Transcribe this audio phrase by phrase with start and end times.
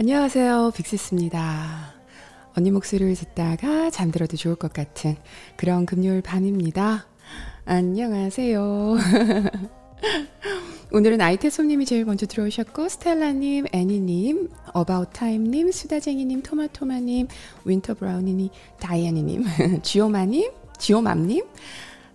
[0.00, 0.72] 안녕하세요.
[0.74, 1.94] 빅시스입니다.
[2.56, 5.16] 언니 목소리를 듣다가 잠들어도 좋을 것 같은
[5.56, 7.06] 그런 금요일 밤입니다.
[7.64, 8.96] 안녕하세요.
[10.90, 17.28] 오늘은 아이테 손님이 제일 먼저 들어오셨고 스텔라님, 애니님, 어바웃타임님, 수다쟁이님, 토마토마님,
[17.64, 18.48] 윈터브라우니님,
[18.80, 19.44] 다이아니님,
[19.82, 21.44] 지오마님, 지오맘님,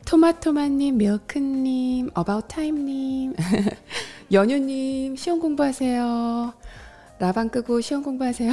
[0.09, 3.35] 토마토마님, 밀크님, 어바웃타임님,
[4.33, 6.51] 연유님, 시험 공부하세요.
[7.19, 8.51] 라방 끄고 시험 공부하세요.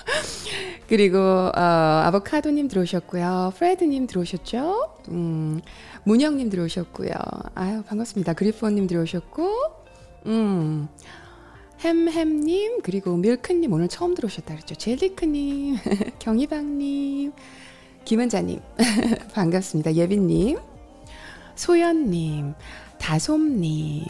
[0.88, 1.60] 그리고 어,
[2.06, 3.52] 아보카도님 들어오셨고요.
[3.56, 4.94] 프레드님 들어오셨죠?
[5.08, 5.60] 음,
[6.04, 7.10] 문영님 들어오셨고요.
[7.54, 8.32] 아유 반갑습니다.
[8.32, 9.50] 그리폰님 들어오셨고,
[10.24, 10.88] 음,
[11.80, 14.74] 햄햄님 그리고 밀크님 오늘 처음 들어오셨다 그랬죠.
[14.76, 15.76] 젤리크님,
[16.20, 17.32] 경희방님,
[18.06, 18.60] 김은자님
[19.34, 19.94] 반갑습니다.
[19.94, 20.69] 예빈님,
[21.60, 22.54] 소연님,
[22.98, 24.06] 다솜님.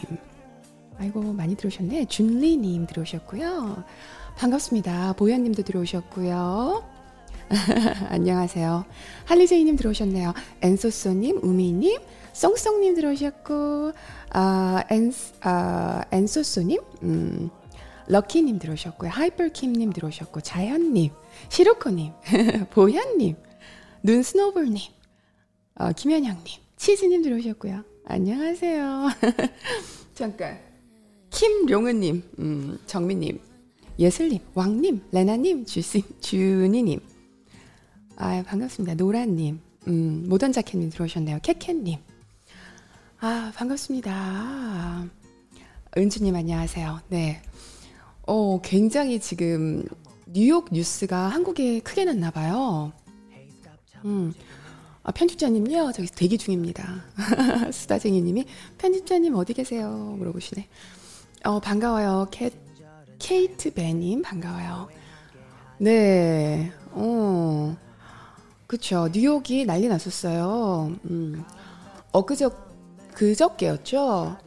[0.99, 2.05] 아이고 많이 들어오셨네.
[2.05, 3.83] 준리님 들어오셨고요.
[4.37, 5.11] 반갑습니다.
[5.17, 6.81] 보현님도 들어오셨고요.
[8.07, 8.85] 안녕하세요.
[9.25, 10.33] 할리제이님 들어오셨네요.
[10.61, 11.99] 엔소소님, 우미님,
[12.31, 13.91] 썽썽님 들어오셨고,
[14.29, 17.49] 아, 엔, 아, 엔소소님, 음,
[18.07, 19.09] 럭키님 들어오셨고요.
[19.09, 21.11] 하이퍼킴님 들어오셨고, 자연님,
[21.49, 22.13] 시로코님,
[22.71, 23.35] 보현님,
[24.03, 24.89] 눈스노볼님,
[25.79, 27.83] 어, 김현영님, 치즈님 들어오셨고요.
[28.05, 29.09] 안녕하세요.
[30.15, 30.59] 잠깐.
[31.29, 33.39] 김룡은님, 음, 정민님,
[33.99, 36.99] 예슬님, 왕님, 레나님, 주신, 주니님.
[38.15, 38.95] 아 반갑습니다.
[38.95, 39.59] 노라님,
[39.89, 41.37] 음, 모던 자켓님 들어오셨네요.
[41.43, 41.99] 캐캐님.
[43.19, 45.05] 아, 반갑습니다.
[45.95, 47.01] 은주님, 안녕하세요.
[47.09, 47.43] 네.
[48.25, 49.85] 어, 굉장히 지금
[50.25, 52.91] 뉴욕 뉴스가 한국에 크게 났나 봐요.
[54.03, 54.33] 음.
[55.03, 57.03] 아, 편집자님요, 저기 대기 중입니다.
[57.73, 58.45] 수다쟁이님이
[58.77, 59.89] 편집자님 어디 계세요?
[60.19, 60.67] 물어보시네.
[61.45, 62.27] 어, 반가워요.
[62.29, 62.51] 케,
[63.17, 64.89] 케이트 베님, 반가워요.
[65.79, 67.75] 네, 어,
[68.67, 69.09] 그쵸.
[69.11, 70.95] 뉴욕이 난리 났었어요.
[71.09, 71.43] 음,
[72.11, 72.51] 엊그저,
[73.15, 74.37] 그저께였죠?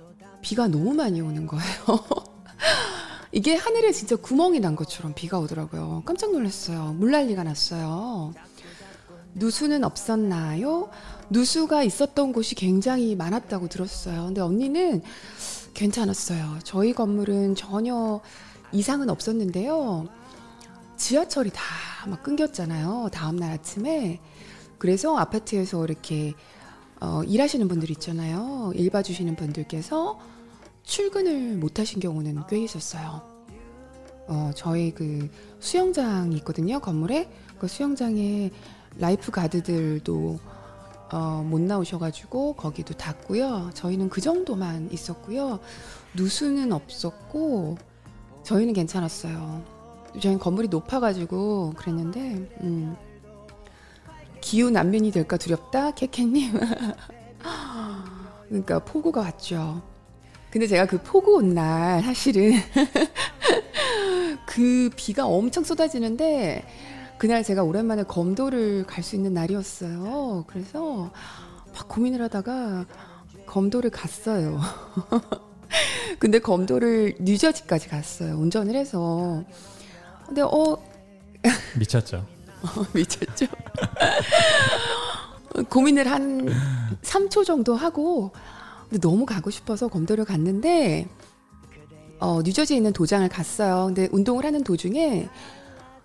[0.41, 1.65] 비가 너무 많이 오는 거예요.
[3.33, 6.03] 이게 하늘에 진짜 구멍이 난 것처럼 비가 오더라고요.
[6.07, 6.93] 깜짝 놀랐어요.
[6.93, 8.33] 물난리가 났어요.
[9.35, 10.91] 누수는 없었나요?
[11.31, 14.27] 누수가 있었던 곳이 굉장히 많았다고 들었어요.
[14.27, 15.03] 근데 언니는
[15.75, 16.59] 괜찮았어요.
[16.63, 18.21] 저희 건물은 전혀
[18.73, 20.09] 이상은 없었는데요.
[20.97, 21.63] 지하철이 다
[22.07, 23.09] 막 끊겼잖아요.
[23.13, 24.21] 다음날 아침에.
[24.79, 26.35] 그래서 아파트에서 이렇게
[27.01, 28.73] 어, 일하시는 분들 있잖아요.
[28.75, 30.19] 일 봐주시는 분들께서
[30.83, 33.23] 출근을 못 하신 경우는 꽤 있었어요.
[34.27, 35.31] 어, 저희 그
[35.61, 36.79] 수영장이 있거든요.
[36.81, 37.29] 건물에.
[37.59, 38.51] 그 수영장에
[38.99, 40.39] 라이프 가드들도
[41.13, 43.71] 어, 못 나오셔가지고 거기도 닫고요.
[43.75, 45.61] 저희는 그 정도만 있었고요.
[46.15, 47.77] 누수는 없었고
[48.43, 49.63] 저희는 괜찮았어요.
[50.21, 52.21] 저희는 건물이 높아가지고 그랬는데
[52.63, 52.97] 음,
[54.41, 56.53] 기후 난민이 될까 두렵다 캐캐님.
[58.49, 59.83] 그러니까 폭우가 왔죠.
[60.51, 62.53] 근데 제가 그 폭우 온 날 사실은
[64.47, 66.65] 그 비가 엄청 쏟아지는데
[67.19, 70.45] 그날 제가 오랜만에 검도를 갈 수 있는 날이었어요.
[70.47, 71.11] 그래서
[71.75, 72.87] 막 고민을 하다가
[73.47, 74.59] 검도를 갔어요.
[76.19, 78.37] 근데 검도를 뉴저지까지 갔어요.
[78.37, 79.43] 운전을 해서.
[80.27, 80.77] 근데 어
[81.79, 82.25] 미쳤죠.
[82.95, 83.47] 미쳤죠.
[85.69, 86.49] 고민을 한
[87.03, 88.33] 3초 정도 하고
[88.89, 91.07] 근데 너무 가고 싶어서 검도를 갔는데
[92.21, 93.87] 어, 뉴저지에 있는 도장을 갔어요.
[93.87, 95.29] 근데 운동을 하는 도중에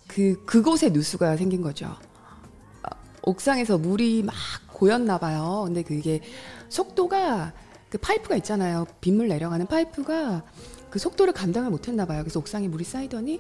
[0.09, 1.85] 그 그곳에 누수가 생긴 거죠.
[1.85, 2.89] 어,
[3.21, 4.35] 옥상에서 물이 막
[4.73, 5.63] 고였나 봐요.
[5.65, 6.21] 근데 그게
[6.69, 7.53] 속도가
[7.89, 8.85] 그 파이프가 있잖아요.
[9.01, 10.43] 빗물 내려가는 파이프가
[10.89, 12.23] 그 속도를 감당을 못했나 봐요.
[12.23, 13.39] 그래서 옥상에 물이 쌓이더니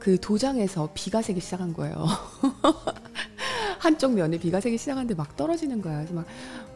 [0.00, 1.94] 그 도장에서 비가 새기 시작한 거예요.
[3.78, 5.98] 한쪽 면에 비가 새기 시작하는데 막 떨어지는 거예요.
[5.98, 6.26] 그래서 막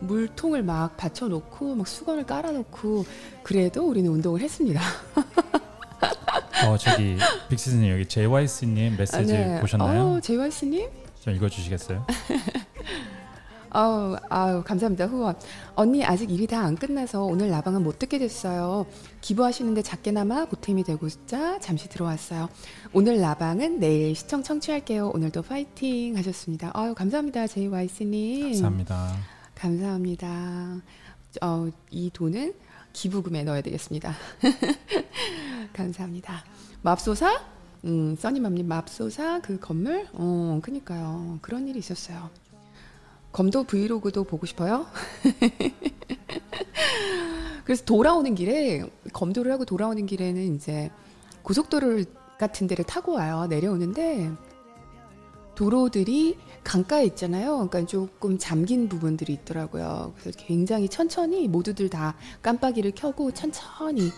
[0.01, 3.05] 물통을 막 받쳐놓고 막 수건을 깔아놓고
[3.43, 4.81] 그래도 우리는 운동을 했습니다.
[6.67, 7.17] 어 저기
[7.49, 9.61] 빅시즈님 여기 JYC님 메시지 아, 네.
[9.61, 10.03] 보셨나요?
[10.17, 10.89] 어, JYC님?
[11.21, 12.07] 좀 읽어주시겠어요?
[13.75, 15.07] 아우, 아우, 감사합니다.
[15.07, 15.35] 후원.
[15.77, 18.85] 언니, 아직 일이 다 안 끝나서 오늘 라방은 못 듣게 됐어요.
[19.23, 22.51] 기부하시는데 작게나마 보탬이 되고자 잠시 들어왔어요.
[22.93, 25.11] 오늘 라방은 내일 시청 청취할게요.
[25.15, 26.71] 오늘도 파이팅 하셨습니다.
[26.75, 27.47] 아유, 감사합니다.
[27.47, 28.43] JYC님.
[28.53, 29.17] 감사합니다.
[29.55, 30.77] 감사합니다.
[31.41, 32.53] 어, 이 돈은
[32.93, 34.15] 기부금에 넣어야 되겠습니다.
[35.73, 36.45] 감사합니다.
[36.83, 37.41] 맙소사?
[37.85, 40.07] 음, 써니맘님 맙소사 그 건물?
[40.13, 41.39] 어, 그니까요.
[41.43, 42.31] 그런 일이 있었어요.
[43.33, 44.87] 검도 브이로그도 보고 싶어요?
[47.65, 50.91] 그래서 돌아오는 길에 검도를 하고 돌아오는 길에는 이제
[51.43, 52.05] 고속도로
[52.39, 53.47] 같은 데를 타고 와요.
[53.49, 54.31] 내려오는데
[55.55, 57.69] 도로들이 강가에 있잖아요.
[57.69, 60.15] 그러니까 조금 잠긴 부분들이 있더라고요.
[60.19, 64.11] 그래서 굉장히 천천히 모두들 다 깜빡이를 켜고 천천히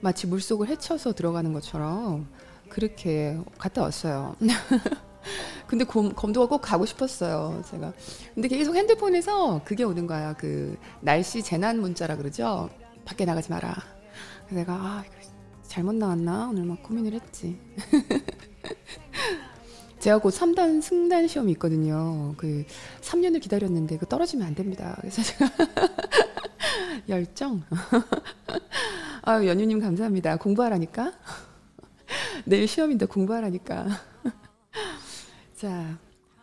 [0.00, 2.28] 마치 물속을 헤쳐서 들어가는 것처럼
[2.68, 4.36] 그렇게 갔다 왔어요.
[5.66, 7.62] 근데 검, 검도가 꼭 가고 싶었어요.
[7.68, 7.92] 제가.
[8.34, 10.34] 근데 계속 핸드폰에서 그게 오는 거야.
[10.34, 12.70] 그 날씨 재난 문자라 그러죠.
[13.04, 13.74] 밖에 나가지 마라.
[14.50, 15.04] 내가 아
[15.62, 17.58] 잘못 나왔나 오늘 막 고민을 했지.
[20.06, 22.32] 제가 곧 3단 승단 시험이 있거든요.
[22.36, 22.64] 그
[23.00, 24.96] 3년을 기다렸는데 그 떨어지면 안 됩니다.
[25.00, 25.50] 그래서 제가
[27.08, 27.64] 열정.
[29.22, 30.36] 아유 연유님 감사합니다.
[30.36, 31.12] 공부하라니까.
[32.46, 33.88] 내일 시험인데 공부하라니까.
[35.56, 35.98] 자,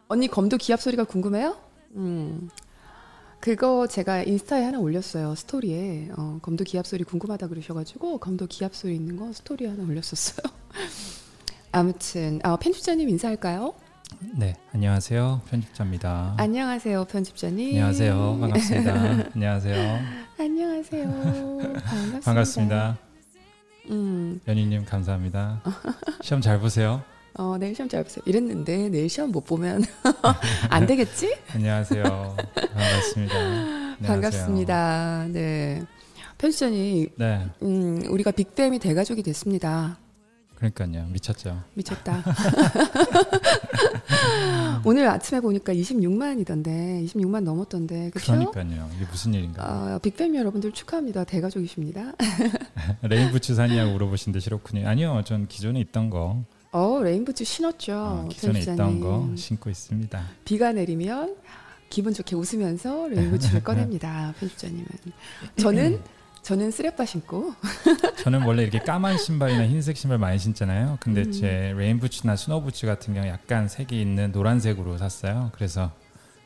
[0.10, 1.56] 언니 검도 기합 소리가 궁금해요?
[1.96, 2.50] 음.
[3.40, 5.36] 그거 제가 인스타에 하나 올렸어요.
[5.36, 6.10] 스토리에.
[6.18, 10.52] 어, 검도 기합 소리 궁금하다 그러셔가지고 검도 기합 소리 있는 거 스토리에 하나 올렸었어요.
[11.76, 13.74] 아무튼 아, 편집자님 인사할까요?
[14.38, 15.42] 네, 안녕하세요.
[15.50, 16.36] 편집자입니다.
[16.38, 17.70] 안녕하세요, 편집자님.
[17.70, 18.38] 안녕하세요.
[18.40, 18.94] 반갑습니다.
[19.34, 20.00] 안녕하세요.
[20.40, 21.08] 안녕하세요.
[21.84, 22.20] 반갑습니다.
[22.24, 22.98] 반갑습니다.
[23.90, 25.64] 음, 연희님 감사합니다.
[26.22, 27.02] 시험 잘 보세요.
[27.34, 28.22] 어, 내일 시험 잘 보세요.
[28.28, 29.84] 이랬는데 내일 시험 못 보면
[30.70, 31.36] 안 되겠지?
[31.56, 32.04] 안녕하세요.
[32.54, 33.36] 반갑습니다.
[33.40, 33.98] 안녕하세요.
[34.08, 35.28] 반갑습니다.
[35.32, 35.84] 네.
[36.38, 39.98] 편집자님, 네, 음, 우리가 빅뱀이 대가족이 됐습니다.
[40.72, 41.08] 그러니까요.
[41.12, 41.62] 미쳤죠.
[41.74, 42.24] 미쳤다.
[44.86, 48.52] 오늘 아침에 보니까 26만이던데, 26만 넘었던데, 그렇죠?
[48.52, 48.90] 그러니까요.
[48.96, 49.64] 이게 무슨 일인가?
[49.66, 51.24] 아, 빅팸 여러분들 축하합니다.
[51.26, 52.14] 대가족이십니다.
[53.02, 54.88] 레인부츠 샀냐고 물어보신데 싫었군요.
[54.88, 57.94] 아니요, 전 기존에 있던 거, 어, 레인부츠 신었죠.
[57.94, 59.00] 어, 기존에 있던.
[59.00, 60.24] 거 신고 있습니다.
[60.46, 61.36] 비가 내리면
[61.90, 64.34] 기분 좋게 웃으면서 레인부츠를 꺼냅니다.
[64.40, 64.88] 편집자님은.
[65.58, 66.00] 저는
[66.44, 67.54] 저는 쓰레빠 신고
[68.22, 70.98] 저는 원래 이렇게 까만 신발이나 흰색 신발 많이 신잖아요.
[71.00, 71.32] 근데 음.
[71.32, 75.52] 제 레인부츠나 스노부츠 같은 경우 약간 색이 있는 노란색으로 샀어요.
[75.56, 75.92] 그래서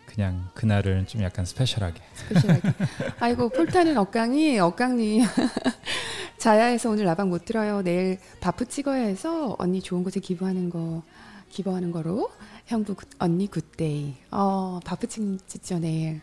[0.06, 2.00] 그냥 그날은 좀 약간 special하게.
[2.14, 2.74] special하게.
[3.20, 5.26] 아이고 폴타는 억강이 억강님
[6.38, 7.82] 자야 해서 오늘 라방 못 들어요.
[7.82, 11.02] 내일 바프 찍어야 해서 언니 좋은 곳에 기부하는 거
[11.50, 12.30] 기부하는 거로
[12.68, 14.14] 형부 good- 언니 good day.
[14.30, 16.22] 어 바프 찍, 찍죠 내일.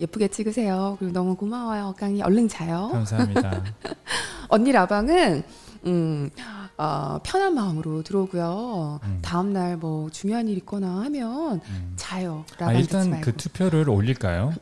[0.00, 0.96] 예쁘게 찍으세요.
[0.98, 1.86] 그리고 너무 고마워요.
[1.88, 2.88] 억강이 얼른 자요.
[2.92, 3.62] 감사합니다.
[4.48, 5.42] 언니 라방은
[5.86, 6.30] 음,
[6.76, 9.00] 어, 편한 마음으로 들어오고요.
[9.02, 9.18] 음.
[9.22, 11.92] 다음 날 뭐 중요한 일 있거나 하면 음.
[11.96, 12.44] 자요.
[12.58, 13.20] 아, 일단.
[13.20, 14.52] 그 투표를 올릴까요?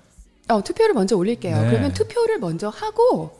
[0.49, 1.61] 어, 투표를 먼저 올릴게요.
[1.63, 1.69] 네.
[1.71, 3.39] 그러면 투표를 먼저 하고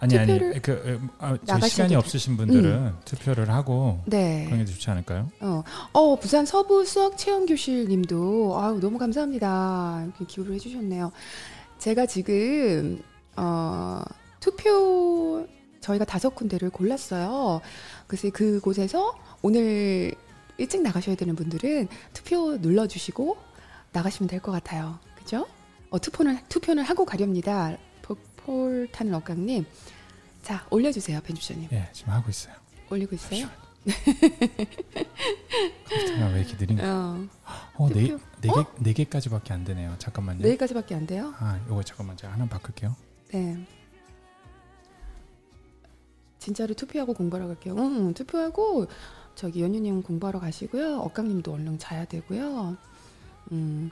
[0.00, 1.94] 아니 아니 그 어, 아, 시간이.
[1.96, 4.44] 없으신 분들은 투표를 하고 네.
[4.46, 5.28] 그런 게 좋지 않을까요?
[5.40, 5.62] 어,
[5.92, 10.04] 어, 부산 서부 수학 체험 교실 님도 아유, 너무 감사합니다.
[10.06, 11.10] 이렇게 기부를 해 주셨네요.
[11.78, 13.02] 제가 지금
[13.36, 14.00] 어,
[14.40, 15.46] 투표
[15.80, 17.60] 저희가 다섯 군데를 골랐어요.
[18.06, 20.12] 그래서 그곳에서 오늘
[20.58, 23.36] 일찍 나가셔야 되는 분들은 투표 눌러 주시고
[23.92, 24.98] 나가시면 될 것 같아요.
[25.16, 25.46] 그죠?
[25.90, 27.76] 어, 투표는 투표는 하고 가렵니다.
[28.48, 29.66] 포- 폴타는 억강님.
[30.42, 31.68] 자, 올려 주세요, 편집자님.
[31.72, 32.54] 예, 지금 하고 있어요.
[32.90, 33.46] 올리고 있어요?
[35.88, 36.80] 컴퓨터가 왜 이렇게 느린?
[36.80, 37.26] 어.
[37.74, 38.16] 어, 네.
[38.40, 39.94] 네 개, 네 개까지밖에 안 되네요.
[39.98, 40.40] 잠깐만요.
[40.42, 41.34] 내일까지밖에 안 돼요?
[41.38, 42.96] 아, 이거 잠깐만 제가 하나 바꿀게요.
[43.32, 43.58] 네.
[46.38, 47.74] 진짜로 투표하고 공부하러 갈게요.
[47.76, 48.86] 응, 투표하고
[49.34, 51.00] 저기 연유님 공부하러 가시고요.
[51.00, 52.76] 억강님도 얼른 자야 되고요.
[53.52, 53.90] 음,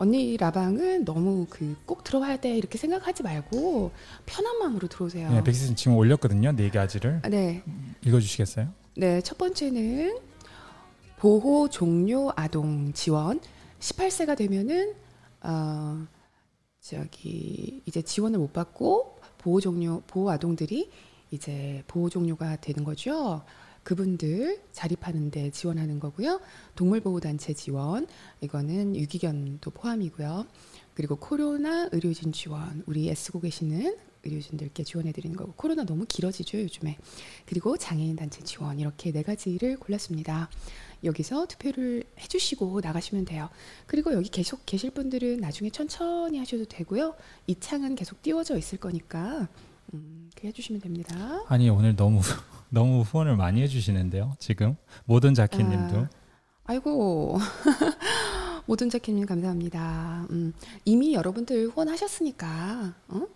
[0.00, 3.90] 언니 라방은 너무 그 꼭 들어와야 돼 이렇게 생각하지 말고
[4.24, 5.30] 편한 마음으로 들어오세요.
[5.30, 6.52] 네, 백시슨 지금 올렸거든요.
[6.52, 7.62] 네 가지를 아, 네,
[8.06, 8.68] 읽어주시겠어요?
[8.96, 10.18] 네, 첫 번째는
[11.18, 13.40] 보호 종료 아동 지원.
[13.80, 14.94] 18세가 되면은
[15.42, 16.06] 어
[16.80, 20.90] 저기 이제 지원을 못 받고 보호 종료 보호 아동들이
[21.30, 23.42] 이제 보호 종료가 되는 거죠.
[23.82, 26.40] 그분들 자립하는데 지원하는 거고요.
[26.76, 28.06] 동물보호단체 지원
[28.40, 30.46] 이거는 유기견도 포함이고요.
[30.94, 36.98] 그리고 코로나 의료진 지원 우리 애쓰고 계시는 의료진들께 지원해 드리는 거고 코로나 너무 길어지죠 요즘에
[37.46, 40.50] 그리고 장애인 단체 지원 이렇게 네 가지를 골랐습니다.
[41.02, 43.48] 여기서 투표를 해주시고 나가시면 돼요.
[43.86, 47.14] 그리고 여기 계속 계실 분들은 나중에 천천히 하셔도 되고요.
[47.46, 49.48] 이 창은 계속 띄워져 있을 거니까
[49.94, 51.42] 음, 그렇게 해주시면 됩니다.
[51.48, 52.20] 아니 오늘 너무
[52.70, 54.34] 너무 후원을 많이 해주시는데요.
[54.38, 56.08] 지금 모든 자켓님도 아,
[56.64, 57.36] 아이고
[58.66, 60.26] 모든 자켓님 감사합니다.
[60.30, 60.52] 음,
[60.84, 63.26] 이미 여러분들 후원하셨으니까 어?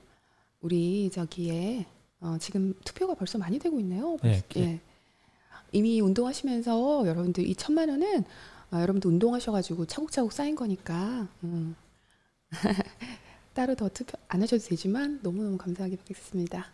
[0.60, 1.86] 우리 저기에
[2.20, 4.16] 어, 지금 투표가 벌써 많이 되고 있네요.
[4.24, 4.80] 예, 벌써- 예.
[5.72, 8.24] 이미 운동하시면서 여러분들 이 천만 원은
[8.70, 11.74] 아, 여러분들 운동하셔가지고 차곡차곡 쌓인 거니까 음.
[13.54, 16.66] 따로 더 투표 안 하셔도 되지만 너무너무 감사하게 받겠습니다.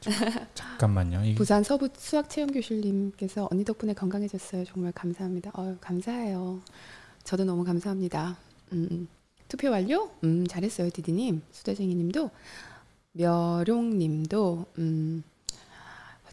[0.54, 1.24] 잠깐만요.
[1.24, 4.64] 이 부산 서부 수학체험교실님께서 언니 덕분에 건강해졌어요.
[4.64, 5.52] 정말 감사합니다.
[5.56, 6.60] 어유 감사해요.
[7.22, 8.36] 저도 너무 감사합니다.
[8.72, 9.08] 음, 음.
[9.48, 10.10] 투표 완료?
[10.24, 11.42] 음, 잘했어요, 디디님.
[11.52, 12.30] 수다쟁이님도
[13.12, 15.22] 멸용님도 음,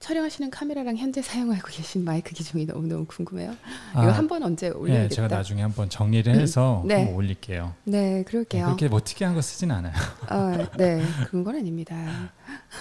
[0.01, 3.55] 촬영하시는 카메라랑 현재 사용하고 계신 마이크 기종이 너무 너무 궁금해요.
[3.93, 5.15] 아, 이거 한번 언제 예, 올려야겠다.
[5.15, 6.96] 제가 나중에 한번 정리를 해서 네.
[6.96, 7.75] 한번 올릴게요.
[7.84, 8.65] 네, 네, 그럴게요.
[8.65, 9.93] 그렇게 뭐 특이한 거 쓰진 않아요.
[10.29, 11.96] 어, 네, 그런 건 아닙니다.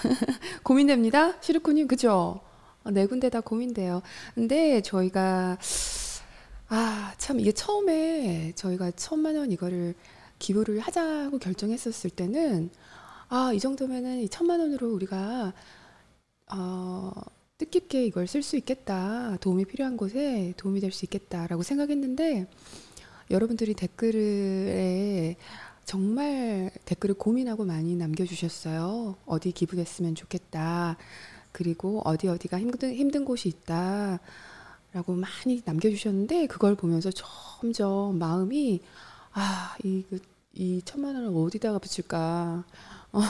[0.63, 2.41] 고민됩니다, 시르코님, 그죠?
[2.83, 4.01] 어, 네 군데 다 고민돼요.
[4.33, 5.59] 근데 저희가
[6.69, 9.93] 아, 참 이게 처음에 저희가 천만 원 이거를
[10.39, 12.71] 기부를 하자고 결정했었을 때는
[13.29, 15.53] 아, 이 정도면은 이 천만 원으로 우리가
[16.53, 17.11] 어,
[17.57, 19.37] 뜻깊게 이걸 쓸 수 있겠다.
[19.37, 22.47] 도움이 필요한 곳에 도움이 될 수 있겠다라고 생각했는데
[23.29, 25.35] 여러분들이 댓글에
[25.85, 29.15] 정말 댓글을 고민하고 많이 남겨주셨어요.
[29.25, 30.97] 어디 기부했으면 좋겠다.
[31.51, 34.19] 그리고 어디 어디가 힘든 힘든 곳이 있다.
[34.93, 38.81] 라고 많이 남겨주셨는데 그걸 보면서 점점 마음이
[39.31, 40.19] 아이 그,
[40.53, 42.65] 이 천만 원을 어디다가 붙일까
[43.13, 43.21] 어,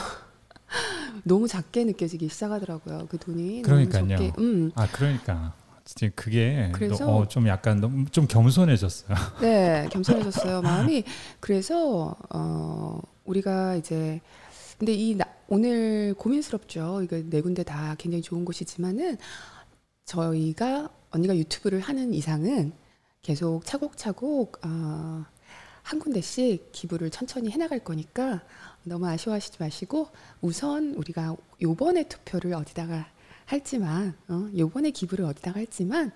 [1.24, 4.06] 너무 작게 느껴지기 시작하더라고요 그 돈이 그러니까요.
[4.06, 9.18] 너무 적게 음, 아 그러니까 진짜 그게 그래서- 너- 어, 좀 약간 너무 좀 겸손해졌어요.
[9.42, 11.04] 네, 겸손해졌어요 마음이.
[11.40, 14.22] 그래서 어 우리가 이제
[14.78, 17.02] 근데 이 나- 오늘 고민스럽죠.
[17.04, 19.18] 이거 네 군데 다 굉장히 좋은 곳이지만은
[20.06, 22.72] 저희가 언니가 유튜브를 하는 이상은
[23.22, 25.26] 계속 차곡차곡 어,
[25.84, 28.42] 한 군데씩 기부를 천천히 해나갈 거니까
[28.84, 30.10] 너무 아쉬워하시지 마시고
[30.42, 33.08] 우선 우리가 요번에 투표를 어디다가
[33.46, 36.12] 할지만 어, 요번에 기부를 어디다가 할지만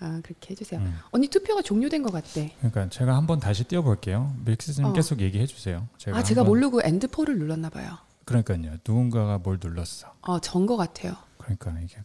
[0.00, 0.80] 아, 그렇게 해주세요.
[0.80, 0.96] 음.
[1.10, 2.54] 언니 투표가 종료된 것 같대.
[2.58, 4.34] 그러니까 제가 한번 다시 띄워볼게요.
[4.46, 4.92] 밀키스님 어.
[4.94, 5.86] 계속 얘기해 주세요.
[5.98, 7.98] 제가 아, 제가 모르고 엔드포를 눌렀나 봐요.
[8.24, 8.78] 그러니까요.
[8.86, 10.14] 누군가가 뭘 눌렀어.
[10.22, 11.14] 어, 전것 같아요.
[11.36, 11.96] 그러니까 이게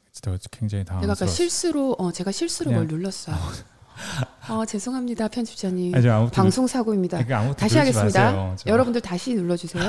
[0.51, 1.29] 굉장히 제가 아까 당황스러웠어요.
[1.29, 3.35] 실수로 어, 제가 실수로 그냥- 뭘 눌렀어요.
[3.35, 3.39] 어,
[4.67, 5.93] 죄송합니다, 편집자님.
[5.95, 7.17] 아니, 저 아무튼 방송 사고입니다.
[7.17, 8.23] 그러니까 아무튼 다시 하겠습니다.
[8.25, 8.55] 마세요.
[8.57, 9.83] 저- 여러분들 다시 눌러주세요.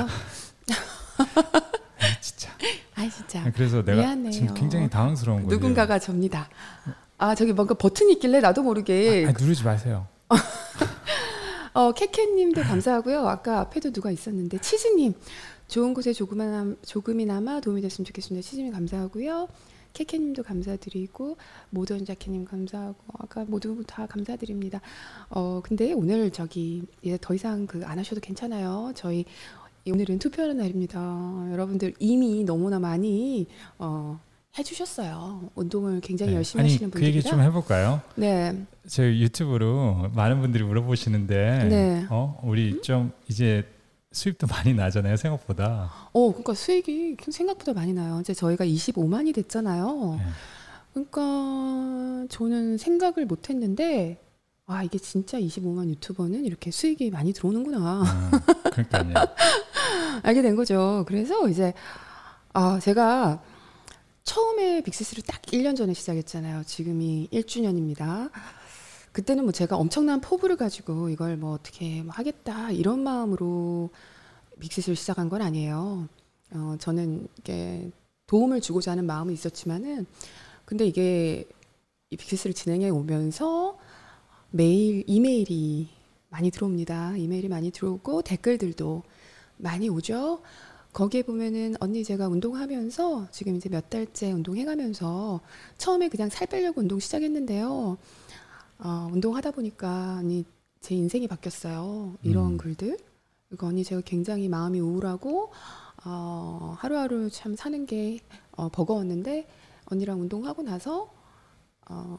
[1.19, 2.51] 아, 진짜.
[2.95, 3.51] 아, 진짜.
[3.55, 4.31] 그래서 내가 미안해요.
[4.31, 5.51] 지금 굉장히 당황스러운 거예요.
[5.51, 6.49] 누군가가 접니다.
[7.19, 10.07] 아, 저기 뭔가 버튼이 있길래 나도 모르게 아, 누르지 마세요.
[11.75, 13.29] 어, 캐캐님도 감사하고요.
[13.29, 15.15] 아까 앞에도 누가 있었는데 치즈님
[15.69, 18.47] 좋은 곳에 조금이나, 조금이나마 도움이 됐으면 좋겠습니다.
[18.47, 19.49] 치즈님 감사하고요.
[20.01, 21.39] 캐캐님도 감사드리고
[21.71, 24.83] 모던 자켓님 감사하고 아까 모두 다 감사드립니다.
[25.31, 28.93] 어 근데 오늘 저기 이제 더 이상 그 안 하셔도 괜찮아요.
[28.95, 29.25] 저희
[29.89, 31.49] 오늘은 투표하는 날입니다.
[31.53, 33.47] 여러분들 이미 너무나 많이
[33.79, 34.19] 어
[34.59, 35.51] 해주셨어요.
[35.55, 36.37] 운동을 굉장히 네.
[36.39, 37.31] 열심히 아니 하시는 그 얘기 분들이라.
[37.31, 38.03] 좀 해볼까요?
[38.17, 42.07] 네, 저희 유튜브로 많은 분들이 물어보시는데 네.
[42.11, 43.65] 어 우리 좀 이제
[44.17, 45.93] 수입도 많이 나잖아요 생각보다.
[46.13, 48.19] 어, 그러니까 수익이 생각보다 많이 나요.
[48.21, 50.19] 이제 저희가 25만이 됐잖아요.
[50.19, 50.25] 네.
[50.95, 54.19] 그러니까 저는 생각을 못 했는데
[54.65, 58.03] 아, 이게 진짜 25만 유튜버는 이렇게 수익이 많이 들어오는구나.
[58.03, 58.31] 음,
[58.73, 59.13] 그러니까요.
[60.25, 61.05] 알게 된 거죠.
[61.07, 61.75] 그래서 이제
[62.55, 63.43] 아, 제가
[64.25, 66.65] 처음에 빅시스를 딱 1년 전에 시작했잖아요.
[66.65, 68.31] 지금이 1주년입니다.
[69.17, 73.89] 그때는 뭐 제가 엄청난 포부를 가지고 이걸 뭐 어떻게 뭐 하겠다 이런 마음으로
[74.61, 76.07] 빅시스를 시작한 건 아니에요.
[76.51, 77.91] 어, 저는 이게
[78.27, 80.05] 도움을 주고자 하는 마음은 있었지만은
[80.67, 81.49] 근데 이게
[82.11, 83.79] 이 빅시스를 진행해 오면서
[84.51, 85.89] 매일 이메일이
[86.29, 87.17] 많이 들어옵니다.
[87.17, 89.03] 이메일이 많이 들어오고 댓글들도
[89.57, 90.43] 많이 오죠.
[90.93, 95.41] 거기에 보면은 언니 제가 운동하면서 지금 이제 몇 달째 운동해가면서
[95.79, 97.97] 처음에 그냥 살 빼려고 운동 시작했는데요.
[98.79, 100.45] 어, 운동하다 보니까 언니
[100.81, 102.17] 제 인생이 바뀌었어요.
[102.23, 102.57] 이런 음.
[102.59, 102.97] 글들.
[103.49, 105.53] 그리고 언니 제가 굉장히 마음이 우울하고
[106.05, 108.21] 어, 하루하루 참 사는 게
[108.53, 109.49] 어, 버거웠는데
[109.87, 111.13] 언니랑 운동하고 나서
[111.89, 112.19] 어,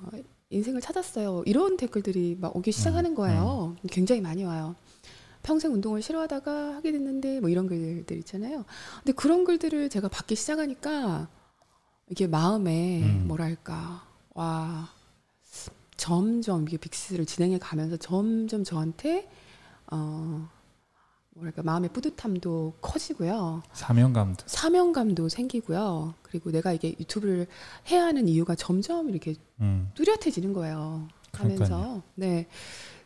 [0.49, 1.43] 인생을 찾았어요.
[1.45, 3.75] 이런 댓글들이 막 오기 시작하는 음, 거예요.
[3.91, 4.75] 굉장히 많이 와요.
[5.43, 8.65] 평생 운동을 싫어하다가 하게 됐는데 뭐 이런 글들 있잖아요.
[8.97, 11.29] 근데 그런 글들을 제가 받기 시작하니까
[12.09, 13.27] 이게 마음에 음.
[13.27, 14.89] 뭐랄까 와
[15.97, 19.29] 점점 이게 빅스를 진행해 가면서 점점 저한테
[19.91, 20.47] 어
[21.31, 23.61] 뭐랄까 마음의 뿌듯함도 커지고요.
[23.73, 24.43] 사명감도.
[24.47, 26.13] 사명감도 생기고요.
[26.23, 27.47] 그리고 내가 이게 유튜브를
[27.91, 29.89] 해야 하는 이유가 점점 이렇게 음.
[29.95, 31.07] 뚜렷해지는 거예요.
[31.33, 32.03] 하면서 그러니까요.
[32.15, 32.47] 네.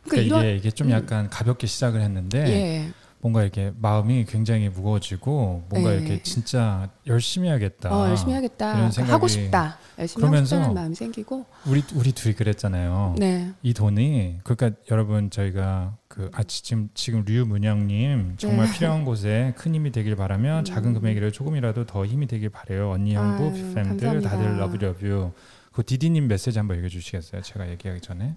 [0.04, 0.92] 그러니까 그러니까 이게 이게 좀 음.
[0.92, 2.92] 약간 가볍게 시작을 했는데 예.
[3.22, 5.96] 뭔가 이렇게 마음이 굉장히 무거워지고 뭔가 네.
[5.96, 7.96] 이렇게 진짜 열심히 해야겠다.
[7.96, 8.74] 어, 열심히 하겠다.
[8.76, 9.78] 이런 그러니까 하고 생각이 싶다.
[9.98, 11.46] 열심히 그러면서 하고 싶다는 마음이 생기고.
[11.66, 13.14] 우리 우리 둘이 그랬잖아요.
[13.18, 13.52] 네.
[13.62, 18.72] 이 돈이 그러니까 여러분 저희가 그 아 지금 지금 류문영님 정말 네.
[18.74, 20.64] 필요한 곳에 큰 힘이 되길 바라며 음.
[20.64, 22.90] 작은 금액이라도 조금이라도 더 힘이 되길 바래요.
[22.90, 24.30] 언니 형부 빅팸들 감사합니다.
[24.30, 25.32] 다들 love love.
[25.72, 27.40] 그 디디님 메시지 한번 읽어주시겠어요?
[27.42, 28.36] 제가 얘기하기 전에.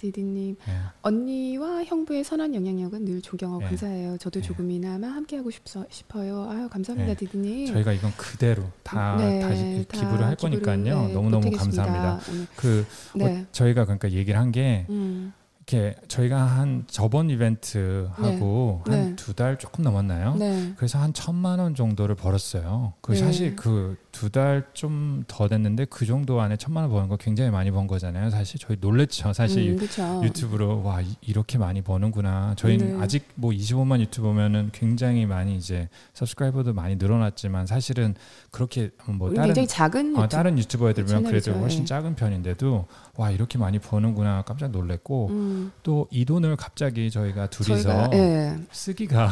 [0.00, 0.72] 디디님 네.
[1.02, 3.66] 언니와 형부의 선한 영향력은 늘 존경하고 네.
[3.68, 4.16] 감사해요.
[4.18, 4.46] 저도 네.
[4.46, 6.48] 조금이나마 함께하고 싶어, 싶어요.
[6.50, 7.16] 아유 감사합니다, 네.
[7.16, 7.66] 디디님.
[7.74, 11.06] 저희가 이건 그대로 다 네, 다시 다 기부를 할 기부를, 거니까요.
[11.08, 11.50] 네, 너무 너무.
[11.50, 12.20] 감사합니다.
[12.56, 13.42] 그 네.
[13.42, 15.32] 어, 저희가 그러니까 얘기를 한게 음,
[15.66, 18.96] 이렇게 저희가 한 저번 이벤트 하고 네.
[19.02, 20.34] 한두 달 조금 넘었나요?
[20.36, 20.72] 네.
[20.76, 22.94] 그래서 한 천만 원 정도를 벌었어요.
[23.00, 23.18] 그 네.
[23.18, 27.70] 사실 그두 달 좀 더 됐는데 그 정도 안에 천만 원 버는 거 굉장히 많이
[27.70, 28.30] 번 거잖아요.
[28.30, 29.32] 사실 저희 놀랬죠.
[29.32, 30.22] 사실 음.
[30.24, 32.54] 유튜브로 와 이, 렇게 많이 버는구나.
[32.56, 33.02] 저희는 네.
[33.02, 38.14] 아직 뭐 25만 유튜버면은 굉장히 많이 이제 서브스크라이버도 많이 늘어났지만 사실은
[38.50, 40.28] 그렇게 뭐 다른 굉장히 작은 어, 유튜브.
[40.28, 41.60] 다른 유튜버에 비하면 그래도 채널이죠.
[41.62, 41.84] 훨씬 예.
[41.84, 42.86] 작은 편인데도
[43.16, 48.56] 와 이렇게 많이 버는구나 깜짝 놀랐고 음, 또이 돈을 갑자기 저희가 둘이서 저희가 예.
[48.72, 49.28] 쓰기가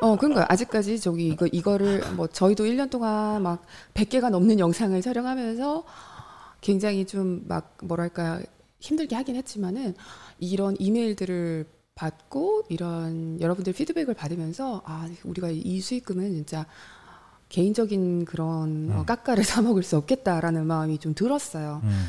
[0.00, 3.64] 어, 그러니까 아직까지 저기 이거 이거를 뭐 저희도 1년 동안 막
[3.94, 5.84] 100개가 넘는 영상을 촬영하면서
[6.60, 8.40] 굉장히 좀 막 뭐랄까
[8.80, 9.94] 힘들게 하긴 했지만은
[10.38, 11.64] 이런 이메일들을
[11.94, 16.66] 받고 이런 여러분들 피드백을 받으면서 아, 우리가 이 수익금은 진짜
[17.48, 19.06] 개인적인 그런 어, 음.
[19.06, 21.80] 깎아를 사 먹을 수 없겠다라는 마음이 좀 들었어요.
[21.84, 22.04] 음,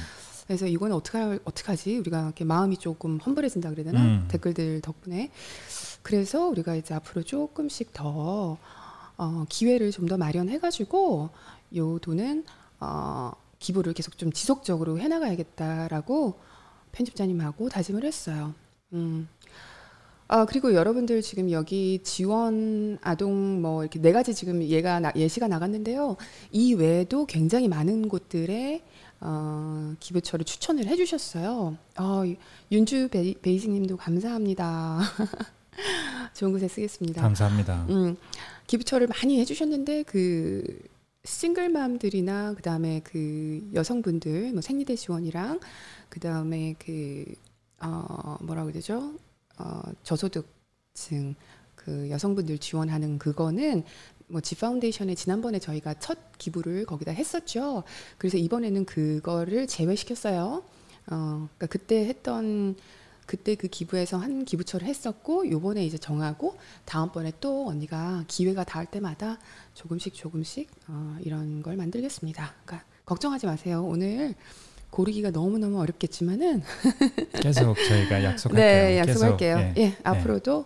[0.47, 1.97] 그래서 이거는 어떻게 할, 어떻게 하지?
[1.97, 4.01] 우리가 이렇게 마음이 조금 험불해진다 그래야 되나?
[4.03, 4.25] 음.
[4.27, 5.31] 댓글들 덕분에.
[6.09, 8.57] 그래서 우리가 이제 앞으로 조금씩 더
[9.17, 11.29] 어, 기회를 좀 더 마련해가지고
[11.77, 12.43] 요 돈은
[12.79, 16.35] 어, 기부를 계속 좀 지속적으로 해나가야겠다라고
[16.91, 18.53] 편집자님하고 다짐을 했어요.
[18.93, 19.27] 음.
[20.27, 25.47] 아 그리고 여러분들 지금 여기 지원 아동 뭐 이렇게 네 가지 지금 예가 나- 예시가
[25.47, 26.17] 나갔는데요.
[26.51, 28.83] 이 외에도 굉장히 많은 곳들에
[29.21, 31.77] 어, 기부처를 추천을 해주셨어요.
[31.97, 32.23] 어,
[32.71, 34.99] 윤주 베이, 베이징님도 감사합니다.
[36.33, 37.21] 좋은 곳에 쓰겠습니다.
[37.21, 37.85] 감사합니다.
[37.89, 38.17] 음,
[38.67, 40.63] 기부처를 많이 해주셨는데 그
[41.23, 45.59] 싱글맘들이나 그 다음에 그 여성분들 뭐 생리대 지원이랑
[46.09, 47.25] 그 다음에 그
[47.81, 49.13] 어, 뭐라고 되죠?
[49.57, 51.35] 어, 저소득층
[51.75, 53.83] 그 여성분들 지원하는 그거는
[54.27, 57.83] 뭐 지파운데이션에 지난번에 저희가 첫 기부를 거기다 했었죠.
[58.17, 60.63] 그래서 이번에는 그거를 제외시켰어요.
[61.11, 62.75] 어, 그러니까 그때 했던
[63.25, 69.39] 그때 그 기부에서 한 기부처를 했었고 요번에 이제 정하고 다음번에 또 언니가 기회가 닿을 때마다
[69.73, 72.53] 조금씩 조금씩 어, 이런 걸 만들겠습니다.
[72.65, 73.83] 그러니까 걱정하지 마세요.
[73.83, 74.35] 오늘
[74.89, 76.61] 고르기가 너무너무 어렵겠지만은
[77.41, 78.55] 계속 저희가 약속할게요.
[78.55, 79.57] 네, 계속, 약속할게요.
[79.57, 79.73] 예.
[79.77, 80.65] 예, 앞으로도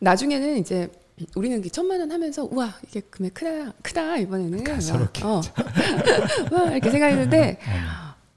[0.00, 0.90] 나중에는 이제
[1.34, 5.24] 우리는 그 천만 원 하면서 우와 이게 금액 크다 크다 이번에는 가소롭게.
[5.24, 5.40] 어,
[6.52, 7.58] 와 이렇게 생각했는데 네.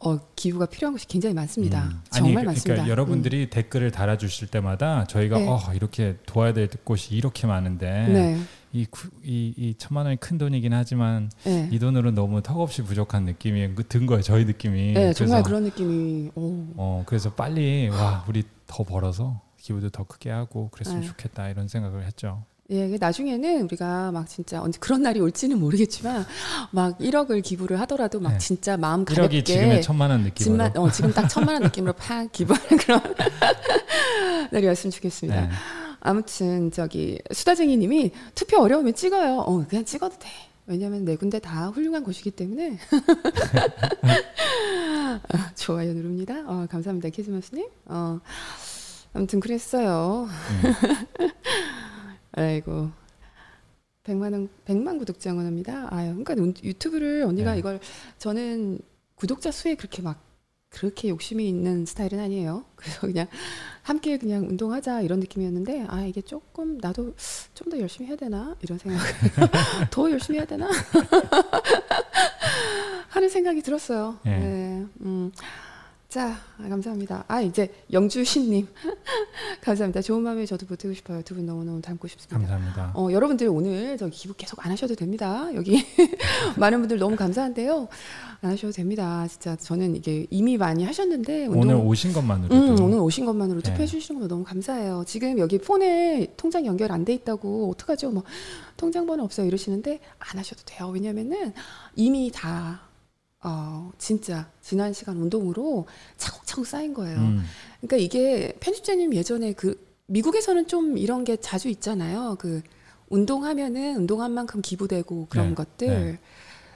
[0.06, 1.84] 어, 기부가 필요한 곳이 굉장히 많습니다.
[1.86, 2.02] 음.
[2.12, 2.74] 정말 아니, 그- 많습니다.
[2.74, 5.48] 그러니까 여러분들이 댓글을 달아주실 때마다 저희가 네.
[5.48, 8.14] 어, 이렇게 도와야 될 곳이 이렇게 많은데 음.
[8.14, 8.40] 네,
[8.74, 11.70] 이, 구- 이, 이 천만 원이 큰 돈이긴 하지만 네.
[11.72, 14.22] 이 돈으로 너무 턱없이 부족한 느낌이 그- 든 거예요.
[14.22, 14.94] 저희 느낌이.
[14.94, 16.32] 네, 정말 그래서, 그런 느낌이.
[16.36, 16.66] 오.
[16.76, 21.08] 어, 그래서 빨리 와 우리 더 벌어서 기부도 더 크게 하고 그랬으면 네.
[21.08, 22.44] 좋겠다 이런 생각을 했죠.
[22.70, 26.26] 예, 나중에는 우리가 막 진짜 언제 그런 날이 올지는 모르겠지만
[26.72, 28.38] 막 1억을 기부를 하더라도 막 네.
[28.38, 30.64] 진짜 마음 가볍게 1억이 지금의 천만 원 느낌으로.
[30.64, 33.02] 집만- 어, 지금 딱 천만 원 느낌으로 팍 기부하는 그런
[34.52, 35.42] 날이었으면 좋겠습니다.
[35.42, 35.50] 네.
[36.00, 39.40] 아무튼 저기 수다쟁이님이 투표 어려우면 찍어요.
[39.40, 40.30] 어, 그냥 찍어도 돼.
[40.66, 42.78] 왜냐면 네 군데 다 훌륭한 곳이기 때문에.
[45.34, 46.36] 아, 좋아요 누릅니다.
[46.48, 47.68] 어, 감사합니다, 키즈마스님.
[47.86, 48.20] 어,
[49.14, 50.28] 아무튼 그랬어요.
[50.30, 50.74] 음.
[52.34, 52.90] 아이고.
[54.04, 55.88] 100만 원, 100만 구독자 응원합니다.
[55.94, 57.60] 아유, 그러니까 운- 유튜브를 언니가 네.
[57.60, 57.80] 이걸
[58.18, 58.80] 저는
[59.16, 60.22] 구독자 수에 그렇게 막
[60.70, 62.66] 그렇게 욕심이 있는 스타일은 아니에요.
[62.76, 63.28] 그래서 그냥
[63.84, 67.14] 함께 그냥 운동하자 이런 느낌이었는데 아 이게 조금 나도
[67.54, 69.00] 좀 더 열심히 해야 되나 이런 생각
[69.92, 70.68] 더 열심히 해야 되나
[73.10, 74.20] 하는 생각이 들었어요.
[74.26, 74.30] 예.
[74.32, 74.86] 네.
[75.02, 75.32] 음.
[76.14, 77.24] 자 아, 감사합니다.
[77.28, 78.68] 아 이제 영주신님
[79.62, 80.00] 감사합니다.
[80.04, 81.24] 좋은 마음에 저도 보태고 싶어요.
[81.24, 82.38] 두 분 너무 너무 닮고 싶습니다.
[82.38, 82.92] 감사합니다.
[82.94, 85.50] 어, 여러분들 오늘 저 기부 계속 안 하셔도 됩니다.
[85.56, 85.84] 여기
[86.60, 87.88] 많은 분들 너무 감사한데요.
[88.42, 89.26] 안 하셔도 됩니다.
[89.28, 93.72] 진짜 저는 이게 이미 많이 하셨는데 운동- 오늘 오신 것만으로도 음, 오늘 오신 것만으로 네.
[93.72, 95.04] 투표해 주시는 거 너무 감사해요.
[95.08, 98.12] 지금 여기 폰에 통장 연결 안 돼 있다고 어떡하죠?
[98.12, 98.22] 뭐
[98.78, 100.90] 통장 번호 없어요 이러시는데 안 하셔도 돼요.
[100.90, 101.54] 왜냐면은
[101.96, 102.82] 이미 다
[103.44, 105.86] 어, 진짜 지난 시간 운동으로
[106.18, 107.18] 차곡차곡 쌓인 거예요.
[107.18, 107.44] 음,
[107.82, 112.38] 그러니까 이게 편집자님 예전에 그 미국에서는 좀 이런 게 자주 있잖아요.
[112.40, 112.62] 그
[113.10, 115.88] 운동하면은 운동한 만큼 기부되고 그런 네, 것들.
[115.88, 116.20] 네.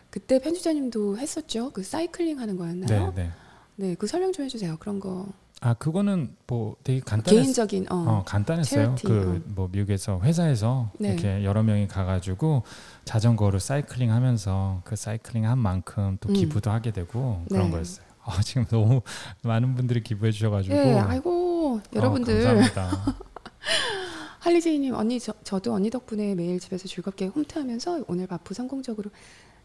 [0.09, 1.71] 그때 편집자님도 했었죠.
[1.71, 3.13] 그 사이클링 하는 거였나요?
[3.15, 3.31] 네, 네.
[3.75, 4.77] 네, 그 설명 좀 해주세요.
[4.79, 5.27] 그런 거.
[5.61, 7.95] 아 그거는 뭐 되게 간단했 개인적인 어.
[7.95, 8.95] 어, 간단했어요.
[8.95, 9.07] 체리티,
[9.55, 11.13] 그뭐 미국에서 회사에서 네.
[11.13, 12.63] 이렇게 여러 명이 가가지고
[13.05, 16.33] 자전거로 사이클링 하면서 그 사이클링 한 만큼 또 음.
[16.33, 17.71] 기부도 하게 되고 그런 네.
[17.71, 18.05] 거였어요.
[18.23, 19.01] 아, 지금 너무
[19.43, 23.15] 많은 분들이 기부해 주셔가지고 예, 아이고 여러분들 어, 감사합니다.
[24.39, 29.09] 할리제이님 언니 저, 저도 언니 덕분에 매일 집에서 즐겁게 홈트하면서 오늘 바프 성공적으로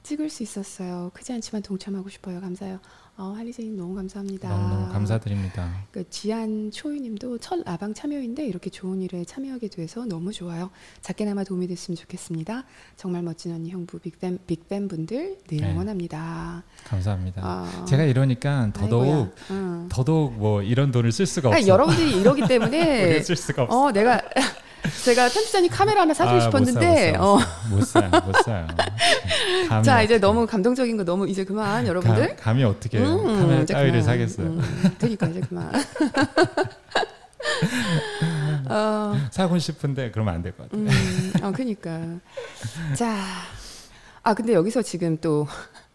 [0.02, 1.11] 찍을 수 있었어요.
[1.14, 2.40] 크지 않지만 동참하고 싶어요.
[2.40, 2.81] 감사해요.
[3.22, 4.48] 어, 할리제이님 너무 감사합니다.
[4.48, 5.85] 너무너무 감사드립니다.
[5.92, 10.70] 그 지안 초이님도 첫 라방 참여인데 이렇게 좋은 일에 참여하게 돼서 너무 좋아요.
[11.02, 12.64] 작게나마 도움이 됐으면 좋겠습니다.
[12.96, 15.70] 정말 멋진 언니 형부 빅팬 빅팬 분들 늘 네.
[15.70, 16.64] 응원합니다.
[16.82, 17.42] 감사합니다.
[17.44, 19.32] 아, 제가 이러니까 더더욱.
[19.52, 19.88] 응.
[19.88, 21.64] 더더욱 뭐 이런 돈을 쓸 수가 없어.
[21.64, 23.85] 여러분들이 이러기 때문에 쓸 수가 없어.
[23.85, 24.20] 어 내가
[25.04, 27.38] 제가 편집자님 카메라 하나 사주고 아, 싶었는데 어.
[27.70, 28.66] 못 사요, 못 사요.
[28.76, 29.82] 못 사요.
[29.82, 34.02] 자 이제 너무 감동적인 거 너무 이제 그만 여러분들 감, 감히 어떻게 음, 카메라 따위를.
[34.02, 34.46] 사겠어요.
[34.46, 35.72] 음, 그러니까 이제 그만
[38.68, 40.80] 어, 사고 싶은데 그러면 안 될 것 같아요.
[40.86, 41.98] 음, 어 그니까
[42.94, 43.16] 자
[44.24, 45.48] 아 근데 여기서 지금 또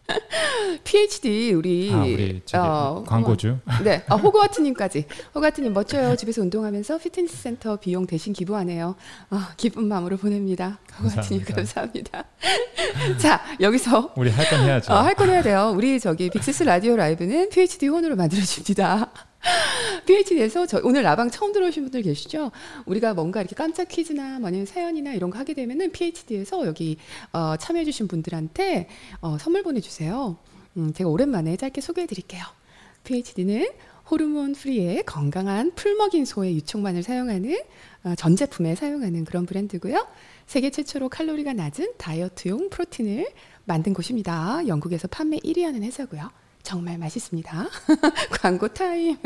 [0.84, 3.58] PhD 우리 아, 우리 어, 광고주.
[3.84, 5.04] 네, 아, 호그와트님까지.
[5.34, 6.16] 호그와트님 멋져요.
[6.16, 8.96] 집에서 운동하면서 피트니스 센터 비용 대신 기부하네요.
[9.30, 10.78] 아, 기쁜 마음으로 보냅니다.
[10.98, 12.24] 호그와트님 감사합니다.
[13.18, 14.92] 자, 여기서 우리 할 건 해야죠.
[14.92, 15.72] 어, 할건 해야 돼요.
[15.76, 19.10] 우리 저기 빅시스 라디오 라이브는 PhD 후원으로 만들어줍니다.
[20.06, 22.50] PhD에서 저 오늘 라방 처음 들어오신 분들 계시죠?
[22.86, 26.98] 우리가 뭔가 이렇게 깜짝 퀴즈나 뭐 아니면 사연이나 이런 거 하게 되면은 PhD에서 여기
[27.32, 28.88] 어, 참여해주신 분들한테
[29.20, 30.36] 어, 선물 보내주세요.
[30.76, 32.44] 음, 제가 오랜만에 짧게 소개해드릴게요.
[33.04, 33.68] PhD는
[34.10, 37.58] 호르몬 프리의 건강한 풀먹인 소의 유촉만을 사용하는
[38.04, 40.06] 어, 전 제품에 사용하는 그런 브랜드고요.
[40.46, 43.28] 세계 최초로 칼로리가 낮은 다이어트용 프로틴을
[43.64, 44.66] 만든 곳입니다.
[44.66, 46.30] 영국에서 판매 1위 하는 회사고요.
[46.68, 47.66] 정말 맛있습니다.
[48.42, 49.16] 광고 타임.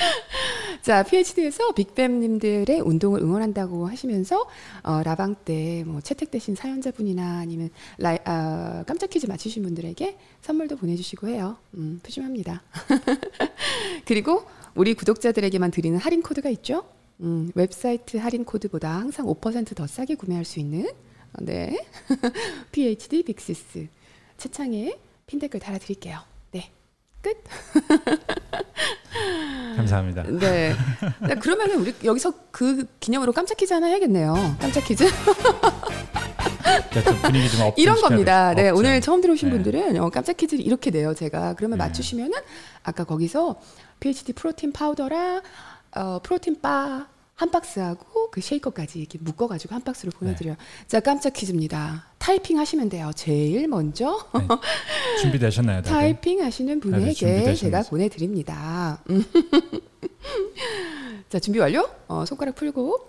[0.80, 4.48] 자, PhD에서 빅팸님들의 운동을 응원한다고 하시면서
[4.82, 11.28] 어, 라방 때 뭐 채택되신 사연자분이나 아니면 라이, 아, 깜짝 퀴즈 맞추신 분들에게 선물도 보내주시고
[11.28, 11.58] 해요.
[11.74, 12.62] 음, 푸짐합니다.
[14.06, 16.84] 그리고 우리 구독자들에게만 드리는 할인 코드가 있죠.
[17.20, 21.84] 음, 웹사이트 할인 코드보다 항상 5%더 싸게 구매할 수 있는 어, 네
[22.72, 23.88] PhD 빅시스
[24.38, 24.96] 채팅창에
[25.26, 26.35] 핀 댓글 달아드릴게요.
[27.22, 27.44] 네 끝.
[29.76, 30.22] 감사합니다.
[30.24, 30.74] 네.
[31.26, 34.56] 네, 그러면은 우리 여기서 그 기념으로 깜짝 퀴즈 하나 해야겠네요.
[34.60, 35.04] 깜짝 퀴즈
[37.04, 37.74] 좀 분위기 좀 up.
[37.78, 38.54] 이런 겁니다.
[38.54, 39.54] 네, 오늘 처음 들어오신 네.
[39.54, 41.14] 분들은 어, 깜짝 퀴즈를 이렇게 내요.
[41.14, 41.84] 제가 그러면 네.
[41.84, 42.32] 맞추시면은
[42.84, 43.60] 아까 거기서
[44.00, 45.42] PhD 프로틴 파우더랑
[45.96, 50.18] 어, 프로틴 바 한 박스하고 그 쉐이커까지 이렇게 묶어가지고 한 박스로 네.
[50.18, 50.56] 보내드려요.
[50.86, 52.06] 자, 깜짝 퀴즈입니다.
[52.16, 53.10] 타이핑 하시면 돼요.
[53.14, 54.18] 제일 먼저
[55.20, 55.90] 준비되셨나요, 다들?
[55.92, 57.60] 타이핑 하시는 분에게 준비되셨는지.
[57.60, 59.02] 제가 보내드립니다.
[59.10, 59.22] 음.
[61.28, 61.86] 자, 준비 완료?
[62.08, 63.06] 어, 손가락 풀고.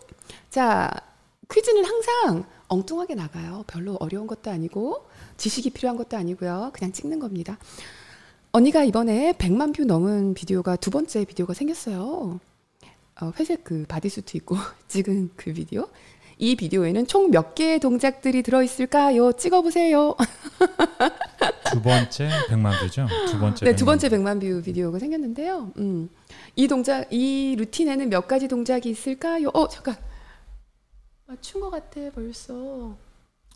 [0.49, 0.91] 자,
[1.49, 3.63] 퀴즈는 항상 엉뚱하게 나가요.
[3.65, 6.71] 별로 어려운 것도 아니고, 지식이 필요한 것도 아니고요.
[6.73, 7.57] 그냥 찍는 겁니다.
[8.51, 12.41] 언니가 이번에 100만 뷰 넘은 비디오가 두 번째 비디오가 생겼어요.
[13.21, 14.55] 어, 회색 그 바디수트 입고
[14.87, 15.87] 찍은 그 비디오.
[16.39, 19.31] 이 비디오에는 총 몇 개의 동작들이 들어있을까요?
[19.33, 20.15] 찍어보세요.
[21.71, 23.07] 두 번째 100만 뷰죠?
[23.27, 23.65] 두 번째.
[23.65, 25.73] 네, 두 100만 번째 100만 뷰 비디오가 생겼는데요.
[25.77, 26.09] 음.
[26.55, 29.49] 이 동작, 이 루틴에는 몇 가지 동작이 있을까요?
[29.53, 29.95] 어, 잠깐.
[31.25, 32.95] 맞춘 것 같아, 벌써.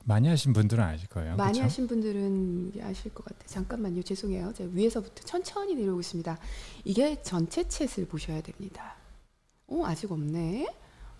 [0.04, 1.36] 많이 하신 분들은 아실 거예요.
[1.36, 1.64] 많이 그쵸?
[1.66, 3.46] 하신 분들은 아실 것 같아요.
[3.46, 4.02] 잠깐만요.
[4.02, 4.52] 죄송해요.
[4.54, 6.38] 제가 위에서부터 천천히 내려오고 있습니다.
[6.84, 8.96] 이게 전체 챗을 보셔야 됩니다.
[9.72, 10.68] 어, 아직 없네.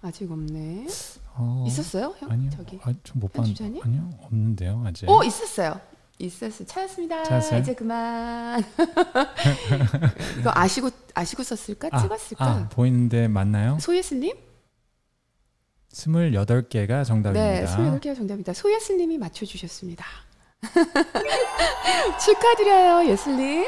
[0.02, 0.88] 아직 없네.
[1.36, 2.14] 어, 있었어요?
[2.20, 2.32] 형?
[2.32, 2.50] 아니요.
[2.52, 2.80] 저기.
[2.84, 3.44] 아, 좀못 봤.
[3.44, 3.82] 편집자님?
[3.84, 5.10] 아니요, 없는데요, 아직.
[5.10, 5.80] 어, 있었어요.
[6.20, 6.68] 있었어요.
[6.68, 7.24] 찾았습니다.
[7.24, 7.60] 찾았어요?
[7.62, 8.62] 이제 그만.
[10.40, 11.90] 이거 아시고 아시고 썼을까?
[11.92, 12.46] 아, 찍었을까?
[12.46, 13.80] 아, 보이는데 맞나요?
[13.80, 14.36] 소예슬님?
[15.94, 17.32] 28개가 정답입니다.
[17.34, 18.54] 네, 28개가 정답입니다.
[18.54, 20.06] 소예슬님이 맞춰주셨습니다.
[22.24, 23.66] 축하드려요, 예슬님.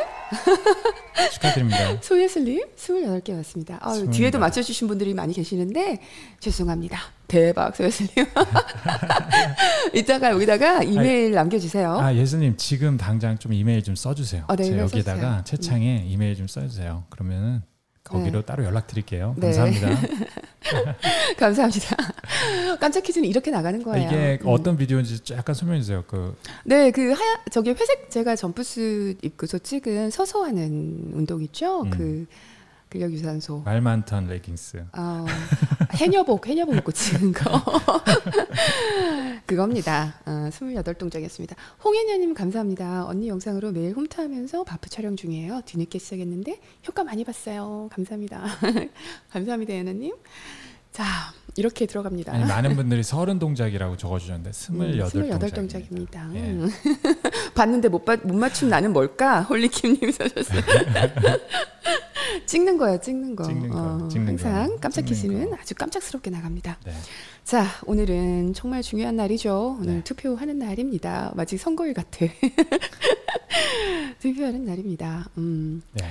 [1.34, 1.98] 축하드립니다.
[2.02, 3.80] 소예슬님, 28개 맞습니다.
[3.82, 4.12] 아유, 스물다.
[4.12, 6.00] 뒤에도 맞춰주신 분들이 많이 계시는데,
[6.40, 7.00] 죄송합니다.
[7.28, 8.12] 대박, 소예슬님.
[9.94, 12.00] 이따가 여기다가 이메일 남겨주세요.
[12.00, 14.46] 아, 예수님 지금 당장 좀 이메일 좀 써주세요.
[14.48, 15.38] 어, 네, 여기다가 써주세요.
[15.40, 15.44] 음.
[15.44, 17.06] 채창에 이메일 좀 써주세요.
[17.10, 17.62] 그러면은
[18.14, 18.46] 거기로 네.
[18.46, 19.36] 따로 연락드릴게요.
[19.38, 19.48] 네.
[19.48, 19.90] 감사합니다.
[21.38, 21.98] 감사합니다.
[22.80, 24.08] 깜짝 퀴즈는 이렇게 나가는 거예요.
[24.08, 24.48] 이게 음.
[24.48, 26.04] 어떤 비디오인지 약간 설명해 주세요.
[26.08, 31.82] 그 네, 그 하얀 저기 회색 제가 점프스 입고서 찍은 서서 하는 운동 있죠.
[31.82, 31.90] 음.
[31.90, 32.26] 그
[32.94, 33.64] 근력 유산소.
[33.66, 34.86] 말 많던 레깅스.
[34.96, 35.26] 어,
[35.96, 37.64] 해녀복, 해녀복 입고 치는 거.
[39.48, 40.14] 그겁니다.
[40.28, 41.56] 어, 28동작이었습니다.
[41.84, 43.08] 홍혜녀님 감사합니다.
[43.08, 45.62] 언니 영상으로 매일 홈트하면서 바프 촬영 중이에요.
[45.66, 47.90] 뒤늦게 시작했는데 효과 많이 봤어요.
[47.92, 48.46] 감사합니다.
[49.34, 50.14] 감사합니다, 예나님.
[50.94, 51.04] 자,
[51.56, 52.32] 이렇게 들어갑니다.
[52.34, 56.24] 아니 많은 분들이 서른 동작이라고 적어주셨는데 스물여덟 동작입니다.
[56.26, 56.30] 음, 동작입니다.
[56.36, 56.40] 예.
[56.40, 56.70] 음.
[57.56, 59.42] 봤는데 못, 봐- 못 맞춘 나는 뭘까?
[59.42, 60.62] 홀리킴님 써셨어요.
[62.46, 63.44] 찍는 거야, 찍는 거.
[63.44, 65.58] 찍는 거, 찍는 항상 거, 깜짝 퀴즈는 거.
[65.60, 66.78] 아주 깜짝스럽게 나갑니다.
[66.86, 66.94] 네.
[67.44, 69.78] 자, 오늘은 정말 중요한 날이죠.
[69.82, 70.04] 오늘 네.
[70.04, 71.32] 투표하는 날입니다.
[71.36, 72.26] 마치 선거일 같아.
[74.20, 75.28] 투표하는 날입니다.
[75.38, 75.82] 음.
[75.94, 76.06] 네.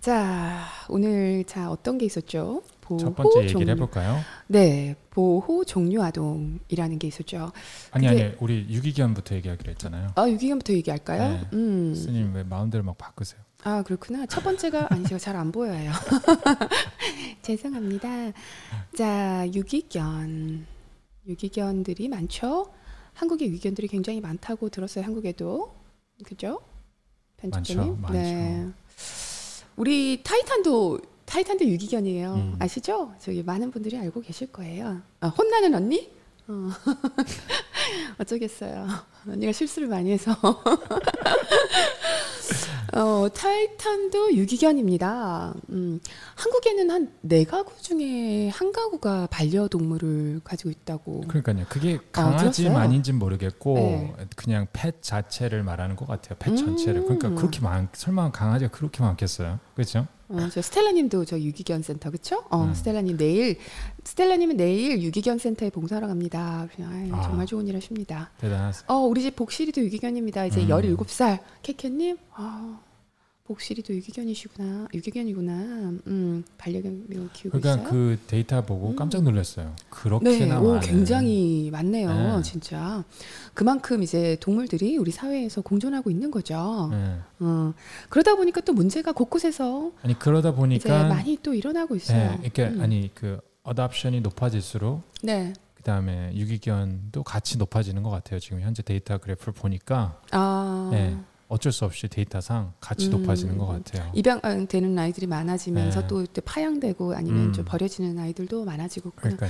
[0.00, 2.62] 자, 오늘 자 어떤 게 있었죠?
[2.92, 3.70] 보호 첫 번째 얘기를 종류.
[3.72, 4.20] 해볼까요?
[4.48, 7.52] 네, 보호 종류 아동이라는 게 있었죠.
[7.90, 10.12] 아니 그게- 아니 우리 유기견부터 얘기하기로 했잖아요.
[10.14, 11.32] 아, 유기견부터 얘기할까요?
[11.34, 11.48] 네.
[11.52, 11.94] 음.
[11.94, 13.40] 스님 왜 마음대로 막 바꾸세요?
[13.64, 14.26] 아, 그렇구나.
[14.26, 15.90] 첫 번째가 아니 제가 잘 안 보여요.
[17.42, 18.32] 죄송합니다.
[18.96, 20.66] 자, 유기견.
[21.28, 22.72] 유기견들이 많죠?
[23.14, 25.04] 한국에 유기견들이 굉장히 많다고 들었어요.
[25.04, 25.74] 한국에도.
[26.24, 26.60] 그죠?
[27.36, 28.00] 편집자님.
[28.00, 28.66] 많죠, 네.
[29.76, 31.00] 우리 타이탄도
[31.32, 32.34] 타이탄도 유기견이에요.
[32.34, 32.56] 음.
[32.58, 33.14] 아시죠?
[33.18, 35.00] 저기 많은 분들이 알고 계실 거예요.
[35.20, 36.10] 아, 혼나는 언니?
[36.46, 36.68] 어.
[38.20, 38.86] 어쩌겠어요.
[39.26, 40.36] 언니가 실수를 많이 해서.
[42.94, 45.54] 어, 타이탄도 유기견입니다.
[45.70, 45.98] 음,
[46.34, 51.22] 한국에는 한 네 가구 중에 한 가구가 반려동물을 가지고 있다고.
[51.28, 51.64] 그러니까요.
[51.70, 52.76] 그게 강아지 어?
[52.76, 54.14] 아닌지는 모르겠고 네.
[54.36, 56.36] 그냥 펫 자체를 말하는 것 같아요.
[56.38, 56.56] 펫 음.
[56.56, 57.04] 전체를.
[57.04, 59.58] 그러니까 그렇게 많 설마 강아지가 그렇게 많겠어요?
[59.74, 60.06] 그렇죠?
[60.32, 62.44] 어, 저 스텔라님도 저 유기견 센터 그쵸?
[62.50, 62.74] 어, 음.
[62.74, 63.58] 스텔라님 내일
[64.04, 66.68] 스텔라님은 내일 유기견 센터에 봉사하러 갑니다.
[66.80, 67.22] 아유, 아.
[67.22, 68.30] 정말 좋은 일 하십니다.
[68.38, 68.84] 대단하세요.
[68.88, 70.46] 어, 우리 집 복실이도 유기견입니다.
[70.46, 70.68] 이제 음.
[70.68, 71.40] 17살.
[71.62, 72.80] 캐캐님, 아,
[73.52, 74.88] 복실이도 유기견이시구나.
[74.94, 75.52] 유기견이구나.
[76.06, 77.90] 음, 반려견 키우고 그러니까 있어요.
[77.90, 78.96] 그 데이터 보고 음.
[78.96, 79.66] 깜짝 놀랐어요.
[79.66, 80.80] 네, 그렇게나 오, 많은.
[80.80, 82.42] 굉장히 많네요, 네.
[82.42, 83.04] 진짜.
[83.52, 86.88] 그만큼 이제 동물들이 우리 사회에서 공존하고 있는 거죠.
[86.90, 87.18] 네.
[87.40, 87.74] 어,
[88.08, 92.30] 그러다 보니까 또 문제가 곳곳에서 아니 그러다 보니까 많이 또 일어나고 있어요.
[92.32, 92.80] 네, 이렇게 음.
[92.80, 95.52] 아니 그 어답션이 높아질수록 네.
[95.74, 98.40] 그다음에 유기견도 같이 높아지는 것 같아요.
[98.40, 101.16] 지금 현재 데이터 그래프를 보니까 아, 네,
[101.52, 103.10] 어쩔 수 없이 데이터상 같이 음.
[103.12, 104.10] 높아지는 것 같아요.
[104.14, 106.06] 입양되는 아이들이 많아지면서 네.
[106.08, 107.52] 또 파양되고 아니면 음.
[107.52, 109.46] 좀 버려지는 아이들도 많아지고 그러니까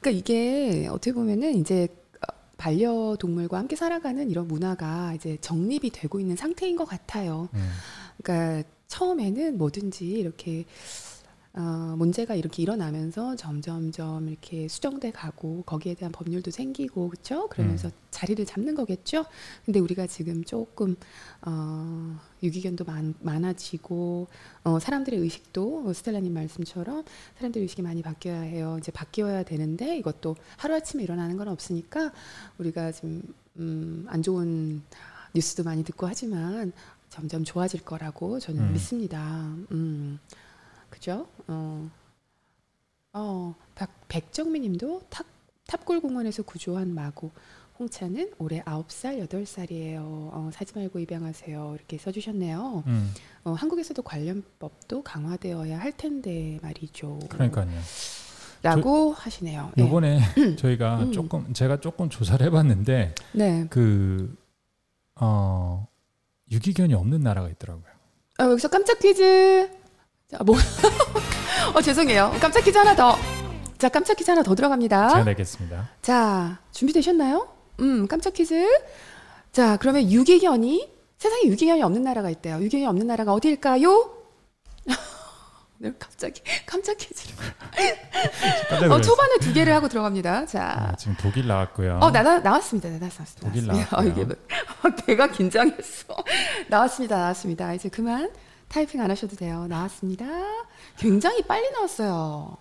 [0.00, 0.18] 그러니까요.
[0.18, 1.86] 이게 어떻게 보면은 이제
[2.16, 7.48] 어, 반려동물과 함께 살아가는 이런 문화가 이제 정립이 되고 있는 상태인 것 같아요.
[7.54, 7.70] 음.
[8.20, 10.64] 그러니까 처음에는 뭐든지 이렇게
[11.56, 17.48] 어, 문제가 이렇게 일어나면서 점점점 이렇게 수정돼 가고 거기에 대한 법률도 생기고 그렇죠?
[17.48, 19.24] 그러면서 자리를 잡는 거겠죠.
[19.64, 20.96] 근데 우리가 지금 조금
[21.42, 24.26] 어, 유기견도 많, 많아지고
[24.64, 27.04] 어, 사람들의 의식도 어, 스텔라님 말씀처럼
[27.36, 28.76] 사람들의 의식이 많이 바뀌어야 해요.
[28.80, 32.12] 이제 바뀌어야 되는데 이것도 하루 아침에 일어나는 건 없으니까
[32.58, 33.22] 우리가 지금
[33.58, 34.82] 음, 안 좋은
[35.34, 36.72] 뉴스도 많이 듣고 하지만
[37.10, 38.72] 점점 좋아질 거라고 저는 음.
[38.72, 39.54] 믿습니다.
[39.70, 40.18] 음,
[40.94, 41.26] 그죠?
[41.48, 41.90] 어,
[43.12, 45.26] 어, 박, 백정미 님도 탑,
[45.66, 47.32] 탑골 공원에서 구조한 마고
[47.80, 49.98] 홍차는 올해 9살, 8살이에요.
[50.00, 51.74] 어, 사지 말고 입양하세요.
[51.76, 52.84] 이렇게 써주셨네요.
[52.86, 53.12] 음.
[53.42, 57.18] 어, 한국에서도 관련법도 강화되어야 할 텐데 말이죠.
[57.28, 57.68] 그러니까요.
[58.62, 59.72] 라고 하시네요.
[59.74, 59.82] 네.
[59.84, 60.20] 요번에
[60.56, 61.12] 저희가 음.
[61.12, 63.66] 조금 제가 조금 조사를 해봤는데 네.
[63.68, 64.32] 그
[65.16, 65.88] 어,
[66.52, 67.92] 유기견이 없는 나라가 있더라고요.
[68.38, 69.83] 아, 여기서 깜짝 퀴즈.
[70.36, 70.56] 자, 뭐?
[71.74, 72.34] 어, 죄송해요.
[72.40, 73.16] 깜짝 퀴즈 하나 더.
[73.78, 75.08] 자, 깜짝 퀴즈 하나 더 들어갑니다.
[75.10, 75.88] 제가 내겠습니다.
[76.02, 77.48] 자, 준비되셨나요?
[77.80, 78.66] 음, 깜짝 퀴즈.
[79.52, 82.56] 자, 그러면 유기견이 세상에 유기견이 없는 나라가 있대요.
[82.56, 84.10] 유기견이 없는 나라가 어디일까요?
[85.78, 87.34] 네, 갑자기 깜짝 퀴즈를.
[88.90, 89.00] 어.
[89.00, 90.46] 초반에 두 개를 하고 들어갑니다.
[90.46, 91.98] 자, 아, 지금 독일 나왔고요.
[92.02, 92.88] 어, 나, 나, 나왔습니다.
[92.88, 93.40] 나, 나왔습니다.
[93.40, 93.98] 독일 나왔습니다.
[93.98, 94.02] 어.
[94.04, 94.36] 이게 뭐-
[95.06, 96.16] 배가 긴장했어.
[96.68, 97.16] 나왔습니다.
[97.18, 97.74] 나왔습니다.
[97.74, 98.30] 이제 그만
[98.74, 99.68] 타이핑 안 하셔도 돼요.
[99.68, 100.26] 나왔습니다.
[100.98, 102.56] 굉장히 빨리 나왔어요.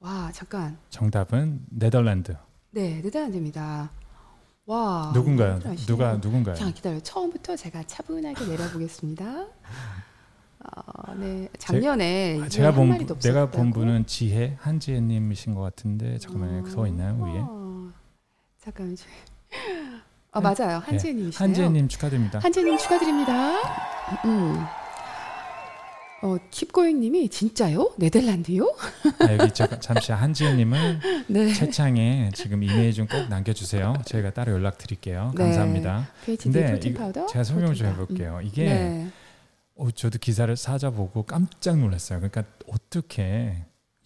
[0.00, 0.76] 와, 잠깐.
[0.90, 2.36] 정답은 네덜란드.
[2.72, 3.92] 네, 네덜란드입니다.
[4.66, 5.12] 와.
[5.14, 5.60] 누군가요?
[5.86, 6.56] 누가 누군가요?
[6.56, 7.00] 자, 기다려요.
[7.04, 9.46] 처음부터 제가 차분하게 내려보겠습니다.
[10.58, 13.70] 어, 네, 작년에 아, 이게 제가 한본 마리도 내가 본.
[13.72, 16.66] 분은 지혜 한지혜님이신 것 같은데 잠깐만요.
[16.66, 17.40] 서 있나요 위에?
[17.44, 17.92] 어,
[18.58, 18.96] 잠깐만요.
[20.32, 20.78] 어, 맞아요.
[20.78, 21.32] 한지혜님이시네요.
[21.48, 22.40] 한지혜님 축하드립니다.
[22.40, 24.24] 한지혜님 축하드립니다.
[24.24, 24.81] 음.
[26.22, 27.94] 어, 킵고잉님이 진짜요?
[27.98, 28.72] 네덜란드요?
[29.18, 31.52] 아, 여기 잠깐 잠시 한지혜님은 네.
[31.52, 33.94] 채창에 지금 이메일 좀 꼭 남겨주세요.
[34.06, 35.32] 저희가 따로 연락 드릴게요.
[35.36, 35.42] 네.
[35.44, 36.08] 감사합니다.
[36.40, 37.26] 근데 파우더.
[37.26, 37.88] 제가 설명 좀.
[37.88, 38.38] 해볼게요.
[38.40, 38.46] 음.
[38.46, 39.08] 이게 네.
[39.74, 42.20] 어, 저도 기사를 찾아보고 깜짝 놀랐어요.
[42.20, 43.56] 그러니까 어떻게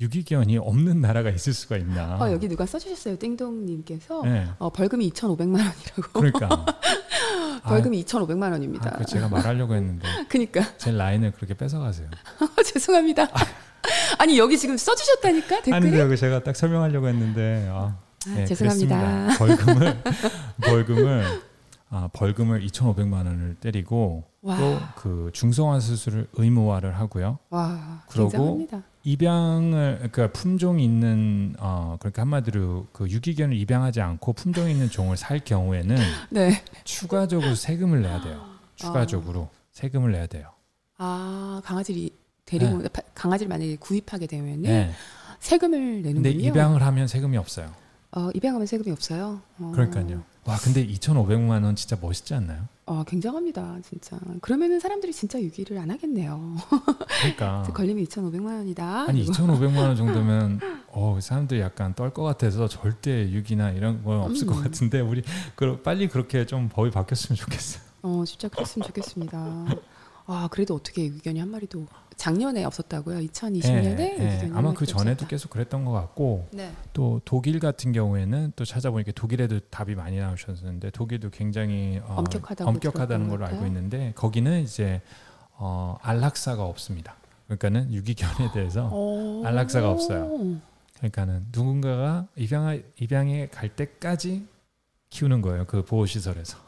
[0.00, 2.16] 유기견이 없는 나라가 있을 수가 있나?
[2.18, 3.18] 어, 여기 누가 써주셨어요.
[3.18, 6.12] 띵동님께서 네, 어, 벌금이 2,500만 원이라고.
[6.14, 6.66] 그러니까
[7.68, 8.90] 벌금이 2,500만 원입니다.
[8.94, 12.08] 아, 그 제가 말하려고 했는데 그니까 제 라인을 그렇게 뺏어가세요.
[12.64, 13.28] 죄송합니다.
[14.18, 15.74] 아니 여기 지금 써주셨다니까 댓글에.
[15.74, 19.36] 아니요, 그 제가 딱 설명하려고 했는데 아, 아, 네, 죄송합니다.
[19.38, 19.38] 그랬습니다.
[19.38, 20.02] 벌금을
[20.62, 21.42] 벌금을
[21.90, 24.56] 아, 벌금을 2,500만 원을 때리고 와.
[24.56, 27.38] 또그 중성화 수술을 의무화를 하고요.
[27.50, 28.82] 와, 그러고 굉장합니다.
[29.06, 35.38] 입양을 그러니까 품종이 있는 어 그러니까 한마디로 그 유기견을 입양하지 않고 품종 있는 종을 살
[35.38, 35.96] 경우에는
[36.30, 36.62] 네.
[36.82, 38.44] 추가적으로 세금을 내야 돼요.
[38.74, 40.50] 추가적으로 세금을 내야 돼요.
[40.98, 42.10] 아 강아지를
[42.44, 44.90] 데리고 파- 강아지를 만약에 구입하게 되면은 네.
[45.38, 46.48] 세금을 근데 내는군요.
[46.48, 47.72] 입양을 하면 세금이 없어요.
[48.10, 49.40] 어, 입양하면 세금이 없어요.
[49.58, 49.72] 어.
[49.72, 50.22] 그러니까요.
[50.44, 52.66] 와 근데 2,500만 원 진짜 멋있지 않나요?
[52.88, 54.16] 어, 굉장합니다, 진짜.
[54.40, 56.56] 그러면은 사람들이 진짜 유기를 안 하겠네요.
[57.20, 59.06] 그러니까 걸리면 2,500만 원이다.
[59.08, 59.32] 아니 이거.
[59.32, 60.60] 2,500만 원 정도면
[60.92, 64.62] 어 사람들이 약간 떨 것 같아서 절대 유기나 이런 건 없을 것 음.
[64.62, 65.22] 같은데 우리
[65.56, 67.82] 그 빨리 그렇게 좀 법이 바뀌었으면 좋겠어요.
[68.02, 69.66] 어, 진짜 그랬으면 좋겠습니다.
[70.26, 73.18] 아, 그래도 어떻게 유기견이 한 마리도 작년에 없었다고요?
[73.18, 74.24] 2020년에 예, 예.
[74.24, 75.28] 유기견이 한 아마 그 전에도 없었다.
[75.28, 76.72] 계속 그랬던 것 같고 네.
[76.92, 83.28] 또 독일 같은 경우에는 또 찾아보니까 독일에도 답이 많이 나오셨는데 독일도 굉장히 어, 엄격하다고 엄격하다는
[83.28, 83.66] 걸로 것 알고.
[83.66, 85.02] 있는데 거기는 이제
[85.52, 87.16] 어, 안락사가 없습니다.
[87.46, 89.42] 그러니까는 유기견에 대해서 어.
[89.44, 90.58] 안락사가 없어요.
[90.96, 94.46] 그러니까는 누군가가 입양 입양에 갈 때까지
[95.10, 95.66] 키우는 거예요.
[95.66, 96.58] 그 보호 시설에서.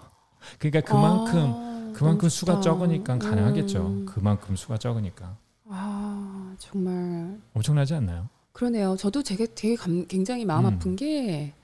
[0.58, 1.67] 그러니까 그만큼 아,
[1.98, 2.60] 그만큼 수가.
[2.60, 3.86] 적으니까 가능하겠죠.
[3.86, 4.06] 음.
[4.06, 8.28] 그만큼 수가 적으니까 아, 정말 엄청나지 않나요?
[8.52, 8.96] 그러네요.
[8.96, 10.74] 저도 되게 되게 감- 굉장히 마음 음.
[10.74, 11.54] 아픈 게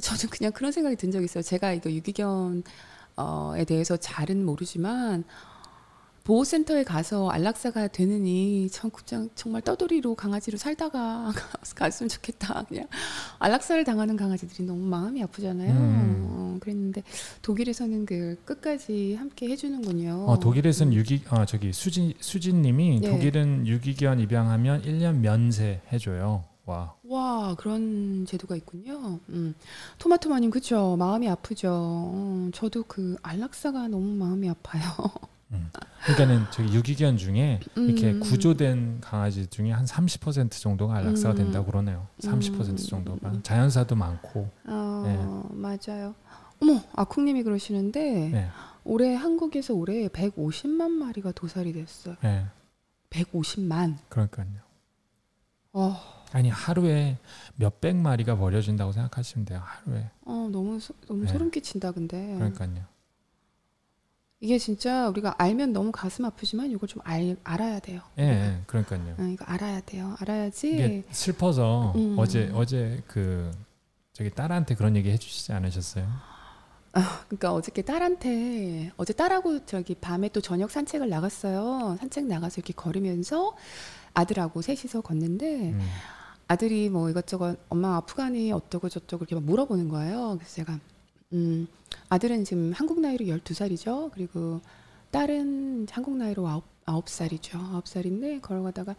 [0.00, 1.42] 저는 그냥 그런 생각이 든 적이 있어요.
[1.42, 2.62] 제가 이거 유기견
[3.16, 5.24] 어에 대해서 잘은 모르지만
[6.28, 11.32] 보호센터에 가서 안락사가 되느니 참 그냥 정말 떠돌이로 강아지로 살다가
[11.74, 12.64] 갔으면 좋겠다.
[12.68, 12.86] 그냥
[13.38, 15.70] 안락사를 당하는 강아지들이 너무 마음이 아프잖아요.
[15.72, 16.26] 음.
[16.28, 17.02] 어, 그랬는데
[17.40, 20.26] 독일에서는 그 끝까지 함께 해주는군요.
[20.26, 20.98] 어, 독일에서는 음.
[20.98, 23.10] 유기 어, 저기 수진 수진님이 네.
[23.10, 26.44] 독일은 유기견 입양하면 1년 면세 해줘요.
[26.66, 26.94] 와.
[27.04, 29.18] 와 그런 제도가 있군요.
[29.30, 29.54] 음.
[29.96, 30.94] 토마토마님 그죠?
[30.98, 31.70] 마음이 아프죠.
[31.72, 34.82] 어, 저도 그 안락사가 너무 마음이 아파요.
[35.52, 35.70] 음.
[36.04, 38.20] 그러니까는 저기 유기견 중에 이렇게 음.
[38.20, 41.36] 구조된 강아지 중에 한 30% 정도가 안락사가 음.
[41.36, 42.06] 된다고 그러네요.
[42.20, 42.76] 30% 음.
[42.76, 44.48] 정도가 자연사도 많고.
[44.66, 46.14] 어, 맞아요.
[46.60, 48.48] 어머 아쿵님이 그러시는데 네.
[48.84, 52.16] 올해 한국에서 올해 150만 마리가 도살이 됐어요.
[52.22, 52.46] 네.
[53.10, 53.96] 150만.
[54.08, 54.46] 그러니까요.
[55.72, 55.96] 어,
[56.32, 57.18] 아니 하루에
[57.56, 59.62] 몇백 마리가 버려진다고 생각하시면 돼요.
[59.64, 60.10] 하루에.
[60.24, 61.32] 어 너무 소, 너무 네.
[61.32, 62.34] 소름 끼친다 근데.
[62.34, 62.84] 그러니까요.
[64.40, 68.02] 이게 진짜 우리가 알면 너무 가슴 아프지만 이걸 좀 알, 알아야 돼요.
[68.18, 69.16] 예, 예, 그러니까요.
[69.18, 70.14] 어, 이거 알아야 돼요.
[70.20, 71.04] 알아야지.
[71.10, 72.14] 슬퍼서 음.
[72.16, 73.50] 어제 어제 그
[74.12, 76.06] 저기 딸한테 그런 얘기 해주시지 않으셨어요?
[77.26, 81.96] 그러니까 어저께 딸한테 어제 딸하고 저기 밤에 또 저녁 산책을 나갔어요.
[81.98, 83.56] 산책 나가서 이렇게 걸으면서
[84.14, 85.88] 아들하고 셋이서 걷는데 음.
[86.46, 90.36] 아들이 뭐 이것저것 엄마 아프가니 어떠고 저떠고 이렇게 막 물어보는 거예요.
[90.38, 90.78] 그래서 제가
[91.32, 91.66] 음
[92.08, 94.10] 아들은 지금 한국 나이로 12살이죠.
[94.12, 94.60] 그리고
[95.10, 97.58] 딸은 한국 나이로 아홉 아홉 살이죠.
[97.58, 98.96] 아홉 살인데 걸어가다가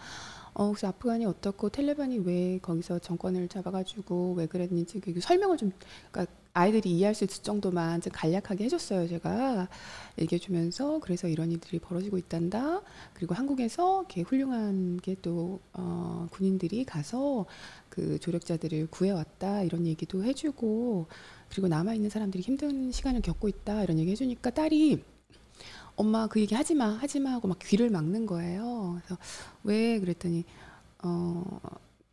[0.53, 5.71] 어 혹시 아프간이 어떻고 텔레반이 왜 거기서 정권을 잡아가지고 왜 그랬는지 그 설명을 좀
[6.11, 9.07] 그러니까 아이들이 이해할 수 있을 정도만 좀 간략하게 해줬어요.
[9.07, 9.67] 제가
[10.19, 12.81] 얘기해주면서 그래서 이런 일들이 벌어지고 있단다.
[13.13, 17.45] 그리고 한국에서 이렇게 훌륭한 게 또 어, 군인들이 가서
[17.89, 21.07] 그 조력자들을 구해왔다 이런 얘기도 해주고
[21.49, 25.03] 그리고 남아 있는 사람들이 힘든 시간을 겪고 있다 이런 얘기 해주니까 딸이
[25.95, 28.99] 엄마 그 얘기 하지 마 하지 마 하고 막 귀를 막는 거예요.
[28.99, 29.21] 그래서
[29.63, 30.45] 왜 그랬더니
[31.03, 31.59] 어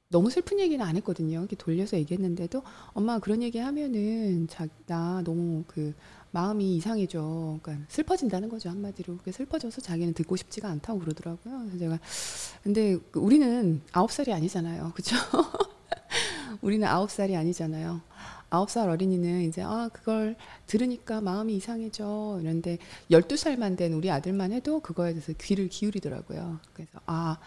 [0.08, 1.40] 너무 슬픈 얘기는 안 했거든요.
[1.40, 5.94] 이렇게 돌려서 얘기했는데도 엄마 그런 얘기 하면은 자, 나 너무 그
[6.30, 7.58] 마음이 이상해져.
[7.62, 9.16] 그러니까 슬퍼진다는 거죠 한마디로.
[9.18, 11.58] 그게 슬퍼져서 자기는 듣고 싶지가 않다고 그러더라고요.
[11.60, 11.98] 그래서 제가
[12.62, 15.16] 근데 그 우리는 아홉 살이 아니잖아요, 그렇죠?
[16.62, 18.00] 우리는 아홉 살이 아니잖아요.
[18.50, 22.78] 아홉 살 어린이는 이제 아 그걸 들으니까 마음이 이상해져 이런데
[23.10, 26.58] 열두 살만 된 우리 아들만 해도 그거에 대해서 귀를 기울이더라고요.
[26.72, 27.38] 그래서 아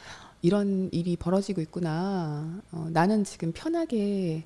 [0.42, 2.62] 이런 일이 벌어지고 있구나.
[2.72, 4.46] 어, 나는 지금 편하게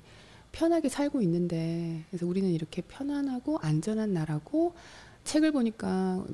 [0.52, 4.74] 편하게 살고 있는데 그래서 우리는 이렇게 편안하고 안전한 나라고
[5.24, 6.24] 책을 보니까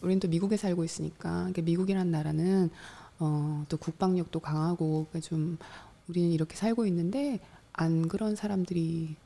[0.00, 2.70] 우리는 또 미국에 살고 있으니까 그러니까 미국이란 나라는
[3.18, 5.58] 어, 또 국방력도 강하고 그러니까 좀
[6.08, 7.40] 우리는 이렇게 살고 있는데
[7.72, 9.16] 안 그런 사람들이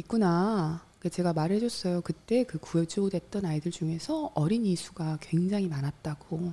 [0.00, 0.82] 있구나.
[0.98, 2.02] 그 제가 말해줬어요.
[2.02, 6.52] 그때 그 구조됐던 아이들 중에서 어린이 수가 굉장히 많았다고.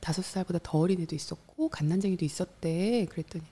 [0.00, 3.06] 다섯 살보다 더 어린 애도 있었고 갓난쟁이도 있었대.
[3.10, 3.44] 그랬더니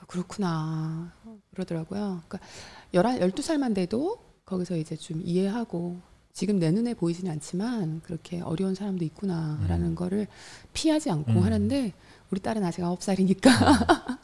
[0.00, 1.12] 아, 그렇구나
[1.52, 2.22] 그러더라고요.
[2.26, 2.38] 그러니까
[2.92, 6.00] 열한 열두 살만 돼도 거기서 이제 좀 이해하고
[6.32, 9.94] 지금 내 눈에 보이지는 않지만 그렇게 어려운 사람도 있구나라는 음.
[9.94, 10.26] 거를
[10.72, 11.42] 피하지 않고 음.
[11.42, 11.92] 하는데
[12.30, 14.18] 우리 딸은 아직 아홉 살이니까 그러니까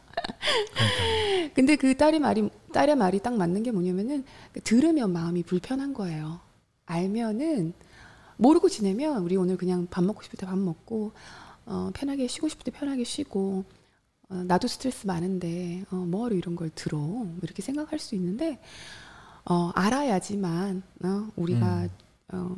[1.55, 4.25] 근데 그 딸의 말이 딸의 말이 딱 맞는 게 뭐냐면은
[4.65, 6.41] 들으면 마음이 불편한 거예요.
[6.87, 7.73] 알면은
[8.37, 11.13] 모르고 지내면 우리 오늘 그냥 밥 먹고 싶을 때 밥 먹고
[11.67, 13.65] 어, 편하게 쉬고 싶을 때 편하게 쉬고
[14.29, 18.59] 어, 나도 스트레스 많은데 어, 뭐하러 이런 걸 들어 이렇게 생각할 수 있는데
[19.45, 21.89] 어, 알아야지만 어, 우리가 음.
[22.33, 22.57] 어,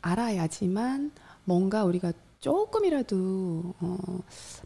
[0.00, 1.10] 알아야지만
[1.44, 3.96] 뭔가 우리가 조금이라도 어,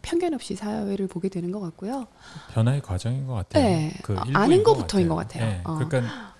[0.02, 2.06] 편견 없이 사회를 보게 되는 것 같고요.
[2.52, 3.64] 변화의 과정인 것 같아요.
[3.64, 3.92] 네.
[4.02, 5.44] 그 아, 아는 것 것부터인 것 같아요.
[5.46, 5.60] 네.
[5.64, 5.74] 어.
[5.78, 6.32] 그러니까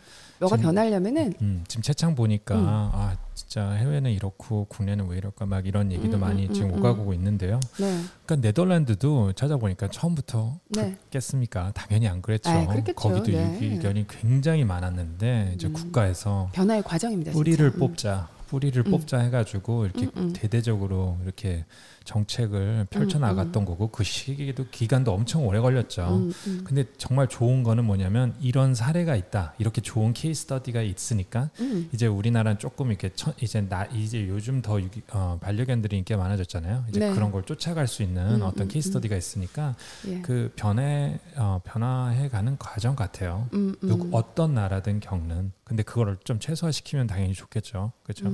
[0.48, 2.66] 지금- 변하려면은 음, 지금 채창 보니까 음.
[2.66, 6.78] 아 진짜 해외는 이렇고 국내는 왜 이럴까 막 이런 얘기도 음, 많이 음, 지금 음,
[6.80, 7.60] 오가고 있는데요.
[7.78, 10.96] 네, 그러니까 네덜란드도 찾아보니까 처음부터 네.
[10.96, 11.70] 그랬겠습니까?
[11.74, 12.50] 당연히 안 그랬죠.
[12.66, 12.94] 그랬겠죠.
[12.96, 13.54] 거기도 네.
[13.54, 15.72] 유기견이 굉장히 많았는데 이제 음.
[15.72, 17.30] 국가에서 변화의 과정입니다.
[17.30, 17.38] 진짜.
[17.38, 17.78] 뿌리를 음.
[17.78, 18.90] 뽑자, 뿌리를 음.
[18.90, 20.32] 뽑자 해가지고 이렇게 음, 음.
[20.34, 21.64] 대대적으로 이렇게
[22.04, 26.02] 정책을 펼쳐 음, 나갔던 거고 그 시기도 기간도 엄청 오래 걸렸죠.
[26.02, 26.64] 음, 음.
[26.64, 29.54] 근데 정말 좋은 거는 뭐냐면 이런 사례가 있다.
[29.58, 31.88] 이렇게 좋은 케이스 스터디가 있으니까 음.
[31.92, 36.84] 이제 우리나라는 조금 이렇게 처, 이제 나 이제 요즘 더 유기, 어, 반려견들이 인기가 많아졌잖아요.
[36.88, 37.12] 이제 네.
[37.12, 38.90] 그런 걸 쫓아갈 수 있는 음, 어떤 음, 케이스 음.
[38.90, 39.74] 스터디가 있으니까
[40.08, 40.20] 예.
[40.22, 43.48] 그 변해 어, 변화해 가는 과정 같아요.
[43.54, 43.88] 음, 음.
[43.88, 45.52] 누구 어떤 나라든 겪는.
[45.64, 47.92] 근데 그거를 좀 최소화시키면 당연히 좋겠죠.
[48.02, 48.28] 그렇죠?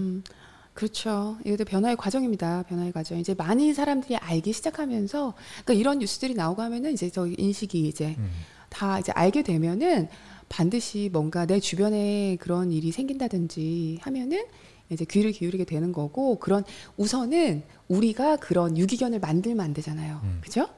[0.79, 1.37] 음, 그렇죠.
[1.45, 2.63] 이것도 변화의 과정입니다.
[2.69, 3.19] 변화의 과정.
[3.19, 8.31] 이제 많이 사람들이 알기 시작하면서, 그러니까 이런 뉴스들이 나오고 하면은 이제 저 인식이 이제 음.
[8.69, 10.09] 다 이제 알게 되면은
[10.49, 14.45] 반드시 뭔가 내 주변에 그런 일이 생긴다든지 하면은
[14.91, 16.65] 이제 귀를 기울이게 되는 거고 그런
[16.97, 20.21] 우선은 우리가 그런 유기견을 만들면 안 되잖아요.
[20.23, 20.39] 음.
[20.43, 20.69] 그죠?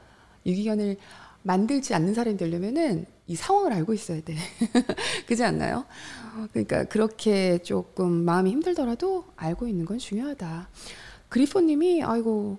[0.47, 0.97] 유기견을
[1.43, 4.35] 만들지 않는 사람이 되려면은 이 상황을 알고 있어야 돼.
[5.27, 5.85] 그지 않나요?
[6.53, 10.69] 그러니까 그렇게 조금 마음이 힘들더라도 알고 있는 건 중요하다.
[11.29, 12.59] 그리포님이 아이고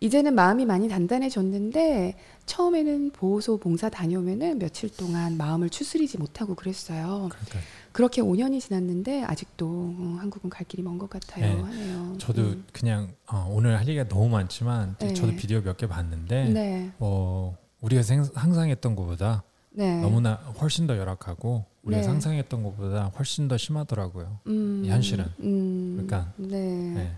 [0.00, 2.14] 이제는 마음이 많이 단단해졌는데
[2.46, 7.28] 처음에는 보호소 봉사 다녀오면은 며칠 동안 마음을 추스리지 못하고 그랬어요.
[7.30, 7.58] 그러니까
[7.92, 11.56] 그렇게 5년이 지났는데 아직도 어, 한국은 갈 길이 먼 것 같아요.
[11.56, 11.60] 네.
[11.62, 12.14] 하네요.
[12.18, 12.64] 저도 음.
[12.72, 15.12] 그냥 어, 오늘 할 얘기가 너무 많지만 네.
[15.14, 20.00] 저도 비디오 몇 개 봤는데 네, 어, 우리가 생, 상상했던 것보다 네.
[20.00, 22.06] 너무나 훨씬 더 열악하고 우리가 네.
[22.06, 24.40] 상상했던 것보다 훨씬 더 심하더라고요.
[24.46, 25.26] 음, 이 현실은.
[25.40, 26.58] 음, 그러니까, 네.
[26.58, 27.16] 네.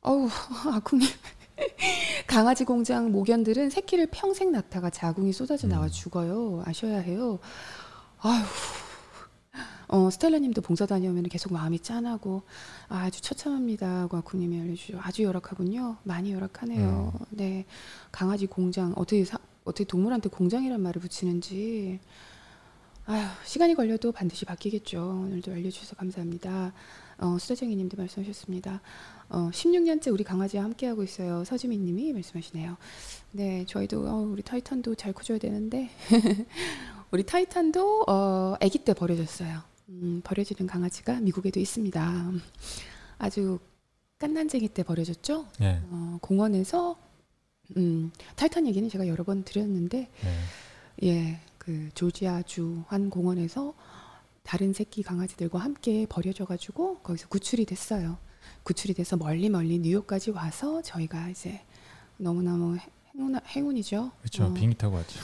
[0.00, 0.28] 어우,
[0.72, 1.04] 아궁이.
[2.26, 5.90] 강아지 공장 모견들은 새끼를 평생 낳다가 자궁이 쏟아져 나와 음.
[5.90, 6.62] 죽어요.
[6.64, 7.38] 아셔야 해요.
[8.20, 8.42] 아휴.
[9.92, 12.42] 어, 스텔라님도 봉사 다녀오면 계속 마음이 짠하고
[12.88, 14.00] 아, 아주 처참합니다.
[14.00, 14.98] 하고 아쿠님이 알려주죠.
[15.02, 15.98] 아주 열악하군요.
[16.04, 17.12] 많이 열악하네요.
[17.14, 17.26] 음.
[17.28, 17.66] 네,
[18.10, 22.00] 강아지 공장 어떻게 사, 어떻게 동물한테 공장이란 말을 붙이는지
[23.04, 25.24] 아휴, 시간이 걸려도 반드시 바뀌겠죠.
[25.26, 26.72] 오늘도 알려주셔서 감사합니다.
[27.18, 28.80] 어, 수다쟁이님도 말씀하셨습니다.
[29.28, 31.44] 어, 16년째 우리 강아지와 함께하고 있어요.
[31.44, 32.78] 서지민님이 말씀하시네요.
[33.32, 35.90] 네, 저희도 어, 우리 타이탄도 잘 커줘야 되는데
[37.12, 39.71] 우리 타이탄도 어, 아기 때 버려졌어요.
[40.00, 42.32] 음, 버려지는 강아지가 미국에도 있습니다.
[43.18, 43.58] 아주
[44.18, 45.46] 깐난쟁이 때 버려졌죠.
[45.58, 45.80] 네.
[45.90, 46.96] 어, 공원에서
[47.76, 50.38] 음, 타이탄 얘기는 제가 여러 번 드렸는데 네.
[51.04, 53.74] 예, 그 조지아주 한 공원에서
[54.42, 58.18] 다른 새끼 강아지들과 함께 버려져 가지고 거기서 구출이 됐어요.
[58.64, 61.60] 구출이 돼서 멀리 멀리 뉴욕까지 와서 저희가 이제
[62.16, 62.76] 너무너무
[63.14, 64.10] 행운, 행운이죠.
[64.20, 64.44] 그렇죠.
[64.44, 65.20] 어, 비행기 타고 왔죠.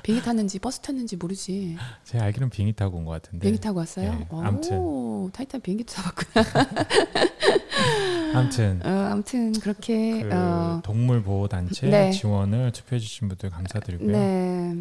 [0.04, 1.76] 비행기 탔는지 버스 탔는지 모르지.
[2.04, 3.40] 제 알기로는 비행기 타고 온 것 같은데.
[3.40, 4.10] 비행기 타고 왔어요.
[4.12, 5.30] 네, 오, 아무튼.
[5.32, 6.46] 타이탄 비행기도 타봤구나.
[8.34, 12.10] 아무튼 어, 아무튼 그렇게 그 어, 동물 보호 단체 네.
[12.12, 14.12] 지원을 투표해 주신 분들 감사드리고요.
[14.12, 14.76] 네.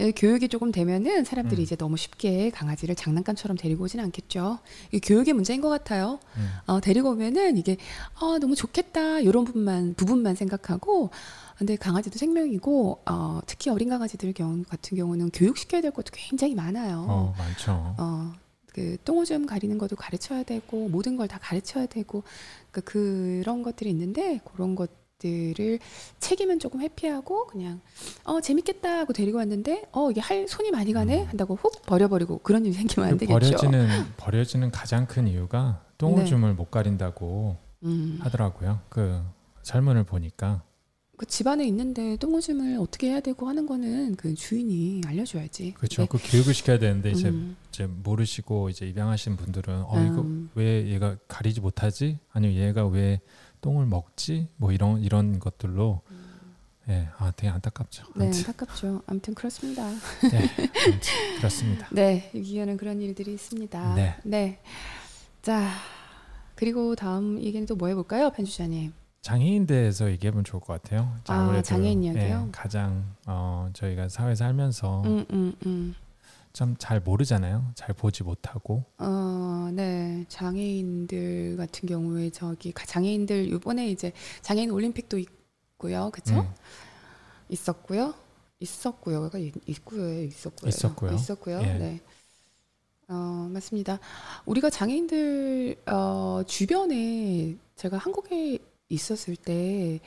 [0.00, 1.62] 예, 교육이 조금 되면은 사람들이 음.
[1.62, 4.58] 이제 너무 쉽게 강아지를 장난감처럼 데리고 오진 않겠죠.
[4.90, 6.18] 이 교육의 문제인 것 같아요.
[6.36, 6.48] 음.
[6.66, 7.76] 어, 데리고 오면은 이게
[8.20, 11.10] 어, 너무 좋겠다 이런 부분만 부분만 생각하고
[11.56, 17.06] 근데 강아지도 생명이고 어, 특히 어린 강아지들 경우 같은 경우는 교육시켜야 될 것도 굉장히 많아요.
[17.08, 17.94] 어, 많죠.
[17.98, 18.32] 어,
[18.72, 22.24] 그 똥오줌 가리는 것도 가르쳐야 되고 모든 걸 다 가르쳐야 되고
[22.72, 24.90] 그러니까 그런 것들이 있는데 그런 것
[25.24, 25.78] 들을
[26.20, 27.80] 책임은 조금 회피하고 그냥
[28.24, 31.28] 어 재밌겠다 하고 데리고 왔는데 어 이게 할 손이 많이 가네 음.
[31.28, 33.38] 한다고 훅 버려버리고 그런 일이 생기면 안그 되겠죠.
[33.38, 38.80] 버려지는 버려지는 가장 큰 이유가 똥오줌을 못 가린다고 음, 하더라고요.
[38.90, 39.22] 그
[39.62, 40.62] 설문을 보니까
[41.16, 45.74] 그 집안에 있는데 똥오줌을 어떻게 해야 되고 하는 거는 그 주인이 알려줘야지.
[45.74, 46.02] 그렇죠.
[46.02, 46.08] 네.
[46.10, 50.88] 그 교육을 시켜야 되는데 이제 음, 이제 모르시고 이제 입양하신 분들은 어 이거 음, 왜
[50.88, 52.18] 얘가 가리지 못하지?
[52.32, 53.20] 아니면 얘가 왜
[53.64, 54.48] 똥을 먹지?
[54.56, 56.02] 뭐 이런 이런 것들로
[56.90, 58.04] 예, 아 되게 안타깝죠.
[58.14, 59.02] 네, 아무튼, 안타깝죠.
[59.06, 59.88] 아무튼 그렇습니다.
[59.88, 60.50] 네,
[60.86, 61.88] 아무튼 그렇습니다.
[61.92, 63.94] 네, 유기견은 그런 일들이 있습니다.
[64.24, 64.60] 네.
[65.40, 65.66] 자,
[66.54, 68.92] 그리고 다음 얘기는 또 뭐 해볼까요, 편주자님?
[69.22, 71.10] 장애인 대해서 얘기해보면 좋을 것 같아요.
[71.28, 72.44] 아, 장애인 이야기요?
[72.48, 75.94] 예, 가장 어, 저희가 사회 살면서 음, 음, 음.
[76.58, 77.72] 좀잘 모르잖아요.
[77.74, 85.18] 잘 보지 못하고 어, 네, 장애인들 같은 경우에 저기 가- 장애인들 이번에 이제 장애인 올림픽도
[85.18, 86.40] 있고요, 그렇죠?
[86.40, 86.48] 음,
[87.48, 88.14] 있었고요.
[88.60, 90.22] 있었고요가 있- 있고요.
[90.22, 90.68] 있었고요.
[90.68, 91.12] 있었고요.
[91.12, 91.60] 있었고요.
[91.62, 91.74] 예.
[91.74, 92.00] 네.
[93.08, 93.98] 어, 맞습니다.
[94.46, 99.98] 우리가 장애인들 어, 주변에 제가 한국에 있었을 때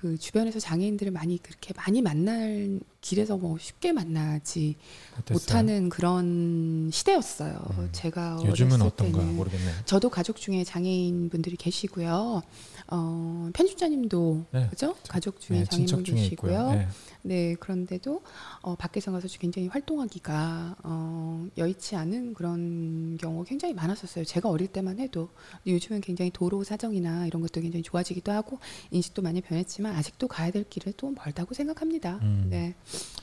[0.00, 4.76] 그 주변에서 장애인들을 많이 그렇게 많이 만날 길에서 뭐 쉽게 만나지
[5.18, 5.34] 어땠어요?
[5.34, 7.62] 못하는 그런 시대였어요.
[7.76, 7.88] 음.
[7.92, 9.20] 제가 요즘은 어떤가.
[9.20, 9.74] 모르겠네요.
[9.84, 12.40] 저도 가족 중에 장애인 분들이 계시고요.
[12.86, 14.68] 어, 편집자님도 네.
[14.70, 14.96] 그죠?
[15.06, 16.70] 가족 중에 네, 장애인 분 계시고요.
[16.72, 16.88] 네.
[17.22, 18.22] 네, 그런데도
[18.62, 24.24] 어, 밖에서 가서 굉장히 활동하기가 어, 여의치 않은 그런 경우가 굉장히 많았었어요.
[24.24, 25.28] 제가 어릴 때만 해도
[25.66, 28.58] 요즘은 굉장히 도로 사정이나 이런 것도 굉장히 좋아지기도 하고
[28.90, 32.18] 인식도 많이 변했지만 아직도 가야 될 길은 또 멀다고 생각합니다.
[32.22, 32.46] 음.
[32.48, 32.74] 네,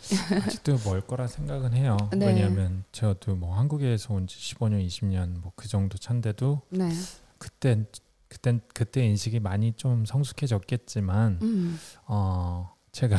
[0.45, 1.97] 아직도 멀 거라 생각은 해요.
[2.15, 2.27] 네.
[2.27, 6.89] 왜냐하면 저도 뭐 한국에서 온 지 15년, 20년 뭐 그 정도 차인데도 네,
[7.37, 7.83] 그때
[8.27, 13.17] 그때 그때 인식이 많이 좀 성숙해졌겠지만 음, 어 제가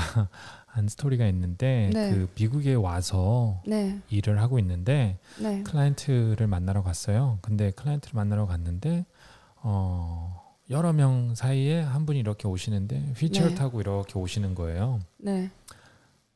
[0.78, 2.10] 한 스토리가 있는데 네.
[2.10, 7.38] 그 미국에 와서 네, 일을 하고 있는데 네, 클라이언트를 만나러 갔어요.
[7.42, 9.04] 근데 클라이언트를 만나러 갔는데
[9.56, 13.54] 어 여러 명 사이에 한 분이 이렇게 오시는데 휠체어 네.
[13.56, 15.00] 타고 이렇게 오시는 거예요.
[15.18, 15.50] 네,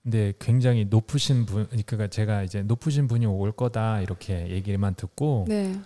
[0.02, 5.78] 근데 굉장히 높으신 분, 그러니까 제가 이제 높으신 분이 올 거다 이렇게 얘기만 듣고 네.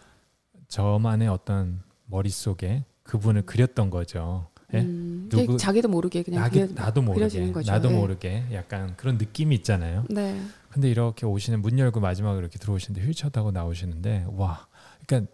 [0.68, 4.48] 저만의 어떤 머릿 속에 그분을 그렸던 거죠.
[4.74, 4.78] 예?
[4.80, 7.52] 음, 누구- 자기도 모르게 그냥 나게, 그려- 나도 모르게.
[7.64, 7.92] 나도 예.
[7.94, 10.04] 모르게 약간 그런 느낌이 있잖아요.
[10.10, 10.40] 네,
[10.70, 14.66] 근데 이렇게 오시는 문 열고 마지막으로 이렇게 들어오시는데 휠체어 타고 나오시는데 와,
[15.06, 15.32] 그러니까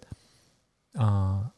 [0.96, 1.50] 아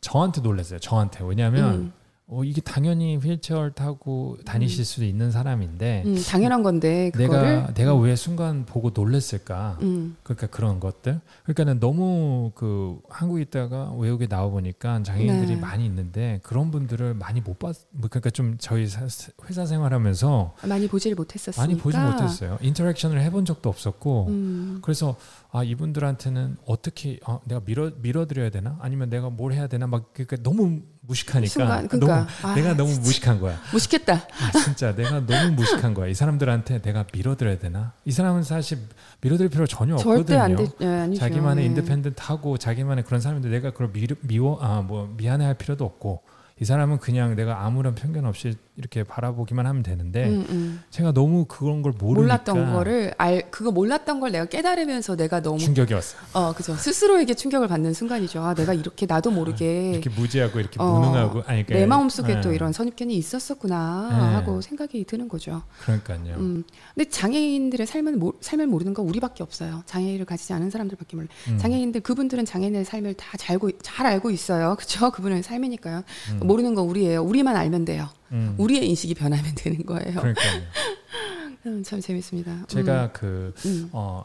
[0.00, 0.80] 저한테 놀랐어요.
[0.80, 1.92] 저한테 왜냐하면 음,
[2.34, 7.94] 어, 이게 당연히 휠체어 타고 다니실 수도 있는 사람인데 음, 당연한 건데 그거를 내가 내가
[7.94, 9.76] 왜 순간 보고 놀랬을까?
[9.82, 11.20] 음, 그러니까 그런 것들.
[11.42, 15.60] 그러니까는 너무 그 한국에 있다가 외국에 나와 보니까 장애인들이 네.
[15.60, 17.76] 많이 있는데 그런 분들을 많이 못 봤.
[17.90, 19.06] 뭐 그러니까 좀 저희 사-
[19.46, 22.56] 회사 생활하면서 많이 보지를 못했었으니까 많이 보지 못했어요.
[22.62, 24.26] 인터랙션을 해본 적도 없었고.
[24.30, 25.16] 음, 그래서
[25.50, 30.36] 아 이분들한테는 어떻게 어, 내가 밀어 밀어드려야 되나 아니면 내가 뭘 해야 되나 막 그러니까
[30.42, 33.58] 너무 무식하니까 순간 그러니까 너무 아, 내가 너무 무식한 거야.
[33.72, 34.14] 무식했다.
[34.14, 36.06] 아, 진짜 내가 너무 무식한 거야.
[36.08, 37.92] 이 사람들한테 내가 밀어드려야 되나?
[38.04, 38.78] 이 사람은 사실
[39.20, 40.76] 밀어드릴 필요 전혀 절대 안 없거든요.
[40.78, 40.84] 돼.
[40.86, 41.20] 예, 아니죠.
[41.20, 41.68] 자기만의 예.
[41.68, 46.22] 인디펜던트하고 자기만의 그런 사람인데 내가 그걸 미, 미워 아 뭐 미안해할 필요도 없고
[46.60, 50.82] 이 사람은 그냥 내가 아무런 편견 없이 이렇게 바라보기만 하면 되는데 음, 음.
[50.90, 55.58] 제가 너무 그런 걸 모르니까 몰랐던 거를 알 그거 몰랐던 걸 내가 깨달으면서 내가 너무
[55.58, 56.20] 충격이 왔어요.
[56.32, 58.42] 어 그죠 스스로에게 충격을 받는 순간이죠.
[58.42, 62.36] 아 내가 이렇게 나도 모르게 이렇게 무지하고 이렇게 어, 무능하고 아니 그러니까 내 마음 속에
[62.36, 64.34] 예, 또 이런 선입견이 있었었구나 네.
[64.36, 65.62] 하고 생각이 드는 거죠.
[65.82, 66.36] 그러니까요.
[66.36, 66.64] 음.
[66.94, 69.82] 근데 장애인들의 삶은 모, 삶을 모르는 건 우리밖에 없어요.
[69.86, 71.28] 장애를 가지지 않은 사람들밖에 몰라.
[71.48, 74.76] 음, 장애인들 그분들은 장애인의 삶을 다 잘 알고 잘 알고 있어요.
[74.76, 75.10] 그렇죠?
[75.10, 76.02] 그분의 삶이니까요.
[76.30, 77.22] 음, 모르는 건 우리예요.
[77.22, 78.08] 우리만 알면 돼요.
[78.32, 80.20] 음, 우리의 인식이 변하면 되는 거예요.
[80.20, 80.62] 그러니까요.
[81.66, 82.66] 음, 참 재밌습니다.
[82.66, 84.24] 제가 그 음, 어,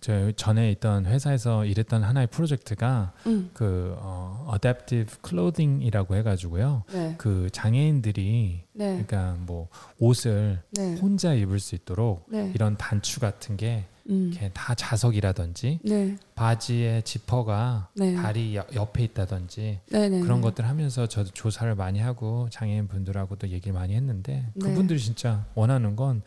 [0.00, 6.84] 저 전에 있던 회사에서 일했던 하나의 프로젝트가 음, 그 어, adaptive clothing이라고 해가지고요.
[6.92, 9.68] 네, 그 장애인들이 네, 그러니까 뭐
[9.98, 15.80] 옷을 네, 혼자 입을 수 있도록 네, 이런 단추 같은 게 음, 이렇게 다 자석이라든지
[15.84, 20.42] 네, 바지의 지퍼가 네, 다리 옆- 옆에 있다든지 네, 네, 그런 네.
[20.48, 24.68] 것들 하면서 저도 조사를 많이 하고 장애인 분들하고도 얘기를 많이 했는데 네.
[24.68, 26.22] 그분들이 진짜 원하는 건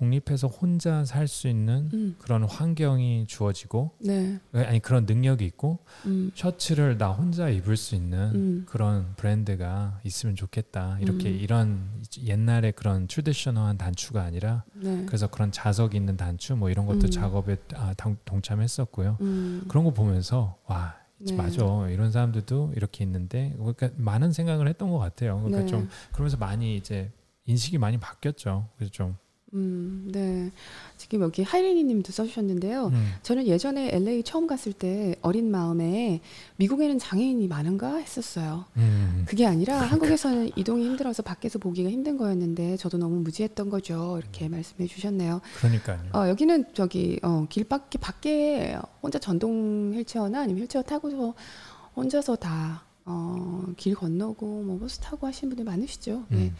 [0.00, 6.30] 독립해서 혼자 살 수 있는 음, 그런 환경이 주어지고 네, 아니 그런 능력이 있고 음,
[6.34, 10.98] 셔츠를 나 혼자 입을 수 있는 음, 그런 브랜드가 있으면 좋겠다.
[11.00, 11.34] 이렇게 음.
[11.40, 11.88] 이런
[12.22, 17.10] 옛날에 그런 트디셔널한 단추가 아니라 네, 그래서 그런 자석 있는 단추 뭐 이런 것도 음.
[17.10, 19.16] 작업에 아, 동- 동참했었고요.
[19.22, 21.34] 음, 그런 거 보면서 와 네.
[21.34, 25.36] 맞아 이런 사람들도 이렇게 있는데 그러니까 많은 생각을 했던 것 같아요.
[25.38, 25.66] 그러니까 네.
[25.66, 27.10] 좀 그러면서 많이 이제
[27.46, 28.68] 인식이 많이 바뀌었죠.
[28.76, 29.16] 그래서 좀
[29.56, 30.50] 음, 네.
[30.98, 32.88] 지금 여기 하이리니 님도 써주셨는데요.
[32.88, 33.12] 음.
[33.22, 36.20] 저는 예전에 LA 처음 갔을 때 어린 마음에
[36.56, 38.66] 미국에는 장애인이 많은가 했었어요.
[38.76, 39.24] 음.
[39.26, 44.14] 그게 아니라 한국에서는 이동이 힘들어서 밖에서 보기가 힘든 거였는데 저도 너무 무지했던 거죠.
[44.14, 44.18] 음.
[44.18, 45.40] 이렇게 말씀해 주셨네요.
[45.58, 46.00] 그러니까요.
[46.12, 51.34] 어, 여기는 저기 어, 길 밖에 밖에 혼자 전동 휠체어나 아니면 휠체어 타고서
[51.96, 56.24] 혼자서 다 어, 길 건너고 뭐 버스 타고 하시는 분들 많으시죠.
[56.28, 56.52] 네.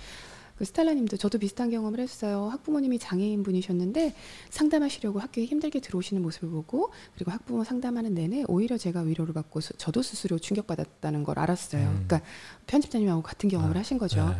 [0.56, 0.58] 음.
[0.58, 2.48] 그 스텔라님도 저도 비슷한 경험을 했어요.
[2.50, 4.14] 학부모님이 장애인 분이셨는데
[4.50, 9.74] 상담하시려고 학교에 힘들게 들어오시는 모습을 보고 그리고 학부모 상담하는 내내 오히려 제가 위로를 받고 스-
[9.76, 11.86] 저도 스스로 충격받았다는 걸 알았어요.
[11.86, 12.04] 음.
[12.06, 12.22] 그러니까
[12.66, 14.26] 편집자님하고 같은 경험을 아, 하신 거죠.
[14.28, 14.36] 네.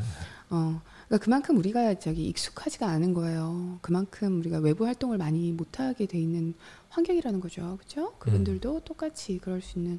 [0.51, 3.79] 어, 그러니까 그만큼 우리가 저기 익숙하지가 않은 거예요.
[3.83, 6.55] 그만큼 우리가 외부 활동을 많이 못하게 돼 있는
[6.89, 7.77] 환경이라는 거죠.
[7.79, 8.15] 그렇죠?
[8.19, 9.99] 그분들도 똑같이 그럴 수 있는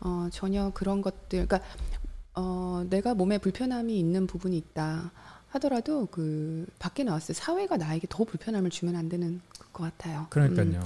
[0.00, 1.60] 어, 전혀 그런 것들, 그러니까
[2.34, 5.10] 어, 내가 몸에 불편함이 있는 부분이 있다
[5.50, 9.40] 하더라도 그 밖에 나왔을 때 사회가 나에게 더 불편함을 주면 안 되는
[9.72, 10.26] 것 같아요.
[10.30, 10.82] 그러니까요.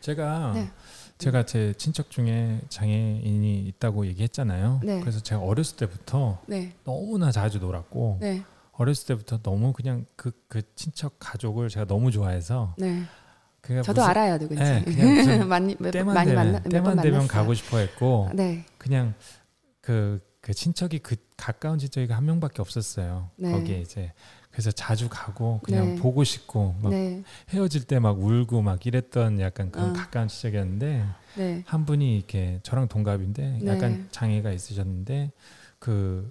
[0.00, 0.70] 제가 네.
[1.18, 4.80] 제가 제 친척 중에 장애인이 있다고 얘기했잖아요.
[4.84, 5.00] 네.
[5.00, 10.62] 그래서 제가 어렸을 때부터 음, 네, 너무나 자주 놀았고 네, 어렸을 때부터 너무 그냥 그그
[10.74, 13.02] 친척 가족을 제가 너무 좋아해서 네.
[13.62, 14.62] 저도 무슨- 알아요, 누군지.
[14.62, 17.26] 네, 그냥 많이 몇, 때만 많이 되면 만나, 때만 되면.
[17.26, 19.14] 가고 싶어 했고 네, 그냥
[19.80, 23.30] 그, 그 친척이 그 가까운 친척이가 한 명밖에 없었어요.
[23.36, 23.50] 네.
[23.50, 24.12] 거기에 이제
[24.50, 25.94] 그래서 자주 가고 그냥 네.
[25.94, 29.92] 보고 싶고 막 네, 헤어질 때 막 울고 막 이랬던 약간 그런 어.
[29.94, 31.06] 가까운 친척이었는데
[31.38, 34.08] 네, 한 분이 이렇게 저랑 동갑인데 약간 네.
[34.10, 35.32] 장애가 있으셨는데
[35.78, 36.30] 그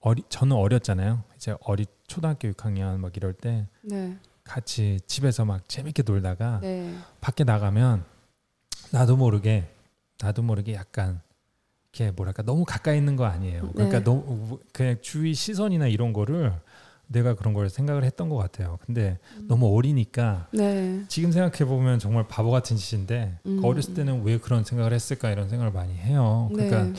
[0.00, 1.22] 어리 저는 어렸잖아요.
[1.36, 6.92] 이제 어리 초등학교 6학년 막 이럴 때 네, 같이 집에서 막 재밌게 놀다가 네.
[7.20, 8.04] 밖에 나가면
[8.90, 9.72] 나도 모르게
[10.20, 11.20] 나도 모르게 약간
[11.98, 13.70] 이렇게 뭐랄까 너무 가까이 있는 거 아니에요.
[13.72, 14.04] 그러니까 네.
[14.04, 16.52] 너무 그냥 주위 시선이나 이런 거를
[17.08, 18.78] 내가 그런 걸 생각을 했던 것 같아요.
[18.84, 19.46] 근데 음.
[19.48, 21.02] 너무 어리니까 네.
[21.08, 23.60] 지금 생각해 보면 정말 바보 같은 짓인데 음.
[23.64, 26.50] 어렸을 때는 왜 그런 생각을 했을까 이런 생각을 많이 해요.
[26.52, 26.92] 그러니까 네.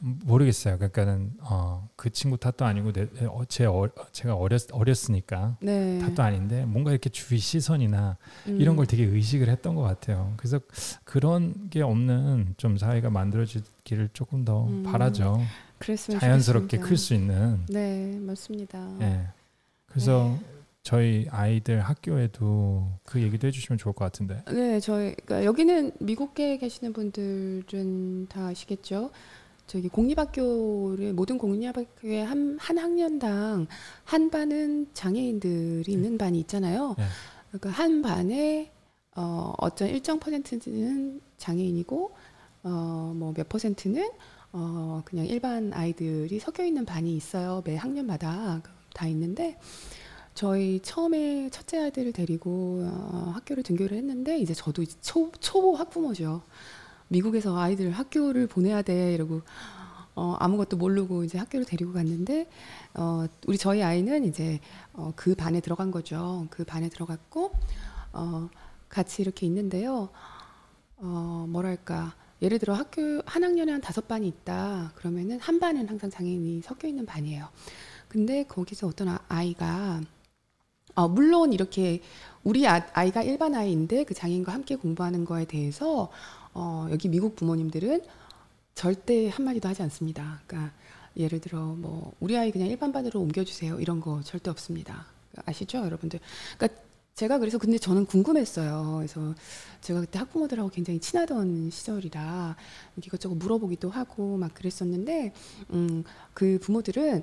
[0.00, 0.76] 모르겠어요.
[0.76, 5.98] 그러니까는 어, 그 친구 탓도 아니고 내, 어, 제 어, 제가 어렸 어렸으니까 네.
[5.98, 8.60] 탓도 아닌데 뭔가 이렇게 주위 시선이나 음.
[8.60, 10.32] 이런 걸 되게 의식을 했던 것 같아요.
[10.36, 10.60] 그래서
[11.04, 14.82] 그런 게 없는 좀 사회가 만들어지기를 조금 더 음.
[14.84, 15.40] 바라죠.
[16.20, 16.78] 자연스럽게.
[16.78, 17.64] 클 수 있는.
[17.68, 18.88] 네, 맞습니다.
[19.00, 19.26] 예.
[19.86, 20.46] 그래서 네.
[20.82, 24.42] 저희 아이들 학교에도 그 얘기도 해주시면 좋을 것 같은데.
[24.50, 29.10] 네, 저희 그러니까 여기는 미국에 계시는 분들은 다 아시겠죠.
[29.68, 33.68] 저기 공립학교를 모든 공립학교에 한, 한 학년당
[34.02, 36.96] 한 반은 장애인들이 있는 반이 있잖아요.
[36.98, 37.04] 네.
[37.50, 38.72] 그러니까 한 반에
[39.14, 42.10] 어, 어떤 일정 퍼센트는 장애인이고
[42.64, 44.10] 어, 뭐 몇 퍼센트는
[44.52, 47.62] 어, 그냥 일반 아이들이 섞여 있는 반이 있어요.
[47.64, 48.62] 매 학년마다
[48.94, 49.58] 다 있는데
[50.34, 56.42] 저희 처음에 첫째 아이들을 데리고 어, 학교를 등교를 했는데 이제 저도 이제 초, 초 학부모죠.
[57.08, 59.42] 미국에서 아이들 학교를 보내야 돼 이러고
[60.14, 62.48] 어, 아무것도 모르고 이제 학교를 데리고 갔는데
[62.94, 64.60] 어, 우리 저희 아이는 이제
[64.92, 66.46] 어, 그 반에 들어간 거죠.
[66.50, 67.52] 그 반에 들어갔고
[68.12, 68.48] 어,
[68.88, 70.08] 같이 이렇게 있는데요.
[70.96, 76.10] 어, 뭐랄까 예를 들어 학교 한 학년에 한 다섯 반이 있다 그러면은 한 반은 항상
[76.10, 77.48] 장애인이 섞여 있는 반이에요.
[78.08, 80.00] 근데 거기서 어떤 아- 아이가
[80.94, 82.02] 어, 물론 이렇게
[82.42, 86.10] 우리 아, 아이가 일반 아이인데 그 장애인과 함께 공부하는 거에 대해서
[86.58, 88.02] 어, 여기 미국 부모님들은
[88.74, 90.40] 절대 한마디도 하지 않습니다.
[90.44, 90.72] 그러니까
[91.16, 95.06] 예를 들어 뭐 우리 아이 그냥 일반 반으로 옮겨주세요 이런 거 절대 없습니다.
[95.44, 96.18] 아시죠, 여러분들?
[96.56, 96.82] 그러니까
[97.14, 98.96] 제가 그래서 근데 저는 궁금했어요.
[98.96, 99.34] 그래서
[99.82, 102.56] 제가 그때 학부모들하고 굉장히 친하던 시절이라
[103.04, 105.32] 이것저것 물어보기도 하고 막 그랬었는데
[105.70, 106.02] 음,
[106.34, 107.22] 그 부모들은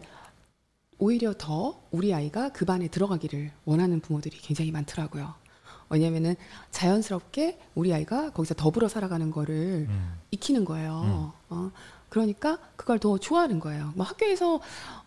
[0.97, 5.44] 오히려 더 우리 아이가 그 반에 들어가기를 원하는 부모들이 굉장히 많더라고요.
[5.89, 6.35] 왜냐면은
[6.71, 10.19] 자연스럽게 우리 아이가 거기서 더불어 살아가는 거를 음.
[10.31, 11.33] 익히는 거예요.
[11.49, 11.71] 어,
[12.09, 13.91] 그러니까 그걸 더 좋아하는 거예요.
[13.95, 14.61] 뭐 학교에서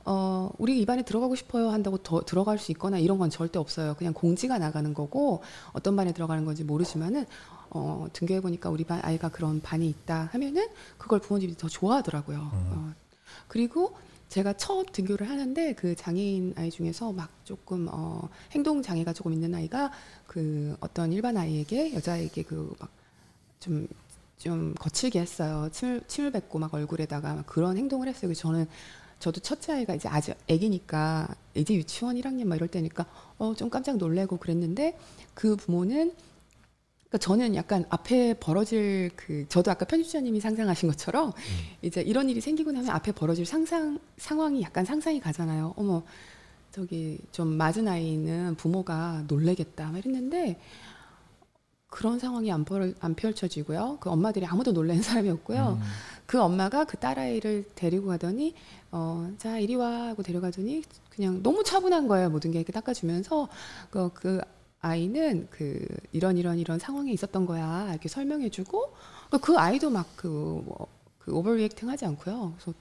[0.05, 3.95] 어, 우리 입안에 들어가고 싶어요 한다고 더 들어갈 수 있거나 이런 건 절대 없어요.
[3.95, 7.27] 그냥 공지가 나가는 거고 어떤 반에 들어가는 건지 모르지만은
[7.71, 12.51] 어, 등교해 보니까 우리 반 아이가 그런 반이 있다 하면은 그걸 부모님이 더 좋아하더라고요.
[12.53, 12.93] 어,
[13.47, 13.97] 그리고
[14.29, 19.55] 제가 첫 등교를 하는데 그 장애인 아이 중에서 막 조금 어, 행동 장애가 조금 있는
[19.55, 19.91] 아이가
[20.27, 22.91] 그 어떤 일반 아이에게 여자에게 그 막
[23.61, 25.69] 좀좀 거칠게 했어요.
[25.73, 28.23] 침을 침을 뱉고 막 얼굴에다가 막 그런 행동을 했어요.
[28.29, 28.67] 그래서 저는
[29.19, 33.05] 저도 첫째 아이가 이제 아직 아기니까 이제 유치원 1학년 막 이럴 때니까
[33.39, 34.97] 어 좀 깜짝 놀래고 그랬는데
[35.35, 36.13] 그 부모는
[37.09, 41.33] 그러니까 저는 약간 앞에 벌어질 그 저도 아까 편집자님이 상상하신 것처럼
[41.81, 45.75] 이제 이런 일이 생기고 나면 앞에 벌어질 상상 상황이 약간 상상이 가잖아요.
[45.77, 46.03] 어머
[46.71, 50.61] 저기 좀 맞은 아이는 부모가 놀래겠다 막 이랬는데
[51.91, 53.97] 그런 상황이 안, 펼, 안 펼쳐지고요.
[54.01, 55.79] 그 엄마들이 아무도 놀라는 사람이 없고요.
[55.81, 55.87] 음.
[56.27, 58.55] 그 엄마가 그 딸아이를 데리고 가더니
[58.93, 62.29] 어, 자 이리 와 하고 데려가더니 그냥 너무 차분한 거예요.
[62.29, 63.49] 모든 게 이렇게 닦아주면서
[63.91, 64.41] 그, 그
[64.81, 68.95] 아이는 그 이런 이런 이런 상황에 있었던 거야 이렇게 설명해주고
[69.43, 70.27] 그 아이도 막그
[70.65, 70.87] 뭐,
[71.19, 72.55] 그 오버리액팅 하지 않고요.
[72.57, 72.75] 그래서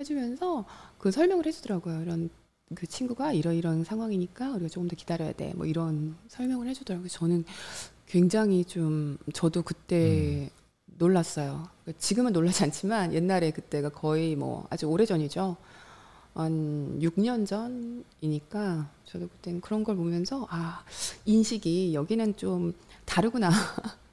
[0.00, 0.64] 해주면서
[0.98, 2.02] 그 설명을 해주더라고요.
[2.02, 2.30] 이런
[2.74, 5.52] 그 친구가 이런 이런 상황이니까 우리가 조금 더 기다려야 돼.
[5.54, 7.08] 뭐 이런 설명을 해주더라고요.
[7.08, 7.44] 저는
[8.06, 10.50] 굉장히 좀 저도 그때
[10.86, 11.68] 놀랐어요.
[11.98, 15.56] 지금은 놀라지 않지만 옛날에 그때가 거의 뭐 아주 오래 전이죠.
[16.34, 20.84] 한 6년 전이니까 저도 그때는 그런 걸 보면서 아
[21.24, 22.72] 인식이 여기는 좀
[23.04, 23.50] 다르구나.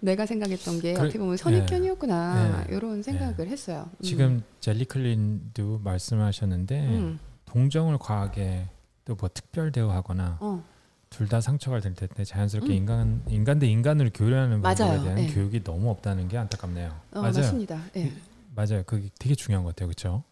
[0.00, 2.74] 내가 생각했던 게 그래, 어떻게 보면 선입견이었구나 네.
[2.76, 3.88] 이런 생각을 했어요.
[3.90, 4.02] 음.
[4.02, 7.18] 지금 젤리클린도 말씀하셨는데 음.
[7.46, 8.68] 동정을 과하게
[9.04, 10.62] 또 뭐 특별 대우하거나 어,
[11.08, 12.76] 둘다 상처가 될때 자연스럽게 음.
[12.76, 15.02] 인간 인간 대 인간을 교류하는 부분에 맞아요.
[15.02, 15.26] 대한 네.
[15.32, 16.88] 교육이 너무 없다는 게 안타깝네요.
[17.12, 17.32] 어, 맞아요.
[17.34, 17.82] 맞습니다.
[17.96, 18.12] 예.
[18.54, 18.82] 맞아요.
[18.86, 19.88] 그게 되게 중요한 것 같아요.
[19.88, 20.22] 그렇죠?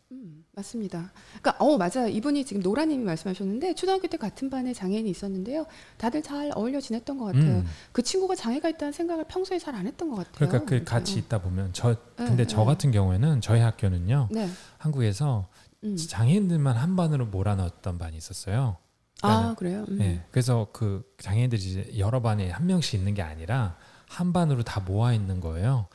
[0.59, 1.13] 음, 맞습니다.
[1.41, 2.09] 그러니까 어 맞아요.
[2.09, 5.67] 이분이 지금 노라님이 말씀하셨는데 초등학교 때 같은 반에 장애인이 있었는데요.
[5.97, 7.59] 다들 잘 어울려 지냈던 것 같아요.
[7.59, 7.67] 음.
[7.93, 10.49] 그 친구가 장애가 있다는 생각을 평소에 잘 안 했던 것 같아요.
[10.49, 11.19] 그러니까 그 같이 어.
[11.19, 12.65] 있다 보면 저 네, 근데 네, 저 네.
[12.65, 14.29] 같은 경우에는 저희 학교는요.
[14.33, 14.49] 네.
[14.79, 15.47] 한국에서
[15.85, 15.97] 음.
[15.97, 18.79] 장애인들만 한 반으로 몰아넣었던 반이 있었어요.
[19.23, 19.85] 아 그래요.
[19.89, 19.99] 음.
[19.99, 23.77] 네, 그래서 그 장애인들이 여러 반에 한 명씩 있는 게 아니라
[24.09, 25.87] 한 반으로 다 모아 있는 거예요.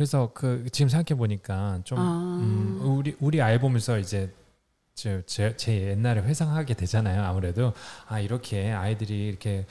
[0.00, 2.38] 그래서 그 지금 생각해 보니까 좀 아.
[2.42, 4.32] 음, 우리 우리 아이 보면서 이제
[4.94, 7.22] 제, 제, 제 옛날에 회상하게 되잖아요.
[7.22, 7.74] 아무래도
[8.08, 9.66] 아 이렇게 아이들이 이렇게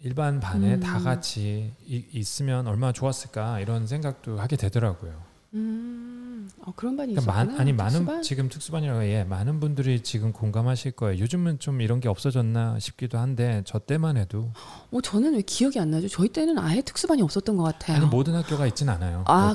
[0.00, 0.80] 일반 반에 음.
[0.80, 5.12] 다 같이 이- 있으면 얼마나 좋았을까 이런 생각도 하게 되더라고요.
[5.54, 6.19] 음,
[6.60, 7.52] 어, 그런 반이 그러니까 있었구나.
[7.52, 8.22] 많, 아니 많은 특수반?
[8.22, 11.20] 지금 특수반이라고 예 많은 분들이 지금 공감하실 거예요.
[11.20, 14.52] 요즘은 좀 이런 게 없어졌나 싶기도 한데 저 때만 해도
[14.90, 16.08] 어, 저는 왜 기억이 안 나죠?
[16.08, 17.96] 저희 때는 아예 특수반이 없었던 것 같아요.
[17.96, 19.24] 아니 모든 학교가 있진 않아요.
[19.26, 19.54] 아,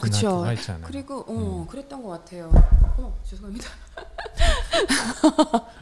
[0.71, 0.85] 않아요.
[0.87, 1.67] 그리고 어 음.
[1.67, 2.51] 그랬던 것 같아요.
[2.97, 3.69] 어 죄송합니다.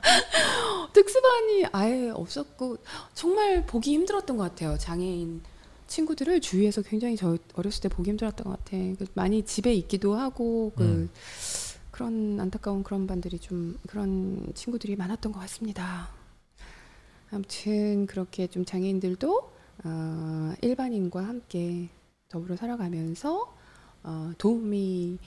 [0.93, 2.77] 특수반이 아예 없었고
[3.13, 4.77] 정말 보기 힘들었던 것 같아요.
[4.77, 5.41] 장애인
[5.93, 8.71] 친구들을 주위에서 굉장히 저 어렸을 때 보기 힘들었던 것 같아.
[8.71, 11.09] 그 많이 집에 있기도 하고 그 음.
[11.91, 16.09] 그런 안타까운 그런 반들이 좀 그런 친구들이 많았던 것 같습니다.
[17.29, 19.51] 아무튼 그렇게 좀 장애인들도
[19.83, 21.89] 어, 일반인과 함께
[22.27, 23.55] 더불어 살아가면서
[24.01, 25.19] 어, 도움이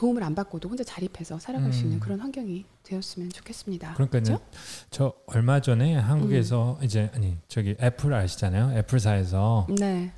[0.00, 2.00] 도움을 안 받고도 혼자 자립해서 살아갈 수 있는 음.
[2.00, 3.92] 그런 환경이 되었으면 좋겠습니다.
[3.92, 4.22] 그러니까요.
[4.22, 4.40] 그렇죠?
[4.88, 6.84] 저 얼마 전에 한국에서 음.
[6.84, 8.78] 이제 아니 저기 애플 아시잖아요.
[8.78, 10.10] 애플사에서 네,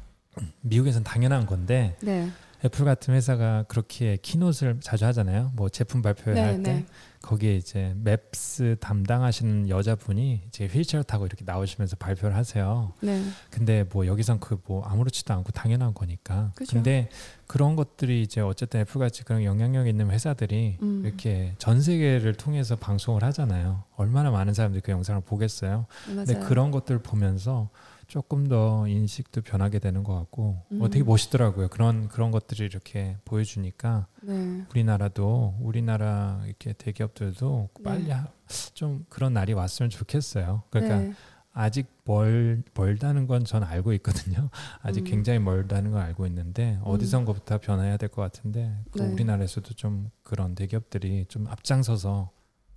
[0.61, 2.31] 미국에선 당연한 건데 네,
[2.65, 5.53] 애플 같은 회사가 그렇게 keynote를 자주 하잖아요.
[5.55, 6.87] 뭐 제품 발표회 네, 할때 네.
[7.21, 12.93] 거기에 이제 Maps 담당하시는 여자분이 이제 휠체어 타고 이렇게 나오시면서 발표를 하세요.
[13.01, 13.23] 네.
[13.51, 16.53] 근데 뭐 여기선 그 뭐 아무렇지도 않고 당연한 거니까.
[16.55, 16.75] 그죠.
[16.77, 17.09] 근데
[17.47, 21.03] 그런 것들이 이제 어쨌든 애플 같이 그런 영향력 있는 회사들이 음.
[21.05, 23.83] 이렇게 전 세계를 통해서 방송을 하잖아요.
[23.97, 25.87] 얼마나 많은 사람들이 그 영상을 보겠어요.
[26.07, 26.49] 근데 맞아요.
[26.49, 27.71] 그런 것들 보면서
[28.13, 30.83] 조금 더 인식도 변하게 되는 것 같고 음.
[30.83, 31.69] 어, 되게 멋있더라고요.
[31.69, 34.67] 그런 그런 것들이 이렇게 보여주니까 네.
[34.71, 37.83] 우리나라도 우리나라 이렇게 대기업들도 네.
[37.83, 38.29] 빨리 하-
[38.75, 40.63] 좀 그런 날이 왔으면 좋겠어요.
[40.69, 41.15] 그러니까 네.
[41.55, 44.51] 아직 멀 멀다는 건 전 알고 있거든요.
[44.83, 45.05] 아직 음.
[45.05, 49.11] 굉장히 멀다는 걸 알고 있는데 어디선가부터 변해야 될 것 같은데 그 네.
[49.11, 52.29] 우리나라에서도 좀 그런 대기업들이 좀 앞장서서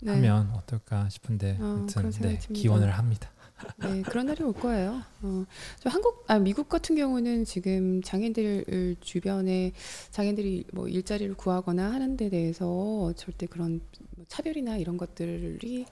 [0.02, 0.12] 네.
[0.14, 2.38] 하면 어떨까 싶은데 어, 아무튼 네.
[2.54, 3.32] 기원을 합니다.
[3.78, 5.02] 네, 그런 날이 올 거예요.
[5.22, 5.46] 어,
[5.80, 9.72] 저 한국, 아, 미국 같은 경우는 지금 장애인들 주변에
[10.12, 13.82] 장애인들이 뭐 일자리를 구하거나 하는 데 대해서 절대 그런
[14.16, 15.86] 뭐 차별이나 이런 것들이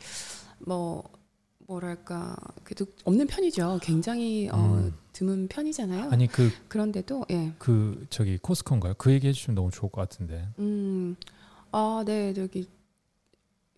[0.59, 1.03] 뭐
[1.67, 3.79] 뭐랄까 그래도 없는 편이죠.
[3.81, 4.93] 굉장히 어, 음.
[5.13, 6.09] 드문 편이잖아요.
[6.11, 7.53] 아니 그그 그런데도 예,
[8.09, 8.95] 저기 코스코인가요?
[8.97, 11.15] 그 얘기 해주시면 너무 좋을 것 같은데 음,
[11.71, 12.67] 아, 네, 저기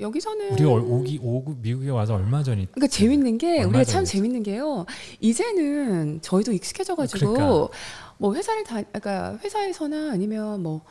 [0.05, 4.11] 여기서는 우리가 얼- 오기 오고 미국에 와서 얼마 전이 그러니까 재밌는 게 우리가 참 전이었지?
[4.11, 4.85] 재밌는 게요.
[5.21, 7.69] 이제는 저희도 익숙해져 가지고 그러니까.
[8.17, 10.81] 뭐 회사를 다, 그러니까 회사에서나 아니면 뭐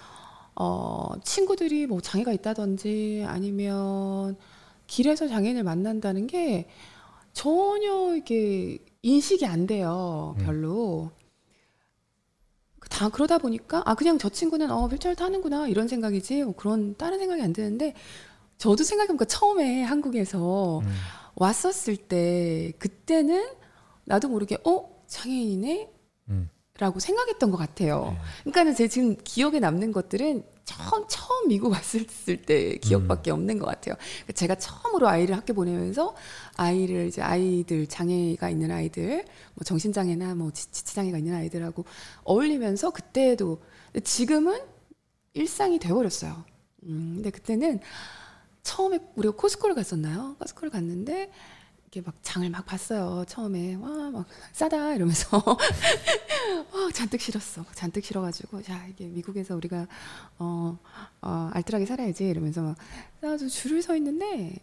[0.56, 4.36] 어, 친구들이 뭐 장애가 있다든지 아니면
[4.86, 6.66] 길에서 장애인을 만난다는 게
[7.34, 10.34] 전혀 이게 인식이 안 돼요.
[10.38, 10.44] 음.
[10.46, 11.10] 별로.
[12.88, 17.18] 다 그러다 보니까 아 그냥 저 친구는 어 휠체어 타는구나 이런 생각이지 뭐 그런 다른
[17.18, 17.92] 생각이 안 드는데
[18.58, 20.94] 저도 생각해보니까 처음에 한국에서 음,
[21.34, 23.48] 왔었을 때 그때는
[24.04, 25.90] 나도 모르게 어 장애인이네
[26.30, 26.48] 음.
[26.78, 28.10] 라고 생각했던 것 같아요.
[28.10, 28.18] 네.
[28.40, 32.04] 그러니까는 제 지금 기억에 남는 것들은 처음 처음 미국 왔을
[32.46, 33.34] 때 기억밖에 음.
[33.36, 33.94] 없는 것 같아요.
[33.96, 36.16] 그러니까 제가 처음으로 아이를 학교 보내면서
[36.56, 39.24] 아이를 이제 아이들 장애가 있는 아이들,
[39.54, 41.84] 뭐 정신 장애나 뭐 지- 지치장애가 있는 아이들하고
[42.24, 43.62] 어울리면서 그때도
[44.02, 44.58] 지금은
[45.34, 46.44] 일상이 돼버렸어요.
[46.84, 47.80] 음, 근데 그때는
[48.64, 50.34] 처음에 우리가 코스코를 갔었나요?
[50.40, 51.30] 코스코를 갔는데
[51.84, 53.24] 이렇게 막 장을 막 봤어요.
[53.28, 55.36] 처음에 와 막 싸다 이러면서
[56.72, 57.64] 와 잔뜩 싫었어.
[57.74, 59.86] 잔뜩 싫어가지고 자 이게 미국에서 우리가
[60.38, 60.78] 어,
[61.22, 62.76] 어 알뜰하게 살아야지 이러면서 막
[63.20, 64.56] 싸가지고 줄을 서 있는데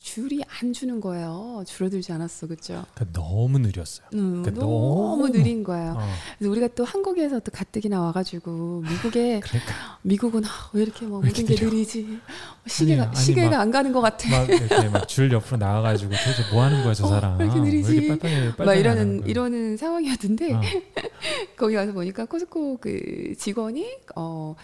[0.00, 1.64] 줄이 안 주는 거예요.
[1.66, 2.84] 줄어들지 않았어, 그죠?
[2.94, 4.06] 그러니까 너무 느렸어요.
[4.14, 5.96] 음, 그러니까 너무, 너무- 느린 거예요.
[5.98, 11.28] 어, 그래서 우리가 또 한국에서 또 가뜩이나 와가지고 미국에 그러니까 미국은 아, 왜 이렇게 뭐왜
[11.28, 11.66] 모든 게 느려?
[11.68, 12.18] 느리지?
[12.66, 14.28] 시계가 아니, 시계가 막- 안 가는 것 같아.
[14.30, 17.38] 막 이렇게 막 줄 옆으로 나와가지고 도대체 뭐 하는 거야 저 어, 사람?
[17.38, 17.90] 왜 이렇게 느리지?
[17.90, 19.28] 왜 이렇게 빨리빨리 막 빨리빨리 하는 이러는?
[19.28, 20.60] 이러는 상황이었는데 어,
[21.58, 23.84] 거기 가서 보니까 코스코 그 직원이
[24.14, 24.54] 어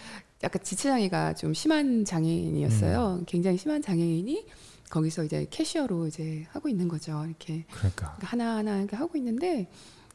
[0.45, 3.18] 약간 지체 장애가 좀 심한 장애인이었어요.
[3.20, 3.24] 음.
[3.26, 4.47] 굉장히 심한 장애인이
[4.95, 7.24] 거기서 이제 캐시어로 이제 하고 있는 거죠.
[7.26, 9.68] 이렇게 그러니까 하나 하나 이렇게 하고 있는데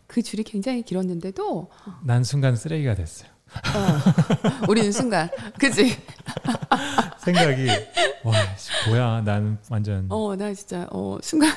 [0.08, 1.70] 그 줄이 굉장히 길었는데도
[2.04, 3.30] 난 순간 쓰레기가 됐어요.
[3.50, 5.98] 어, 우리는 순간 그지?
[7.26, 7.68] 생각이
[8.24, 11.52] 와 씨, 뭐야 나는 완전 어 나 진짜 어 순간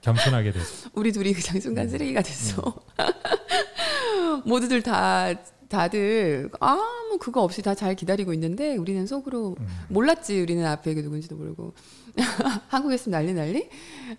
[0.00, 0.88] 겸손하게 됐어.
[0.94, 1.90] 우리 둘이 그냥 순간 음.
[1.90, 2.74] 쓰레기가 됐어.
[4.46, 5.28] 모두들 다
[5.68, 9.66] 다들 아무 그거 없이 다 잘 기다리고 있는데 우리는 속으로 음.
[9.88, 11.74] 몰랐지 우리는 앞에 그 누군지도 모르고
[12.68, 13.68] 한국에서 난리 난리.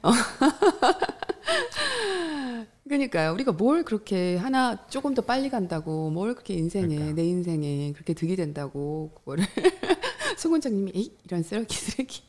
[0.04, 0.12] 어.
[2.88, 3.34] 그러니까요.
[3.34, 7.14] 우리가 뭘 그렇게 하나 조금 더 빨리 간다고 뭘 그렇게 인생에 그러니까.
[7.16, 9.46] 내 인생에 그렇게 득이 된다고 그거를
[10.38, 12.22] 송 원장님이 에이 이런 쓰레기 쓰레기.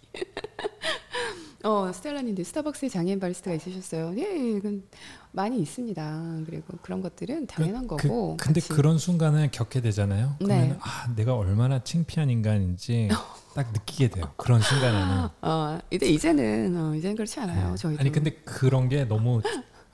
[1.64, 4.14] 어 스텔라님도 스타벅스에 장애인 바리스타가 있으셨어요.
[4.16, 4.88] 예, 그
[5.32, 6.40] 많이 있습니다.
[6.46, 8.36] 그리고 그런 것들은 당연한 거고.
[8.36, 8.72] 그, 근데 같이.
[8.72, 10.36] 그런 순간을 겪게 되잖아요.
[10.38, 10.76] 그러면 네.
[10.80, 13.08] 아 내가 얼마나 창피한 인간인지
[13.54, 14.32] 딱 느끼게 돼요.
[14.36, 15.28] 그런 순간에는.
[15.42, 17.70] 어 이제 이제는 어, 이제는 그렇지 않아요.
[17.70, 17.76] 네.
[17.76, 18.00] 저희도.
[18.00, 19.42] 아니 근데 그런 게 너무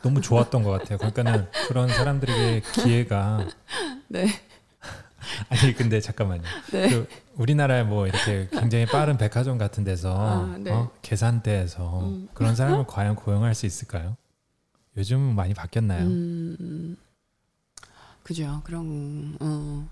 [0.02, 0.98] 너무 좋았던 것 같아요.
[0.98, 3.46] 그러니까는 그런 사람들에게 기회가
[4.08, 4.26] 네.
[5.48, 6.42] 아니 근데 잠깐만요.
[6.72, 6.90] 네.
[6.90, 10.70] 그 우리나라에 뭐 이렇게 굉장히 빠른 백화점 같은 데서 아, 네.
[10.70, 10.90] 어?
[11.02, 12.28] 계산대에서 음.
[12.34, 14.16] 그런 사람을 과연 고용할 수 있을까요?
[14.96, 16.06] 요즘은 많이 바뀌었나요?
[16.06, 16.96] 음,
[18.22, 18.60] 그죠.
[18.64, 19.46] 그런 어.
[19.46, 19.88] 뭐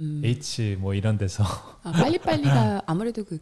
[0.00, 0.22] 음.
[0.24, 1.44] H 뭐 이런 데서
[1.82, 3.38] 아, 빨리빨리가 아무래도 그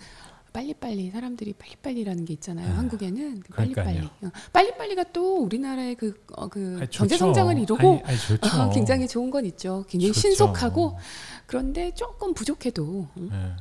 [0.52, 2.66] 빨리빨리 사람들이 빨리빨리라는 게 있잖아요.
[2.66, 2.74] 네.
[2.74, 3.98] 한국에는 그 빨리빨리.
[4.22, 7.18] 어, 빨리빨리가 또 우리나라의 그, 어, 그 아니, 경제.
[7.18, 8.62] 성장을 이루고 아니, 아니.
[8.62, 9.84] 어, 굉장히 좋은 건 있죠.
[9.86, 10.20] 굉장히 좋죠.
[10.28, 10.98] 신속하고
[11.44, 13.56] 그런데 조금 부족해도 음, 네.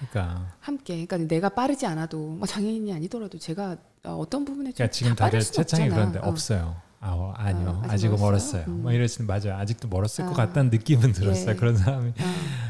[0.00, 1.06] 음, 그러니까 함께.
[1.06, 5.26] 그러니까 내가 빠르지 않아도 뭐 장애인이 아니더라도 제가 어, 어떤 부분에 좀 그러니까 지금 다
[5.26, 5.88] 다들 수는 채창이.
[5.88, 6.28] 그런데 어.
[6.28, 6.76] 없어요.
[7.00, 7.68] 아, 어, 아니요.
[7.68, 8.62] 어, 아직 아직 은 멀었어요?
[8.62, 8.64] 멀었어요.
[8.66, 8.82] 음.
[8.82, 9.54] 뭐 이러시는 맞아요.
[9.58, 10.46] 아직도 멀었을 것 아.
[10.46, 11.50] 같다는 느낌은 들었어요.
[11.50, 11.54] 예.
[11.54, 12.12] 그런 사람이 어,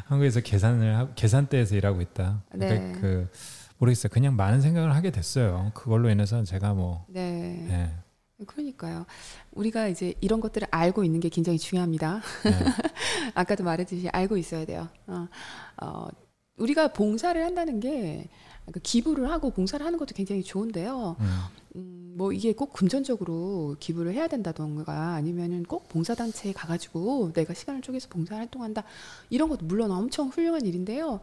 [0.07, 2.43] 한국에서 계산을 하고 계산대에서 일하고 있다.
[2.51, 2.93] 그러니까 네.
[3.01, 3.29] 그
[3.79, 4.11] 모르겠어요.
[4.11, 5.71] 그냥 많은 생각을 하게 됐어요.
[5.75, 7.67] 그걸로 인해서 제가 뭐 네.
[7.71, 8.45] 예.
[8.45, 9.07] 그러니까요.
[9.53, 12.21] 우리가 이제 이런 것들을 알고 있는 게 굉장히 중요합니다.
[12.47, 12.51] 예.
[13.35, 14.89] 아까도 말했듯이 알고 있어야 돼요.
[15.07, 15.27] 어,
[15.83, 16.09] 어,
[16.57, 18.29] 우리가 봉사를 한다는 게
[18.63, 21.17] 그러니까 기부를 하고 봉사를 하는 것도 굉장히 좋은데요.
[21.21, 21.41] 음.
[21.77, 28.09] 음, 뭐 이게 꼭 금전적으로 기부를 해야 된다던가 아니면은 꼭 봉사단체에 가가지고 내가 시간을 쪼개서
[28.09, 28.83] 봉사 활동한다
[29.31, 31.21] 이런 것도 물론 엄청 훌륭한 일인데요.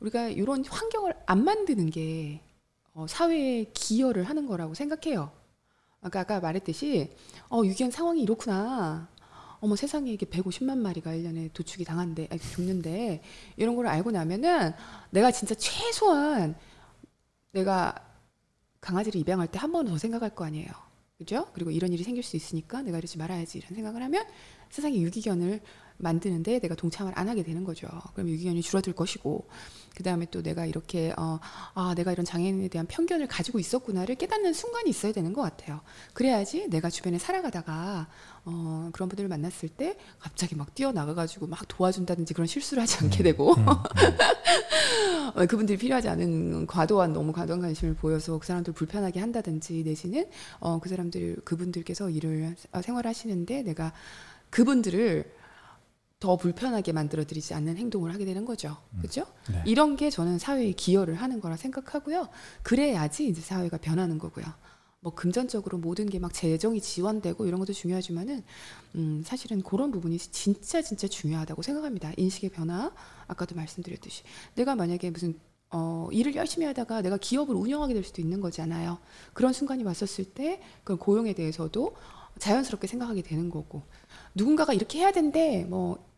[0.00, 2.40] 우리가 이런 환경을 안 만드는 게
[2.94, 5.30] 어, 사회에 기여를 하는 거라고 생각해요.
[6.02, 7.10] 아까 아까 말했듯이
[7.50, 9.08] 어 유기견 상황이 이렇구나.
[9.60, 13.22] 어머 세상에 이게 150만 마리가 1년에 도축이 당한데 아니, 죽는데
[13.56, 14.72] 이런 걸 알고 나면은
[15.10, 16.54] 내가 진짜 최소한
[17.52, 17.94] 내가
[18.80, 20.70] 강아지를 입양할 때 한 번 더 생각할 거 아니에요.
[21.18, 21.46] 그죠?
[21.52, 24.24] 그리고 이런 일이 생길 수 있으니까 내가 이러지 말아야지 이런 생각을 하면
[24.70, 25.60] 세상에 유기견을
[26.00, 27.88] 만드는데 내가 동참을 안 하게 되는 거죠.
[28.14, 29.48] 그럼 유기견이 줄어들 것이고
[29.94, 31.38] 그 다음에 또 내가 이렇게 어,
[31.74, 35.80] 아 내가 이런 장애인에 대한 편견을 가지고 있었구나를 깨닫는 순간이 있어야 되는 것 같아요.
[36.14, 38.08] 그래야지 내가 주변에 살아가다가
[38.44, 43.54] 어, 그런 분들을 만났을 때 갑자기 막 뛰어나가가지고 막 도와준다든지 그런 실수를 하지 않게 되고
[43.54, 43.74] 음, 음.
[45.34, 50.26] 어, 그분들이 필요하지 않은 과도한 너무 과도한 관심을 보여서 그 사람들 불편하게 한다든지 내지는
[50.58, 53.92] 어, 그 사람들 그분들께서 일을 어, 생활하시는데 내가
[54.50, 55.39] 그분들을
[56.20, 58.76] 더 불편하게 만들어드리지 않는 행동을 하게 되는 거죠.
[58.98, 59.24] 그렇죠?
[59.50, 59.62] 네.
[59.64, 62.28] 이런 게 저는 사회에 기여를 하는 거라 생각하고요.
[62.62, 64.44] 그래야지 이제 사회가 변하는 거고요.
[65.00, 68.42] 뭐 금전적으로 모든 게 막 재정이 지원되고 이런 것도 중요하지만은
[68.96, 72.12] 음, 사실은 그런 부분이 진짜 진짜 중요하다고 생각합니다.
[72.18, 72.92] 인식의 변화
[73.26, 74.22] 아까도 말씀드렸듯이
[74.56, 75.40] 내가 만약에 무슨
[75.70, 78.98] 어, 일을 열심히 하다가 내가 기업을 운영하게 될 수도 있는 거잖아요.
[79.32, 81.96] 그런 순간이 왔었을 때그 고용에 대해서도
[82.38, 83.82] 자연스럽게 생각하게 되는 거고
[84.34, 86.09] 누군가가 이렇게 해야 된대 뭐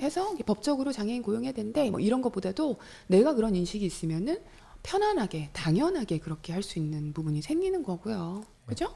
[0.00, 2.76] 해서 법적으로 장애인 고용해야 된대 뭐 이런 것보다도
[3.08, 4.38] 내가 그런 인식이 있으면은
[4.82, 8.42] 편안하게 당연하게 그렇게 할 수 있는 부분이 생기는 거고요.
[8.66, 8.94] 그죠?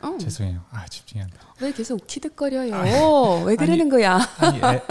[0.00, 0.16] 어.
[0.18, 0.62] 죄송해요.
[0.70, 1.36] 아 집중이 안 돼.
[1.60, 3.44] 왜 계속 키득거려요?
[3.44, 4.18] 왜 그러는 거야?
[4.38, 4.82] 아니 애,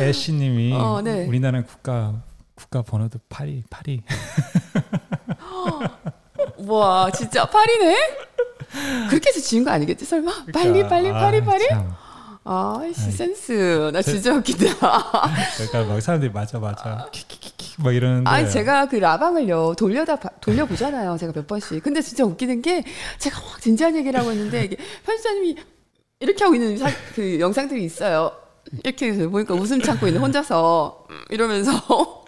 [0.00, 1.26] 애, 애씨님이 어, 네.
[1.26, 2.22] 우리나라 국가
[2.54, 4.00] 국가 번호도 파리 파리.
[6.66, 7.96] 와 진짜 파리네?
[9.10, 10.46] 그렇게 해서 지은 거 아니겠지 설마?
[10.52, 11.68] 빨리 빨리 아, 파리 파리?
[11.68, 11.94] 참.
[12.44, 13.10] 아이씨 아이.
[13.10, 14.74] 센스 나 제- 진짜 웃기다.
[15.56, 18.28] 그러니까 막 사람들이 맞아 맞아 키키키키 막 이러는데.
[18.30, 21.82] 아니 제가 그 라방을요 돌려다 봐- 돌려 보잖아요 제가 몇 번씩.
[21.82, 22.84] 근데 진짜 웃기는 게
[23.18, 24.76] 제가 막 진지한 얘기를 하고 있는데 이게
[25.06, 25.56] 편집자님이
[26.20, 28.30] 이렇게 하고 있는 사- 그 영상들이 있어요.
[28.82, 31.72] 이렇게 보니까 웃음 참고 있는 혼자서 음, 이러면서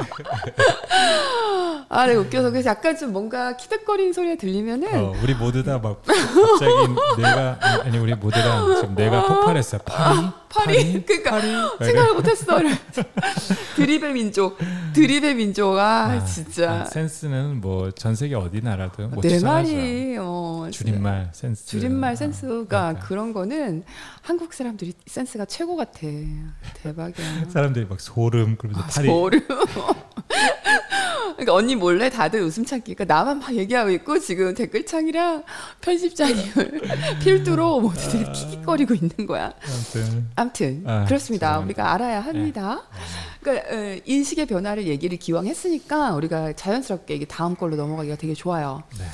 [1.89, 6.03] 아 내가 웃겨서 그래서 약간 좀 뭔가 키득거리는 소리가 들리면은 어, 우리 모두 다 막
[6.05, 6.72] 갑자기
[7.18, 9.80] 뇌가 아니 우리 모두 다 지금 뇌가 폭발했어요.
[9.84, 10.18] 파리
[10.49, 12.59] 파리 그러니까 파리 생각을 못했어.
[13.76, 14.59] 드립의 민족,
[14.95, 15.76] 드립의 민족.
[15.78, 19.39] 아, 아, 진짜 아, 센스는 뭐 전 세계 어디 나라도 못 내.
[19.41, 20.68] 말이 어.
[20.72, 21.66] 줄임말 센스.
[21.66, 22.95] 줄임말 아, 센스가 그러니까.
[23.07, 23.84] 그런 거는
[24.22, 26.01] 한국 사람들이 센스가 최고 같아.
[26.82, 27.45] 대박이야.
[27.49, 29.41] 사람들이 막 소름 그러면서 파리 소름.
[31.37, 32.95] 그러니까 언니 몰래 다들 웃음 참기.
[32.95, 35.45] 그러니까 나만 막 얘기하고 있고 지금 댓글창이랑
[35.83, 36.81] 편집자님을
[37.22, 39.53] 필두로 모두들이 킥킥거리고 있는 거야.
[39.62, 41.49] 아무튼 아무튼 아, 그렇습니다.
[41.49, 41.59] 죄송합니다.
[41.59, 42.83] 우리가 알아야 합니다.
[43.41, 48.83] 그러니까 어, 인식의 변화를 얘기를 기왕 했으니까 우리가 자연스럽게 이게 다음 걸로 넘어가기가 되게 좋아요.
[48.99, 49.05] 네.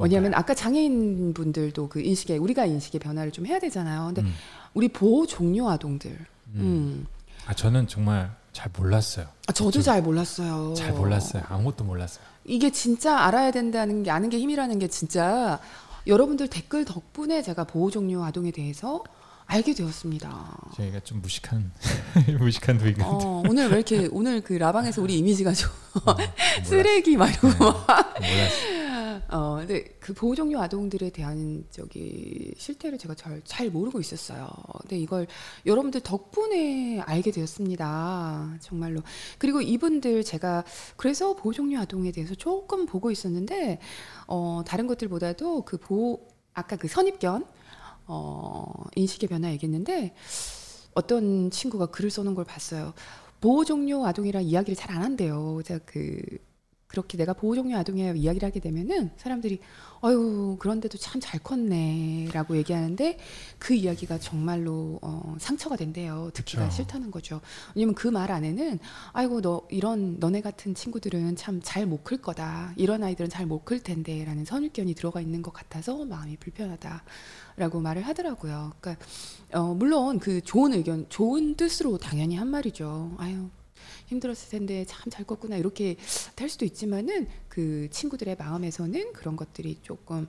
[0.00, 4.06] 왜냐하면 아까 장애인 분들도 그 인식의 우리가 인식의 변화를 좀 해야 되잖아요.
[4.06, 4.32] 근데 음.
[4.74, 6.10] 우리 보호 종료 아동들,
[6.54, 6.60] 음.
[6.60, 7.06] 음.
[7.46, 9.26] 아 저는 정말 잘 몰랐어요.
[9.46, 10.74] 아, 저도 잘 몰랐어요.
[10.74, 11.44] 잘 몰랐어요.
[11.48, 12.24] 아무것도 몰랐어요.
[12.44, 15.60] 이게 진짜 알아야 된다는 게 아는 게 힘이라는 게 진짜
[16.08, 19.04] 여러분들 댓글 덕분에 제가 보호 종료 아동에 대해서
[19.46, 20.56] 알게 되었습니다.
[20.74, 21.70] 저희가 좀 무식한
[22.40, 25.70] 무식한 누이가 어, 오늘 왜 이렇게 오늘 그 라방에서 우리 이미지가 좀
[26.04, 26.16] 어,
[26.64, 28.14] 쓰레기 막 이러고 막.
[28.18, 28.87] 몰랐어요.
[29.30, 34.48] 어, 근데 그 보호 종료 아동들에 대한 저기 실태를 제가 잘, 잘 모르고 있었어요.
[34.80, 35.26] 근데 이걸
[35.66, 38.56] 여러분들 덕분에 알게 되었습니다.
[38.60, 39.02] 정말로.
[39.38, 40.64] 그리고 이분들 제가
[40.96, 43.80] 그래서 보호 종료 아동에 대해서 조금 보고 있었는데,
[44.28, 47.44] 어, 다른 것들보다도 그 보호, 아까 그 선입견,
[48.06, 50.14] 어, 인식의 변화 얘기했는데,
[50.94, 52.94] 어떤 친구가 글을 써놓은 걸 봤어요.
[53.40, 55.60] 보호 종료 아동이랑 이야기를 잘 안 한대요.
[55.64, 56.20] 제가 그
[56.88, 59.60] 그렇게 내가 보호 종료 아동이라고 이야기를 하게 되면은 사람들이
[60.00, 63.18] 아유 그런데도 참 잘 컸네라고 얘기하는데
[63.58, 66.30] 그 이야기가 정말로 어, 상처가 된대요.
[66.32, 66.76] 듣기가 그쵸.
[66.76, 67.40] 싫다는 거죠.
[67.74, 68.78] 왜냐면 그 말 안에는
[69.12, 72.72] 아이고 너 이런 너네 같은 친구들은 참 잘 못 클 거다.
[72.76, 78.72] 이런 아이들은 잘 못 클 텐데라는 선입견이 들어가 있는 것 같아서 마음이 불편하다라고 말을 하더라고요.
[78.80, 79.04] 그러니까
[79.52, 83.14] 어, 물론 그 좋은 의견, 좋은 뜻으로 당연히 한 말이죠.
[83.18, 83.50] 아유
[84.08, 85.96] 힘들었을 텐데 참 잘 컸구나 이렇게
[86.36, 90.26] 될 수도 있지만은 그 친구들의 마음에서는 그런 것들이 조금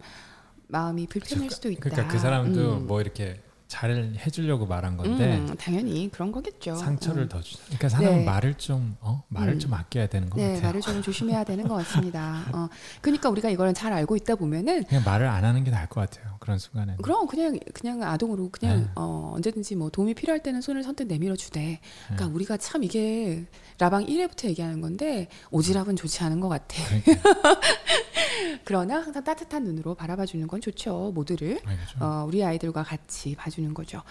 [0.68, 1.82] 마음이 불편할 수도 있다.
[1.82, 2.88] 그러니까 그 사람도 음.
[2.88, 6.76] 뭐 이렇게 잘 해주려고 말한 건데 음, 당연히 그런 거겠죠.
[6.76, 7.30] 상처를 음.
[7.30, 7.56] 더 주.
[7.66, 8.26] 그러니까 사람은 네.
[8.26, 9.24] 말을 좀 어?
[9.28, 9.60] 말을 음.
[9.60, 10.64] 좀 아껴야 되는 것 네, 같아요.
[10.64, 12.46] 말을 좀 조심해야 되는 것 같습니다.
[12.52, 12.68] 어,
[13.00, 16.36] 그러니까 우리가 이거는 잘 알고 있다 보면은 그냥 말을 안 하는 게 나을 것 같아요.
[16.40, 16.98] 그런 순간에는.
[17.04, 18.90] 그럼 그냥 그냥 아동으로 그냥 네.
[18.96, 21.80] 어, 언제든지 뭐 도움이 필요할 때는 손을 선뜻 내밀어 주되.
[22.06, 22.34] 그러니까 네.
[22.34, 23.46] 우리가 참 이게
[23.78, 26.76] 라방 1회부터 얘기하는 건데 오지랖은 좋지 않은 것 같아.
[27.04, 27.62] 그러니까.
[28.66, 31.12] 그러나 항상 따뜻한 눈으로 바라봐 주는 건 좋죠.
[31.14, 31.60] 모두를.
[32.00, 34.02] 어, 우리 아이들과 같이 봐주 는 거죠.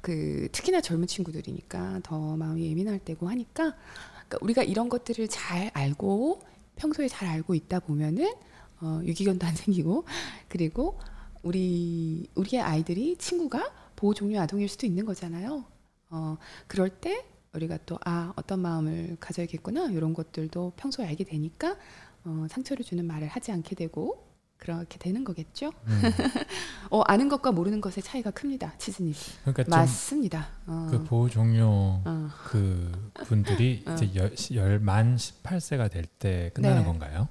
[0.00, 3.74] 그 특히나 젊은 친구들이니까 더 마음이 예민할 때고 하니까
[4.14, 6.40] 그러니까 우리가 이런 것들을 잘 알고
[6.76, 8.34] 평소에 잘 알고 있다 보면은
[8.80, 10.04] 어, 유기견도 안 생기고
[10.48, 10.98] 그리고
[11.42, 15.64] 우리 우리의 아이들이 친구가 보호 종류 아동일 수도 있는 거잖아요.
[16.10, 16.36] 어,
[16.66, 21.76] 그럴 때 우리가 또 아 어떤 마음을 가져야겠구나 이런 것들도 평소에 알게 되니까
[22.24, 24.25] 어, 상처를 주는 말을 하지 않게 되고
[24.58, 25.70] 그렇게 되는 거겠죠.
[25.86, 26.02] 음.
[26.90, 29.14] 어, 아는 것과 모르는 것의 차이가 큽니다, 치즈님.
[29.42, 30.48] 그러니까 좀 맞습니다.
[30.66, 32.30] 어, 그 보호 종료 어.
[32.46, 33.94] 그 분들이 어.
[33.94, 36.84] 이제 열만 18세가 될 때 끝나는 네.
[36.84, 37.28] 건가요?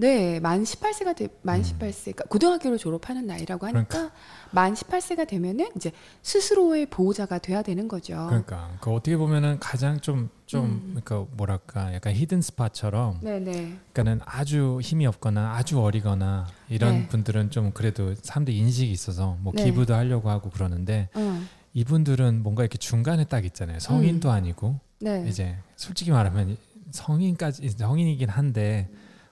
[0.00, 1.62] 네, 만 18세가 돼, 만 음.
[1.62, 4.14] 18세, 그러니까 고등학교를 졸업하는 나이라고 하니까 그러니까.
[4.52, 5.90] 만 18세가 되면은 이제
[6.22, 8.26] 스스로의 보호자가 돼야 되는 거죠.
[8.28, 11.00] 그러니까 그 어떻게 보면은 가장 좀좀 음.
[11.02, 17.08] 그러니까 뭐랄까 약간 히든 스팟처럼 네, 네, 그러니까는 아주 힘이 없거나 아주 어리거나 이런 네.
[17.08, 19.64] 분들은 좀 그래도 사람들 인식이 있어서 뭐 네.
[19.64, 21.42] 기부도 하려고 하고 그러는데 어,
[21.74, 23.80] 이분들은 뭔가 이렇게 중간에 딱 있잖아요.
[23.80, 26.56] 성인도 아니고 네, 이제 솔직히 말하면
[26.92, 28.88] 성인까지 성인이긴 한데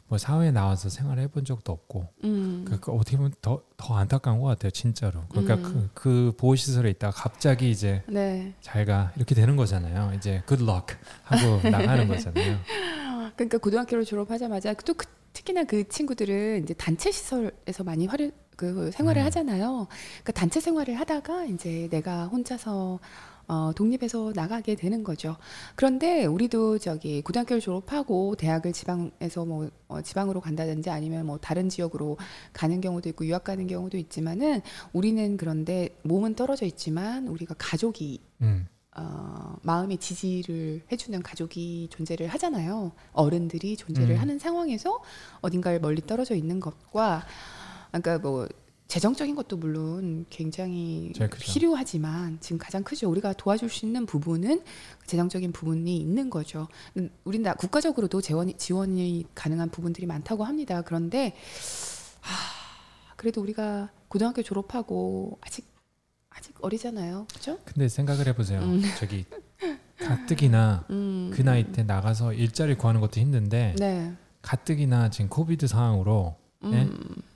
[0.09, 2.63] 뭐 사회에 나와서 생활해 본 적도 없고 음.
[2.65, 5.63] 그러니까 어떻게 보면 더, 더 안타까운 것 같아요 진짜로 그러니까 음.
[5.63, 8.55] 그, 그 보호시설에 있다가 갑자기 이제 네.
[8.61, 12.59] 잘가 이렇게 되는 거잖아요 이제 luck 하고 나가는 거잖아요
[13.35, 19.21] 그러니까 고등학교를 졸업하자마자 또 그- 특히나 그 친구들은 이제 단체 시설에서 많이 활유 그 생활을
[19.21, 19.27] 음.
[19.27, 19.87] 하잖아요.
[20.23, 22.99] 그러니까 단체 생활을 하다가 이제 내가 혼자서
[23.49, 25.37] 어, 독립해서 나가게 되는 거죠.
[25.75, 32.17] 그런데 우리도 저기 고등학교를 졸업하고 대학을 지방에서 뭐 어, 지방으로 간다든지 아니면 뭐 다른 지역으로
[32.53, 38.67] 가는 경우도 있고 유학 가는 경우도 있지만은 우리는 그런데 몸은 떨어져 있지만 우리가 가족이 음.
[38.97, 42.93] 어, 마음의 지지를 해주는 가족이 존재를 하잖아요.
[43.13, 44.21] 어른들이 존재를 음.
[44.21, 45.03] 하는 상황에서
[45.43, 47.27] 어딘가에 멀리 떨어져 있는 것과,
[47.93, 48.49] 그러니까 뭐
[48.89, 51.29] 재정적인 것도 물론 굉장히 크죠.
[51.41, 53.11] 필요하지만 지금 가장 크죠.
[53.11, 54.63] 우리가 도와줄 수 있는 부분은
[55.07, 56.69] 재정적인 부분이 있는 거죠.
[56.97, 57.11] 음,
[57.45, 60.83] 다 국가적으로도 재원이, 지원이 가능한 부분들이 많다고 합니다.
[60.83, 61.35] 그런데
[62.21, 62.35] 하,
[63.17, 65.67] 그래도 우리가 고등학교 졸업하고 아직
[66.31, 67.59] 아직 어리잖아요, 그렇죠?
[67.65, 68.83] 근데 생각을 해보세요 음.
[68.99, 69.25] 저기
[69.99, 74.13] 가뜩이나 음, 그 나이 때 나가서 일자리 구하는 것도 힘든데 네.
[74.43, 76.83] 가뜩이나 지금 코비드 상황으로 네?
[76.83, 76.99] 음,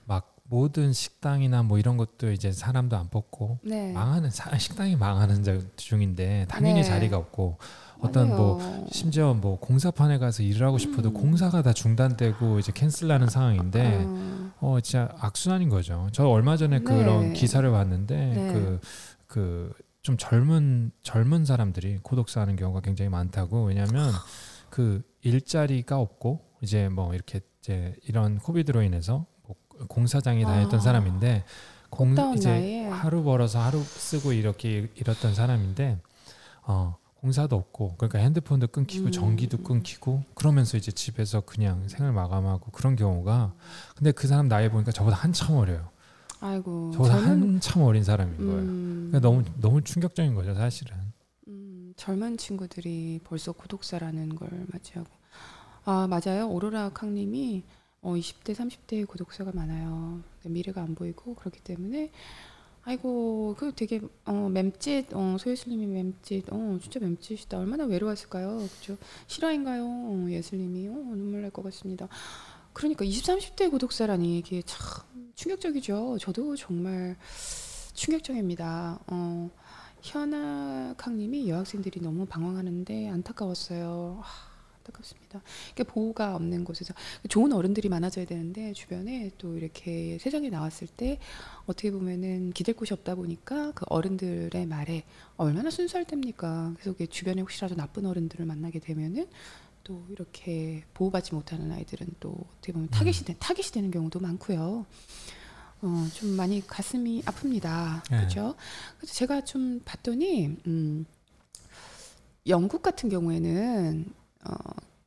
[0.55, 3.93] 모든 식당이나 뭐 이런 것도 이제 사람도 안 뽑고 네.
[3.93, 6.83] 망하는 사- 식당이 망하는 자- 중인데 당연히 네.
[6.83, 7.57] 자리가 없고
[7.99, 8.85] 어떤 뭐 맞아요.
[8.91, 11.13] 심지어 뭐 공사판에 가서 일을 하고 싶어도 음.
[11.13, 16.09] 공사가 다 중단되고 이제 캔슬나는 상황인데 어, 어 진짜 악순환인 거죠.
[16.11, 17.33] 저 얼마 전에 그런 네.
[17.33, 18.53] 기사를 봤는데 네.
[19.27, 24.11] 그그 좀 젊은 젊은 사람들이 고독사하는 경우가 굉장히 많다고 왜냐하면
[24.69, 29.30] 그 일자리가 없고 이제 뭐 이렇게 이제 이런 코비드로 인해서 뭐
[29.87, 30.81] 공사장에 다녔던 아.
[30.81, 31.43] 사람인데
[31.89, 32.87] 공 이제 나이에.
[32.89, 35.99] 하루 벌어서 하루 쓰고 이렇게 일었던 사람인데
[36.63, 39.11] 어 공사도 없고 그러니까 핸드폰도 끊기고 음.
[39.11, 43.53] 전기도 끊기고 그러면서 이제 집에서 그냥 생을 마감하고 그런 경우가
[43.95, 45.89] 근데 그 사람 나이 보니까 저보다 한참 어려요.
[46.39, 48.59] 아이고 저보다 한참 어린 사람인 거예요.
[48.61, 50.97] 음, 그러니까 너무 너무 충격적인 거죠, 사실은.
[51.47, 55.09] 음, 젊은 친구들이 벌써 고독사라는 걸 맞이하고
[55.85, 57.63] 아 맞아요 오로라 캉님이
[58.01, 60.21] 어, 20대 30대의 고독사가 많아요.
[60.43, 62.11] 미래가 안 보이고 그렇기 때문에.
[62.83, 67.59] 아이고 그 되게 어, 맴짓 어, 소예슬님이 맴짓 어 진짜 맴짓이다.
[67.59, 68.57] 얼마나 외로웠을까요?
[68.79, 68.97] 그죠
[69.27, 69.85] 실화인가요?
[69.85, 70.87] 어, 예슬님이?
[70.89, 72.07] 어, 눈물 날 것 같습니다.
[72.73, 74.79] 그러니까 20, 30대 고독사라니 이게 참
[75.35, 76.17] 충격적이죠.
[76.19, 77.17] 저도 정말
[77.93, 78.99] 충격적입니다.
[79.07, 79.51] 어,
[80.01, 84.21] 현아강님이 여학생들이 너무 방황하는데 안타까웠어요.
[84.23, 84.50] 아,
[84.91, 85.41] 안타깝습니다.
[85.71, 86.93] 이게 보호가 없는 곳에서
[87.29, 91.17] 좋은 어른들이 많아져야 되는데 주변에 또 이렇게 세상에 나왔을 때
[91.65, 95.03] 어떻게 보면은 기댈 곳이 없다 보니까 그 어른들의 말에
[95.37, 96.73] 얼마나 순수할 때입니까?
[96.75, 99.27] 그래서 그게 주변에 혹시라도 나쁜 어른들을 만나게 되면은
[99.83, 104.85] 또 이렇게 보호받지 못하는 아이들은 또 어떻게 보면 타겟이 되, 타겟이 되는 경우도 많고요.
[105.83, 108.03] 어, 좀 많이 가슴이 아픕니다.
[108.11, 108.17] 네.
[108.17, 108.53] 그렇죠?
[108.97, 111.05] 그래서 제가 좀 봤더니 음,
[112.47, 114.53] 영국 같은 경우에는 어,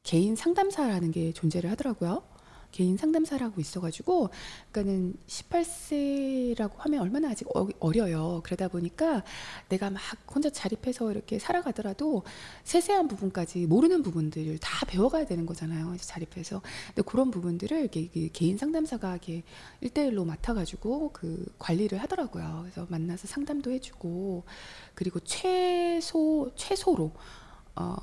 [0.03, 2.23] 개인 상담사라는 게 존재를 하더라고요.
[2.75, 4.31] 개인 상담사라고 있어가지고,
[4.73, 8.41] 그러니까는 18세라고 하면 얼마나 아직 어, 어려요.
[8.45, 9.23] 그러다 보니까
[9.69, 10.03] 내가 막
[10.35, 12.25] 혼자 자립해서 이렇게 살아가더라도
[12.65, 15.97] 세세한 부분까지 모르는 부분들을 다 배워가야 되는 거잖아요.
[16.01, 16.63] 자립해서.
[16.89, 19.45] 근데 그런 부분들을 이렇게 그 개인 상담사가 이렇게
[19.85, 22.63] 1대1로 맡아가지고 그 관리를 하더라고요.
[22.63, 24.43] 그래서 만나서 상담도 해주고,
[24.97, 27.13] 그리고 최소, 최소로,
[27.77, 27.95] 어,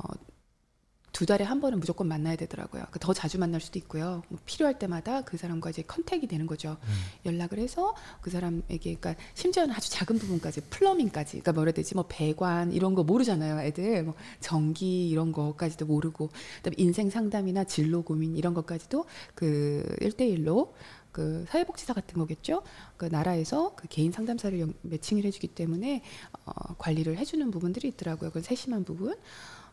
[1.12, 2.86] 두 달에 한 번은 무조건 만나야 되더라고요.
[2.92, 4.24] 그더 자주 만날 수도 있고요.
[4.30, 6.78] 뭐 필요할 때마다 그 사람과 이제 컨택이 되는 거죠.
[6.84, 6.94] 음.
[7.26, 12.06] 연락을 해서 그 사람에게, 그러니까 심지어는 아주 작은 부분까지, 플러밍까지, 그러니까 뭐라 해야 되지, 뭐
[12.08, 14.04] 배관 이런 거 모르잖아요, 애들.
[14.04, 19.06] 뭐 전기 이런 거까지도 모르고, 그다음에 인생 상담이나 진로 고민 이런 것까지도
[19.36, 20.72] 그 1대1로
[21.12, 22.64] 그 사회복지사 같은 거겠죠.
[22.96, 26.04] 그 나라에서 그 개인 상담사를 연- 매칭을 해주기 때문에
[26.46, 28.32] 어, 관리를 해주는 부분들이 있더라고요.
[28.32, 29.14] 그 세심한 부분.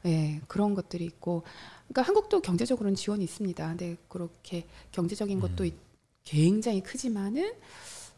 [0.06, 1.42] 예, 그런 것들이 있고,
[1.88, 3.66] 그러니까 한국도 경제적으로는 지원이 있습니다.
[3.68, 5.74] 근데 그렇게 경제적인 것도 있-
[6.24, 7.52] 굉장히 크지만은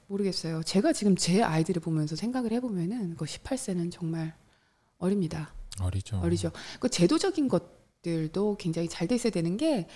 [0.09, 0.63] 모르겠어요.
[0.65, 4.35] 제가 지금 제 아이들을 보면서 생각을 해보면은 그 18세는 정말
[4.99, 5.55] 어립니다.
[5.81, 6.19] 어리죠.
[6.21, 6.51] 어리죠.
[6.81, 9.87] 그 제도적인 것들도 굉장히 잘 돼 있어야 되는 게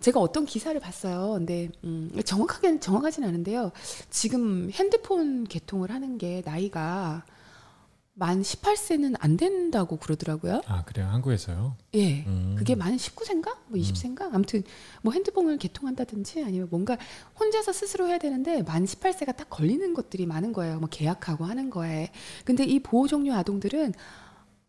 [0.00, 1.32] 제가 어떤 기사를 봤어요.
[1.32, 3.72] 근데 음, 정확하게 정확하진 않은데요.
[4.10, 7.24] 지금 핸드폰 개통을 하는 게 나이가
[8.16, 10.62] 만 18세는 안 된다고 그러더라고요.
[10.66, 11.76] 아 그래요, 한국에서요.
[11.94, 12.24] 예.
[12.26, 12.54] 음.
[12.56, 13.56] 그게 만 19세인가?
[13.66, 14.32] 뭐 20세인가?
[14.32, 14.62] 아무튼
[15.02, 16.96] 뭐 핸드폰을 개통한다든지 아니면 뭔가
[17.40, 20.78] 혼자서 스스로 해야 되는데 만 18세가 딱 걸리는 것들이 많은 거예요.
[20.78, 22.10] 뭐 계약하고 하는 거에.
[22.44, 23.94] 근데 이 보호 종류 아동들은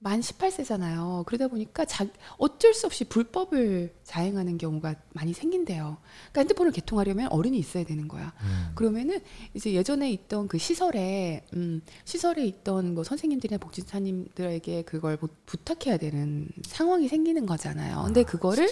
[0.05, 1.25] 만 18세잖아요.
[1.25, 2.05] 그러다 보니까 자,
[2.37, 5.97] 어쩔 수 없이 불법을 자행하는 경우가 많이 생긴대요.
[6.31, 8.31] 그러니까 핸드폰을 개통하려면 어른이 있어야 되는 거야.
[8.43, 8.71] 음.
[8.75, 9.19] 그러면은
[9.55, 16.49] 이제 예전에 있던 그 시설에 음, 시설에 있던 뭐 선생님들이나 복지사님들에게 그걸 부, 부탁해야 되는
[16.67, 18.03] 상황이 생기는 거잖아요.
[18.05, 18.69] 근데 아, 그거를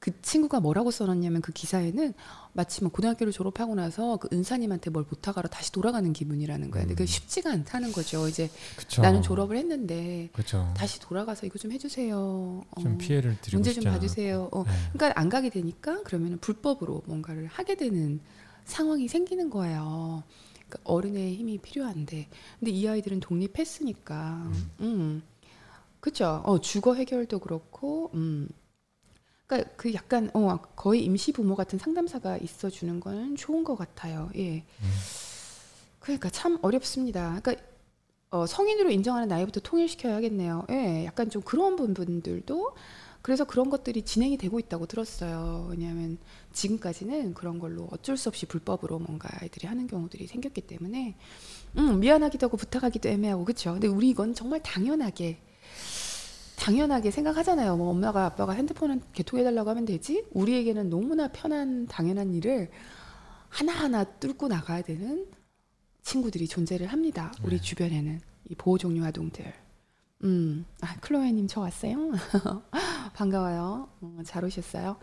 [0.00, 2.14] 그 친구가 뭐라고 써놨냐면 그 기사에는
[2.54, 6.82] 마치 뭐 고등학교를 졸업하고 나서 그 은사님한테 뭘 부탁하러 다시 돌아가는 기분이라는 거야.
[6.82, 7.06] 근데 그게 음.
[7.06, 8.26] 쉽지가 않다는 거죠.
[8.26, 9.02] 이제 그쵸.
[9.02, 10.72] 나는 졸업을 했는데 그렇죠.
[10.74, 12.16] 다시 돌아가서 이거 좀 해주세요.
[12.16, 14.48] 어, 좀 피해를 드리고 문제 좀 봐주세요.
[14.50, 14.64] 어.
[14.64, 14.70] 네.
[14.94, 18.20] 그러니까 안 가게 되니까 그러면 불법으로 뭔가를 하게 되는
[18.64, 20.22] 상황이 생기는 거예요.
[20.54, 22.28] 그러니까 어른의 힘이 필요한데,
[22.58, 24.70] 근데 이 아이들은 독립했으니까, 음.
[24.80, 25.22] 음,
[25.98, 26.42] 그죠?
[26.44, 28.48] 어, 주거 해결도 그렇고, 음,
[29.50, 34.30] 그러니까 그 약간 어 거의 임시 부모 같은 상담사가 있어 주는 건 좋은 것 같아요.
[34.36, 34.58] 예.
[34.58, 34.88] 음.
[35.98, 37.40] 그러니까 참 어렵습니다.
[37.42, 37.64] 그러니까
[38.30, 40.66] 어, 성인으로 인정하는 나이부터 통일시켜야겠네요.
[40.70, 42.74] 예, 약간 좀 그런 부분들도
[43.22, 45.66] 그래서 그런 것들이 진행이 되고 있다고 들었어요.
[45.68, 46.16] 왜냐하면
[46.52, 51.16] 지금까지는 그런 걸로 어쩔 수 없이 불법으로 뭔가 아이들이 하는 경우들이 생겼기 때문에
[51.76, 53.72] 음, 미안하기도 하고 부탁하기도 애매하고 그렇죠.
[53.72, 55.40] 근데 우리 이건 정말 당연하게
[56.60, 57.76] 당연하게 생각하잖아요.
[57.78, 60.26] 뭐 엄마가 아빠가 핸드폰을 개통해달라고 하면 되지.
[60.32, 62.70] 우리에게는 너무나 편한 당연한 일을
[63.48, 65.26] 하나하나 뚫고 나가야 되는
[66.02, 67.32] 친구들이 존재를 합니다.
[67.42, 67.62] 우리 네.
[67.62, 68.20] 주변에는
[68.50, 69.52] 이 보호 종류 아동들.
[70.24, 72.12] 음, 아 클로에님 저 왔어요.
[73.16, 73.88] 반가워요.
[74.02, 74.98] 어, 잘 오셨어요.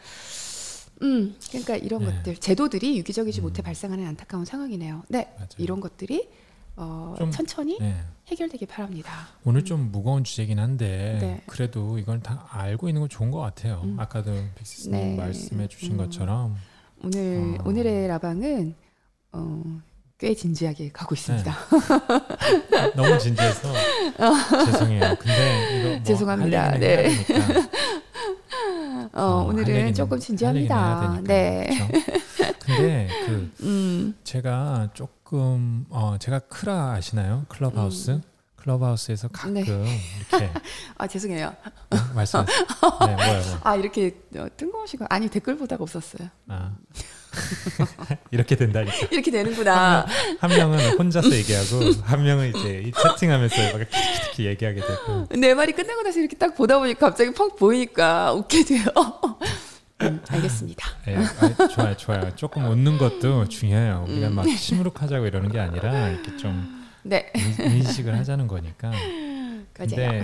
[1.02, 2.06] 음, 그러니까 이런 네.
[2.06, 3.44] 것들 제도들이 유기적이지 음.
[3.44, 5.04] 못해 발생하는 안타까운 상황이네요.
[5.10, 5.50] 네, 맞아요.
[5.58, 6.30] 이런 것들이
[6.78, 7.96] 어, 좀- 천천히 네.
[8.28, 9.12] 해결되길 바랍니다.
[9.44, 11.42] 오늘 좀 무거운 주제긴 한데 네.
[11.48, 13.82] 그래도 이걸 다 알고 있는 건 좋은 것 같아요.
[13.84, 14.00] 음.
[14.00, 15.16] 아까도 빅시스님 네.
[15.16, 15.98] 말씀해주신 음.
[15.98, 16.56] 것처럼
[17.04, 17.64] 오늘 어.
[17.68, 18.76] 오늘의 라방은
[19.32, 19.64] 어,
[20.20, 21.54] 꽤 진지하게 가고 있습니다.
[22.96, 23.70] 너무 진지해서
[24.66, 25.16] 죄송해요.
[25.20, 26.78] 근데 이거 뭐 죄송합니다.
[26.80, 27.08] 네.
[29.14, 31.22] 어, 어, 할 오늘은 얘기는- 조금 할 진지합니다.
[31.24, 31.68] 네.
[31.68, 31.88] 되니까.
[31.88, 32.58] 그렇죠?
[32.66, 33.52] 근데 그
[34.08, 37.46] 음, 제가 조금 어 제가 크라 아시나요?
[37.50, 38.22] 클럽하우스.
[38.56, 39.62] 클럽하우스에서 가끔 네.
[39.62, 40.52] 이렇게
[40.98, 41.54] 아 죄송해요.
[41.90, 42.58] 네, 말씀하세요.
[43.08, 43.58] 네, 뭐요, 뭐.
[43.64, 46.28] 아 이렇게 어, 뜬금없이 거- 아니 댓글 보다가 없었어요.
[46.48, 46.74] 아.
[48.32, 48.96] 이렇게 된다니까.
[49.12, 50.06] 이렇게 되는구나.
[50.40, 55.28] 한 명 은 혼자서 얘기하고 한 명은 이제 이 채팅하면서 막 키키키키 얘기하게 되고.
[55.38, 58.84] 내 말이 끝나고 나서 이렇게 딱 보다 보니까 갑자기 팍 보이니까 웃게 돼요.
[60.02, 60.88] 음, 알겠습니다.
[61.08, 62.36] 예, 아, 좋아요, 좋아요.
[62.36, 64.06] 조금 웃는 것도 중요해요.
[64.08, 68.92] 우리가 막 시무룩하자고 이러는 게 아니라 이렇게 좀 네, 인- 인식을 하자는 거니까.
[69.74, 70.24] 근데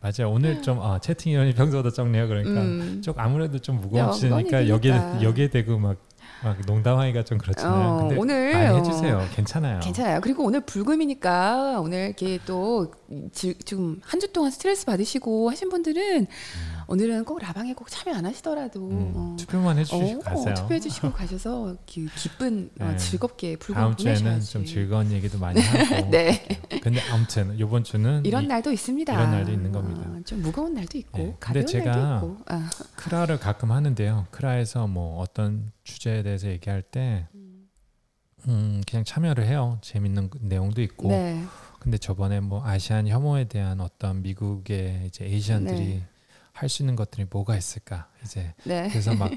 [0.00, 0.30] 맞아요.
[0.32, 2.26] 오늘 좀 아, 채팅 인원이 평소보다 적네요.
[2.28, 5.22] 그러니까 음, 좀 아무래도 좀 무거워지니까 여기에 얘기니까.
[5.22, 5.96] 여기에 대고 막,
[6.44, 7.88] 막 농담하기가 좀 그렇잖아요.
[7.88, 9.26] 어, 근데 오늘, 많이 어, 해주세요.
[9.34, 9.80] 괜찮아요.
[9.80, 10.20] 괜찮아요.
[10.22, 12.92] 그리고 오늘 불금이니까 오늘 이렇게 또
[13.32, 16.26] 지- 지금 한 주 동안 스트레스 받으시고 하신 분들은
[16.88, 20.54] 오늘은 꼭 라방에 꼭 참여 안 하시더라도 음, 어, 투표만 해주시고 어, 가세요.
[20.54, 22.96] 투표해 주시고 가셔서 기, 기쁜 어, 네.
[22.96, 24.52] 즐겁게 불금 다음 주에는 보내셔야지.
[24.52, 26.10] 좀 즐거운 얘기도 많이 하고.
[26.10, 26.46] 네.
[26.82, 29.12] 근데 아무튼 이번 주는 이런 이 날도 있습니다.
[29.12, 30.02] 이런 날도 있는 겁니다.
[30.08, 32.36] 어, 좀 무거운 날도 있고 네, 가벼운 제가 날도 있고.
[32.46, 34.26] 아, 크라를 가끔 하는데요.
[34.30, 37.26] 크라에서 뭐 어떤 주제에 대해서 얘기할 때
[38.46, 39.78] 음, 그냥 참여를 해요.
[39.82, 41.08] 재밌는 내용도 있고.
[41.08, 41.42] 네.
[41.80, 46.06] 근데 저번에 뭐 아시안 혐오에 대한 어떤 미국의 이제 에이시안들이 네.
[46.56, 48.08] 할 수 있는 것들이 뭐가 있을까?
[48.24, 48.88] 이제 네.
[48.88, 49.30] 그래서 막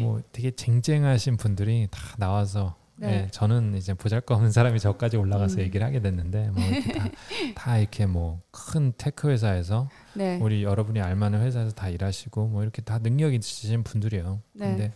[0.00, 3.24] 뭐 되게 쟁쟁하신 분들이 다 나와서 네.
[3.26, 5.60] 예, 저는 이제 보잘것없는 사람이 저까지 올라가서 음.
[5.60, 7.08] 얘기를 하게 됐는데 뭐 이렇게 다,
[7.54, 10.38] 다 이렇게 뭐 큰 테크 회사에서 네.
[10.42, 14.40] 우리 여러분이 알만한 회사에서 다 일하시고 뭐 이렇게 다 능력 있으신 분들이에요.
[14.54, 14.66] 네.
[14.66, 14.92] 근데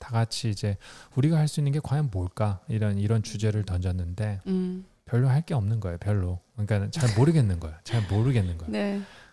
[0.00, 0.76] 다 같이 이제
[1.14, 4.84] 우리가 할 수 있는 게 과연 뭘까 이런 이런 주제를 던졌는데 음.
[5.04, 5.98] 별로 할 게 없는 거예요.
[5.98, 6.40] 별로.
[6.56, 7.76] 그러니까 잘 모르겠는 거예요.
[7.84, 8.72] 잘 모르겠는 거예요.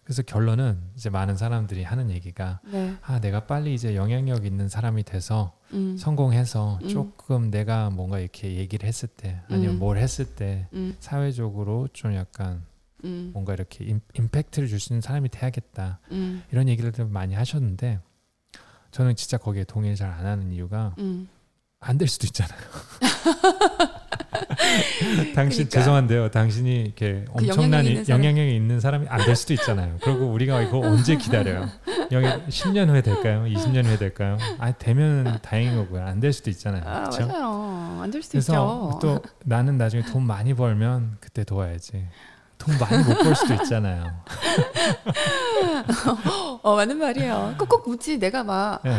[0.02, 0.04] 네.
[0.04, 2.96] 그래서 결론은 이제 많은 사람들이 하는 얘기가 네.
[3.02, 5.96] 아 내가 빨리 이제 영향력 있는 사람이 돼서 음.
[5.98, 6.88] 성공해서 음.
[6.90, 9.80] 조금 내가 뭔가 이렇게 얘기를 했을 때 아니면 음.
[9.80, 10.96] 뭘 했을 때 음.
[11.00, 12.64] 사회적으로 좀 약간
[13.06, 13.30] 음.
[13.34, 16.44] 뭔가 이렇게 임, 임팩트를 줄 수 있는 사람이 돼야겠다 음.
[16.52, 18.00] 이런 얘기를 좀 많이 하셨는데
[18.92, 21.30] 저는 진짜 거기에 동의를 잘 안 하는 이유가 음.
[21.84, 22.60] 안 될 수도 있잖아요.
[25.36, 25.80] 당신 그러니까.
[25.80, 26.30] 죄송한데요.
[26.30, 28.24] 당신이 이렇게 그 엄청난 영향력이 이- 있는 사람.
[28.24, 29.98] 영향력이 있는 사람이 안 될 수도 있잖아요.
[30.04, 31.68] 그리고 우리가 이거 언제 기다려요?
[32.12, 33.46] 영향 10년 후에 될까요?
[33.46, 34.38] 20년 후에 될까요?
[34.60, 36.04] 아 되면 다행인 거고요.
[36.06, 36.84] 안 될 수도 있잖아요.
[36.86, 37.26] 아, 그렇죠?
[37.28, 38.00] 맞아요.
[38.04, 39.00] 안 될 수도 그래서 있죠.
[39.02, 42.06] 또 나는 나중에 돈 많이 벌면 그때 도와야지.
[42.60, 44.06] 돈 많이 못 벌 수도 있잖아요.
[46.62, 47.56] 어, 맞는 말이에요.
[47.58, 48.92] 꼭꼭 묻지 내가 막 예.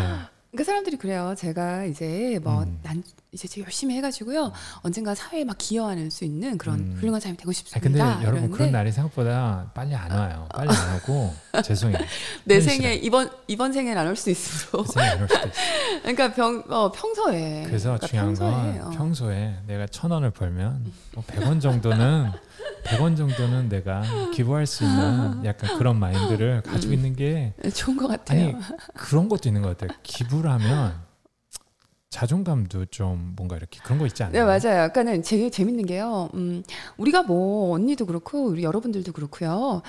[0.52, 1.34] 그러니까 사람들이 그래요.
[1.34, 2.78] 제가 이제 뭐 음.
[2.82, 3.02] 난
[3.32, 4.52] 이제 좀 열심히 해가지고요
[4.82, 6.96] 언젠가 사회에 막 기여할 수 있는 그런 음.
[6.98, 7.80] 훌륭한 사람이 되고 아 싶습니다.
[7.80, 10.46] 근데 여러분 그런 날이 생각보다 빨리 안 와요.
[10.52, 11.32] 빨리 안 오고
[11.64, 11.98] 죄송해요.
[12.44, 12.60] 내.
[12.60, 15.58] 생에 이번 이번 생엔 안올 수 있으므로 생각 안올 수도 있어.
[16.02, 18.90] 그러니까 병, 어, 평소에 그래서 그러니까 중요한 평소에, 건 어.
[18.90, 22.30] 평소에 내가 천 원을 벌면 뭐 100원 정도는
[22.84, 24.02] 100원 정도는 내가
[24.34, 28.48] 기부할 수 있는 약간 그런 마인드를 가지고 있는 게 좋은 것 같아요.
[28.48, 28.56] 아니
[28.94, 29.97] 그런 것도 있는 것 같아요.
[30.02, 31.01] 기부를 하면
[32.10, 34.44] 자존감도 좀 뭔가 이렇게 그런 거 있지 않나요?
[34.44, 34.82] 네 맞아요.
[34.82, 36.28] 약간은 제일 재밌는 게요.
[36.34, 36.62] 음,
[36.98, 39.80] 우리가 뭐 언니도 그렇고 우리 여러분들도 그렇고요.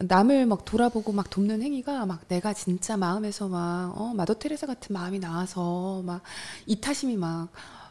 [0.00, 4.94] 남을 막 돌아보고 막 돕는 행위가 막 내가 진짜 마음에서 막 어, 마더 테레사 같은
[4.94, 6.22] 마음이 나와서 막
[6.66, 7.48] 이타심이 막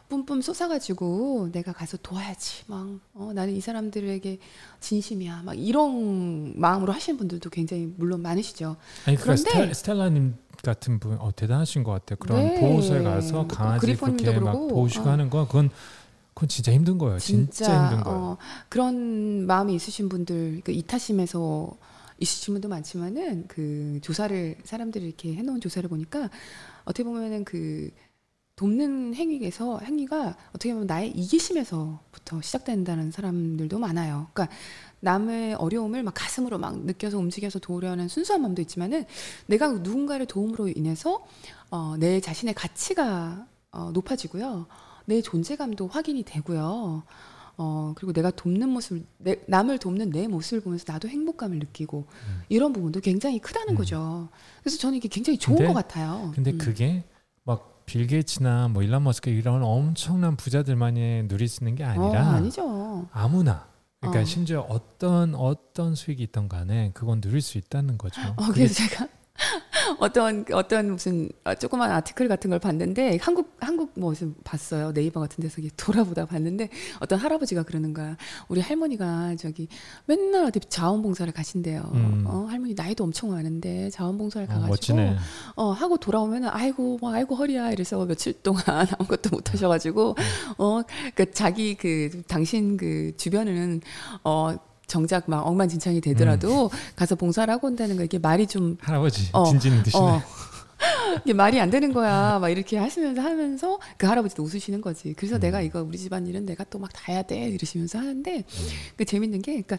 [0.08, 4.38] 뿜뿜 쏟아가지고 내가 가서 도와야지 막 어, 나는 이 사람들에게
[4.80, 8.76] 진심이야 막 이런 마음으로 하시는 분들도 굉장히 물론 많으시죠.
[9.06, 12.16] 아니 그 그런데- 스텔, 스텔 라님 같은 분 어, 대단하신 것 같아요.
[12.18, 12.60] 그런 네.
[12.60, 15.12] 보호소에 가서 강아지 그렇게 막 보호시고 어.
[15.12, 15.70] 하는 거 그건
[16.34, 17.18] 그건 진짜 힘든 거예요.
[17.18, 18.18] 진짜, 힘든 거예요.
[18.18, 18.36] 어,
[18.68, 21.76] 그런 마음이 있으신 분들 그 이타심에서
[22.20, 26.30] 있으신 분도 많지만은 그 조사를 사람들이 이렇게 해놓은 조사를 보니까
[26.84, 27.90] 어떻게 보면은 그
[28.68, 34.26] 돕는 행위에서 행위가 어떻게 보면 나의 이기심에서부터 시작된다는 사람들도 많아요.
[34.32, 34.54] 그러니까
[34.98, 39.04] 남의 어려움을 막 가슴으로 막 느껴서 움직여서 도우려는 순수한 마음도 있지만은
[39.46, 41.24] 내가 누군가를 도움으로 인해서
[41.70, 44.66] 어, 내 자신의 가치가 어, 높아지고요.
[45.04, 47.04] 내 존재감도 확인이 되고요.
[47.58, 52.40] 어, 그리고 내가 돕는 모습, 내, 남을 돕는 내 모습을 보면서 나도 행복감을 느끼고 음.
[52.48, 53.76] 이런 부분도 굉장히 크다는 음.
[53.76, 54.28] 거죠.
[54.62, 56.32] 그래서 저는 이게 굉장히 좋은 근데- 것 같아요.
[56.34, 56.58] 근데 음.
[56.58, 57.04] 그게
[57.44, 62.32] 막 빌 게이츠나 뭐 일론 머스크 이런 엄청난 부자들만이 누릴 수 있는 게 아니라 어,
[62.34, 63.08] 아니죠.
[63.12, 63.66] 아무나
[63.98, 64.24] 그러니까 어.
[64.26, 68.20] 심지어 어떤 어떤 수익이 있던 간에 그건 누릴 수 있다는 거죠.
[68.36, 69.08] 어, 그래서 제가
[69.98, 74.92] 어떤 어떤 무슨 어, 조그만 아티클 같은 걸 봤는데 한국 한국 뭐 무슨 봤어요?
[74.92, 76.68] 네이버 같은 데서 돌아보다 봤는데
[77.00, 78.16] 어떤 할아버지가 그러는 거야.
[78.48, 79.68] 우리 할머니가 저기
[80.06, 81.90] 맨날 어디 자원봉사를 가신대요.
[81.94, 82.24] 음.
[82.26, 85.16] 어, 할머니 나이도 엄청 많은데 자원봉사를 어, 가가지고 멋지네.
[85.56, 87.72] 어 하고 돌아오면은 아이고 뭐 아이고 허리야.
[87.72, 88.62] 이래서 며칠 동안
[88.98, 90.16] 아무것도 못 하셔가지고
[90.56, 93.80] 어그 자기 그 당신 그 주변은
[94.24, 94.56] 어
[94.88, 99.80] 정작 막 엉망진창이 되더라도 가서 봉사를 하고 온다는 거 이게 말이 좀 할아버지 어, 진진
[99.84, 100.02] 드시네.
[100.02, 100.20] 어.
[101.24, 102.38] 이게 말이 안 되는 거야.
[102.38, 105.12] 막 이렇게 하시면서 하면서 그 할아버지도 웃으시는 거지.
[105.14, 105.40] 그래서 음.
[105.40, 108.44] 내가 이거 우리 집안 일은 내가 또 막 다 해야 돼 이러시면서 하는데 음.
[108.96, 109.78] 그 재밌는 게 그러니까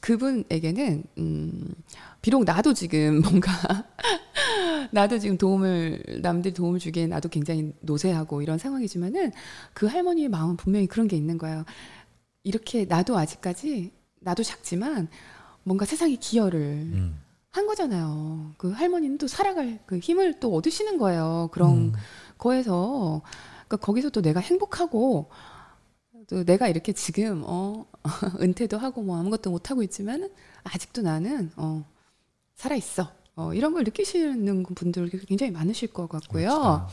[0.00, 1.68] 그분에게는 음
[2.20, 3.52] 비록 나도 지금 뭔가
[4.90, 9.30] 나도 지금 도움을 남들 도움을 주기에 나도 굉장히 노쇠하고 이런 상황이지만은
[9.72, 11.64] 그 할머니의 마음은 분명히 그런 게 있는 거예요.
[12.42, 15.08] 이렇게 나도 아직까지 나도 작지만
[15.64, 17.20] 뭔가 세상에 기여를 음.
[17.50, 18.52] 한 거잖아요.
[18.58, 21.48] 그 할머니는 또 살아갈 그 힘을 또 얻으시는 거예요.
[21.52, 21.92] 그런 음.
[22.38, 23.22] 거에서
[23.66, 25.30] 그러니까 거기서 또 내가 행복하고
[26.28, 27.86] 또 내가 이렇게 지금 어
[28.40, 30.30] 은퇴도 하고 뭐 아무것도 못 하고 있지만
[30.62, 31.84] 아직도 나는 어
[32.54, 33.10] 살아 있어.
[33.34, 36.46] 어 이런 걸 느끼시는 분들 굉장히 많으실 것 같고요.
[36.48, 36.88] 멋지다.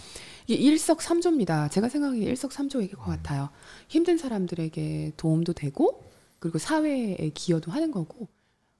[0.47, 1.69] 이게 일석삼조입니다.
[1.69, 3.15] 제가 생각하기에 일석삼조일 것 음.
[3.17, 3.49] 같아요.
[3.89, 6.03] 힘든 사람들에게 도움도 되고
[6.39, 8.27] 그리고 사회에 기여도 하는 거고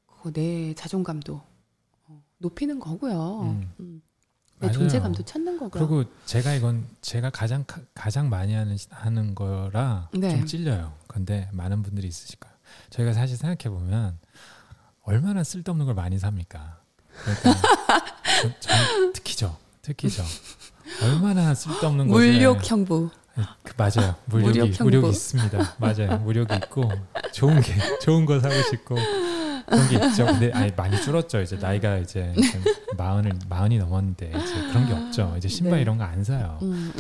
[0.06, 1.42] 그거 내 자존감도
[2.08, 3.42] 어, 높이는 거고요.
[3.42, 3.72] 음.
[3.80, 4.02] 음.
[4.60, 4.80] 내 맞아요.
[4.80, 5.88] 존재감도 찾는 거고요.
[5.88, 10.32] 그리고 제가 이건 제가 가장 카- 가장 많이 하는 하는 거라 네.
[10.32, 10.94] 좀 찔려요.
[11.08, 12.56] 근데 많은 분들이 있으실 거예요.
[12.90, 14.18] 저희가 사실 생각해 보면
[15.04, 16.82] 얼마나 쓸데없는 걸 많이 삽니까?
[17.24, 17.54] 그러니까
[18.42, 20.24] 전, 전 특히죠, 특히죠.
[21.04, 23.10] 얼마나 쓸데없는 것을 물욕 형부.
[23.64, 24.16] 그 맞아요.
[24.26, 25.76] 무력이 무력 있습니다.
[25.78, 26.18] 맞아요.
[26.20, 26.92] 무력이 있고
[27.34, 28.96] 좋은 게 좋은 거 사고 싶고
[29.68, 30.26] 그런 게 있죠.
[30.26, 31.42] 근데 아니 많이 줄었죠.
[31.42, 32.34] 이제 나이가 이제
[32.98, 35.36] 마흔을 마흔이 넘었는데 이제 그런 게 없죠.
[35.38, 35.82] 이제 신발 네.
[35.82, 36.58] 이런 거 안 사요.
[36.62, 36.92] 음.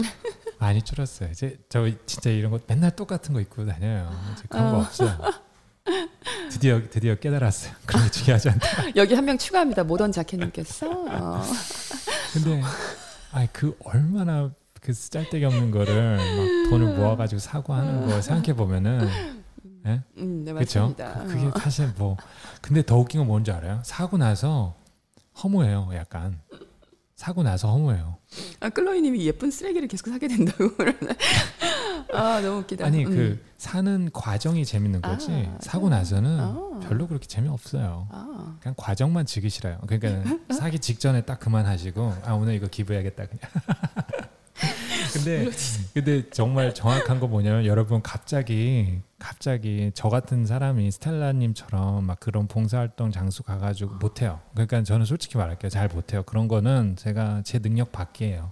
[0.59, 1.30] 많이 줄었어요.
[1.31, 4.11] 이제 저 진짜 이런 거 맨날 똑같은 거 입고 다녀요.
[4.34, 4.81] 이제 그런 거 어.
[4.81, 5.18] 없어요.
[6.51, 7.73] 드디어 드디어 깨달았어요.
[7.85, 8.68] 그런 게 중요하지 않다.
[8.97, 9.84] 여기 한 명 추가합니다.
[9.84, 10.88] 모던 자켓님께서.
[10.89, 11.41] 어.
[12.34, 12.61] 근데
[13.31, 14.49] 아니 그 얼마나
[14.88, 19.05] 그 짤데기 없는 거를 막 돈을 모아가지고 사고 하는 거 생각해 보면은
[19.85, 20.01] 예?
[20.15, 20.95] 음, 네, 그렇죠.
[20.95, 21.53] 그게 어.
[21.59, 22.15] 사실 뭐
[22.61, 23.81] 근데 더 웃긴 건 뭔지 알아요?
[23.84, 24.76] 사고 나서
[25.43, 25.89] 허무해요.
[25.93, 26.39] 약간
[27.18, 28.15] 사고 나서 허무해요.
[28.61, 30.69] 아, 클로이님이 예쁜 쓰레기를 계속 사게 된다고.
[32.14, 32.85] 아, 너무 웃기다.
[32.85, 33.09] 아니 음.
[33.09, 36.80] 그 사는 과정이 재밌는 거지 아, 사고 나서는 아.
[36.88, 38.07] 별로 그렇게 재미 없어요.
[38.09, 39.80] 아, 그냥 과정만 즐기시라요.
[39.85, 43.51] 그러니까 사기 직전에 딱 그만하시고 아 오늘 이거 기부해야겠다 그냥.
[45.13, 45.49] 근데
[45.93, 53.11] 근데 정말 정확한 거 뭐냐면 여러분 갑자기 갑자기 저 같은 사람이 스텔라님처럼 막 그런 봉사활동
[53.11, 54.39] 장소 가가지고 못해요.
[54.53, 55.69] 그러니까 저는 솔직히 말할게요.
[55.69, 56.23] 잘 못해요.
[56.23, 58.51] 그런 거는 제가 제 능력 밖이에요.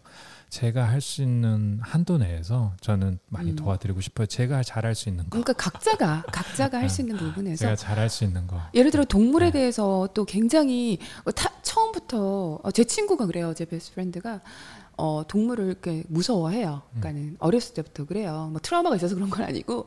[0.49, 3.56] 제가 할 수 있는 한도 내에서 저는 많이 음.
[3.57, 4.26] 도와드리고 싶어요.
[4.26, 5.30] 제가 잘할 수 있는 거.
[5.32, 8.61] 그러니까 각자가 각자가 할 수 있는 부분에서 제가 잘할 수 있는 거.
[8.73, 9.52] 예를 들어 동물에 네.
[9.52, 10.99] 대해서 또 굉장히
[11.36, 13.53] 타- 처음부터 어, 제 친구가 그래요.
[13.53, 14.40] 제 best friend가
[14.98, 16.82] 어, 동물을 이렇게 무서워해요.
[16.94, 17.00] 음.
[17.00, 18.50] 그러니까는 어렸을 때부터 그래요.
[18.52, 19.86] 뭐 트라우마가 있어서 그런 건 아니고.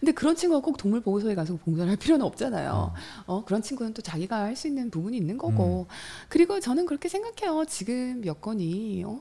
[0.00, 2.92] 근데 그런 친구가 꼭 동물 보호소에 가서 봉사를 할 필요는 없잖아요.
[3.26, 5.86] 어, 그런 친구는 또 자기가 할 수 있는 부분이 있는 거고.
[6.28, 7.66] 그리고 저는 그렇게 생각해요.
[7.66, 9.20] 지금 여건이 어,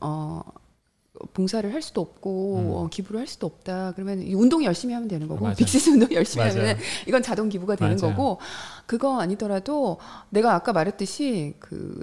[0.00, 0.42] 어
[1.34, 2.70] 봉사를 할 수도 없고 음.
[2.72, 3.92] 어, 기부를 할 수도 없다.
[3.94, 5.52] 그러면 이 운동 열심히 하면 되는 거고.
[5.54, 6.60] 빅시스 운동 열심히 맞아요.
[6.60, 8.14] 하면 이건 자동 기부가 되는 맞아요.
[8.14, 8.38] 거고
[8.86, 9.98] 그거 아니더라도
[10.30, 12.00] 내가 아까 말했듯이 그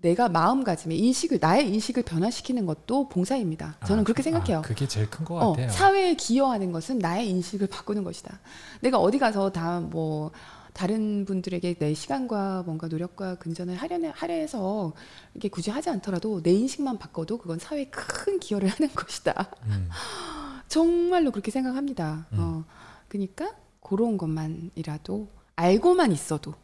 [0.00, 3.76] 내가 마음가짐의 인식을 나의 인식을 변화시키는 것도 봉사입니다.
[3.86, 4.58] 저는 아, 그렇게 생각해요.
[4.58, 5.70] 아, 그게 제일 큰것 어, 같아요.
[5.70, 8.40] 사회에 기여하는 것은 나의 인식을 바꾸는 것이다.
[8.80, 10.30] 내가 어디 가서 다 뭐
[10.72, 14.92] 다른 분들에게 내 시간과 뭔가 노력과 근전을 하려 하려 해서
[15.34, 19.50] 이게 굳이 하지 않더라도 내 인식만 바꿔도 그건 사회에 큰 기여를 하는 것이다.
[19.66, 19.88] 음,
[20.68, 22.26] 정말로 그렇게 생각합니다.
[22.32, 22.38] 음.
[22.38, 22.64] 어,
[23.08, 23.50] 그러니까
[23.82, 26.54] 그런 것만이라도 알고만 있어도.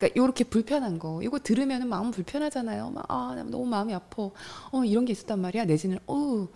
[0.00, 0.08] 음.
[0.08, 2.90] 그러니까 이렇게 불편한 거 이거 들으면 마음 불편하잖아요.
[2.90, 4.22] 막 아, 나 너무 마음이 아파.
[4.72, 5.66] 어 이런 게 있었단 말이야.
[5.66, 6.48] 내지는 어,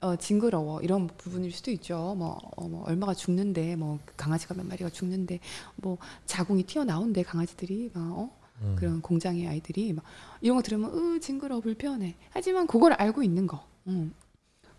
[0.00, 2.14] 어 징그러워 이런 부분일 수도 있죠.
[2.16, 5.40] 뭐, 어, 뭐 얼마가 죽는데 뭐 강아지가 몇 마리가 죽는데
[5.76, 8.30] 뭐 자궁이 튀어나온대 강아지들이 막 어?
[8.62, 8.76] 음.
[8.78, 10.04] 그런 공장의 아이들이 막
[10.40, 12.14] 이런 거 들으면 으 징그러워 불편해.
[12.30, 13.64] 하지만 그걸 알고 있는 거.
[13.88, 14.14] 음.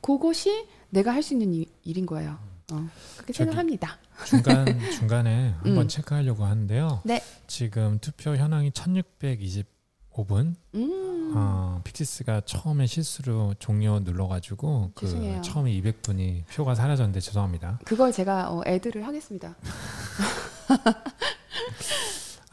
[0.02, 2.38] 그것이 내가 할 수 있는 일- 일인 거예요.
[2.72, 3.98] 어, 그렇게 저기- 생각합니다.
[4.26, 5.88] 중간 중간에 한번 음.
[5.88, 7.02] 체크하려고 하는데요.
[7.04, 7.22] 네.
[7.48, 10.56] 지금 투표 현황이 1625분.
[10.76, 11.34] 음.
[11.36, 15.42] 어, 픽시스가 처음에 실수로 종료 눌러가지고 그 죄송해요.
[15.42, 17.80] 처음에 200분이 표가 사라졌는데 죄송합니다.
[17.84, 19.56] 그걸 제가 어, 애들을 하겠습니다.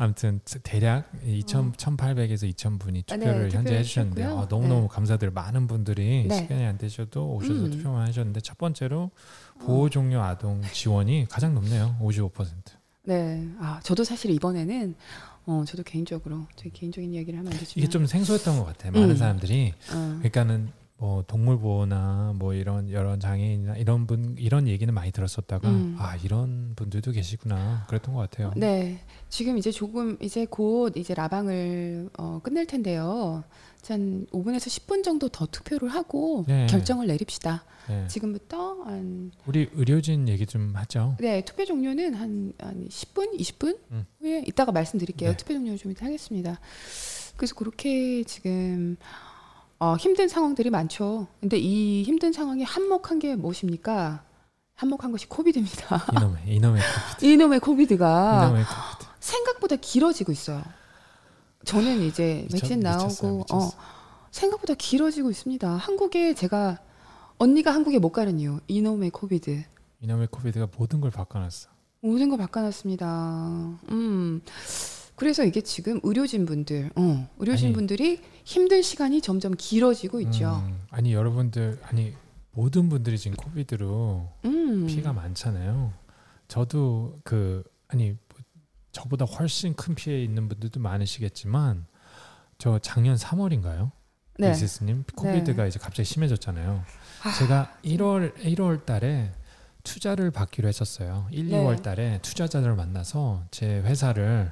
[0.02, 1.72] 아무튼 대략 2,000, 어.
[1.72, 4.42] 1,800에서 2,000분이 아, 네, 투표를 현재 투표를 해주셨는데 해주셨고요.
[4.42, 4.88] 어, 너무 너무 네.
[4.90, 5.32] 감사드려요.
[5.32, 6.38] 많은 분들이 네.
[6.38, 7.70] 시간이 안 되셔도 오셔서 음.
[7.70, 9.12] 투표만 하셨는데 첫 번째로
[9.60, 11.96] 보호 종료 아동 지원이 가장 높네요.
[12.00, 12.46] 55%.
[13.04, 13.48] 네.
[13.60, 14.96] 아, 저도 사실 이번에는
[15.46, 18.90] 어, 저도 개인적으로 제 개인적인 이야기를 하면 안 되지만 이게 좀 생소했던 것 같아요.
[18.90, 19.16] 많은 음.
[19.16, 25.10] 사람들이 어, 그러니까는 뭐 동물 보호나 뭐 이런 여러 장애인이나 이런 분 이런 얘기는 많이
[25.10, 25.96] 들었었다가 음.
[25.98, 28.52] 아 이런 분들도 계시구나 그랬던 것 같아요.
[28.56, 29.00] 네.
[29.28, 33.42] 지금 이제 조금 이제 곧 이제 라방을 어, 끝낼 텐데요.
[33.88, 36.66] 한 5분에서 10분 정도 더 투표를 하고 네.
[36.68, 37.64] 결정을 내립시다.
[37.88, 38.06] 네.
[38.06, 41.16] 지금부터 한 우리 의료진 얘기 좀 하죠.
[41.18, 44.06] 네, 투표 종료는 한, 한 10분, 20분 음.
[44.20, 45.30] 후에 이따가 말씀드릴게요.
[45.30, 45.36] 네.
[45.36, 46.60] 투표 종료 좀 이따 하겠습니다.
[47.36, 48.96] 그래서 그렇게 지금
[49.82, 51.26] 어, 힘든 상황들이 많죠.
[51.40, 54.22] 근데 이 힘든 상황이 한몫한 게 무엇입니까?
[54.76, 56.06] 한몫한 것이 COVID입니다.
[56.14, 56.82] 이놈의 이놈의
[57.18, 57.26] COVID.
[57.26, 59.10] 이놈의 COVID가 이놈의 COVID.
[59.18, 60.62] 생각보다 길어지고 있어요.
[61.64, 63.66] 저는 이제 미쳤- 백신 미쳤어요, 나오고 미쳤어.
[63.66, 63.70] 어,
[64.30, 65.68] 생각보다 길어지고 있습니다.
[65.68, 66.78] 한국에 제가
[67.38, 69.64] 언니가 한국에 못 가는 이유 이놈의 COVID.
[70.00, 71.70] 이놈의 COVID가 모든 걸 바꿔놨어.
[72.02, 73.78] 모든 걸 바꿔놨습니다.
[73.90, 74.42] 음.
[75.22, 77.74] 그래서 이게 지금 의료진 분들, 어, 의료진 아니.
[77.74, 80.64] 분들이 힘든 시간이 점점 길어지고 있죠.
[80.66, 82.12] 음, 아니 여러분들 아니
[82.50, 84.86] 모든 분들이 지금 코비드로 음.
[84.88, 85.92] 피해가 많잖아요.
[86.48, 88.40] 저도 그 아니 뭐
[88.90, 91.86] 저보다 훨씬 큰 피해 있는 분들도 많으시겠지만
[92.58, 93.92] 저 작년 3월인가요?
[94.40, 94.50] 네.
[94.50, 96.82] 이세스님 코비드가 이제 갑자기 심해졌잖아요.
[97.22, 99.30] 아, 제가 1월 1월 달에
[99.84, 101.28] 투자를 받기로 했었어요.
[101.30, 101.58] 1, 네.
[101.58, 104.50] 2월 달에 투자자들을 만나서 제 회사를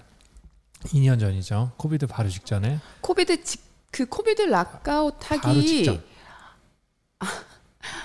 [0.86, 1.72] 2년 전이죠.
[1.76, 6.02] COVID 바로 직전에 COVID 직, 그 COVID lockout 하기 바로 직전.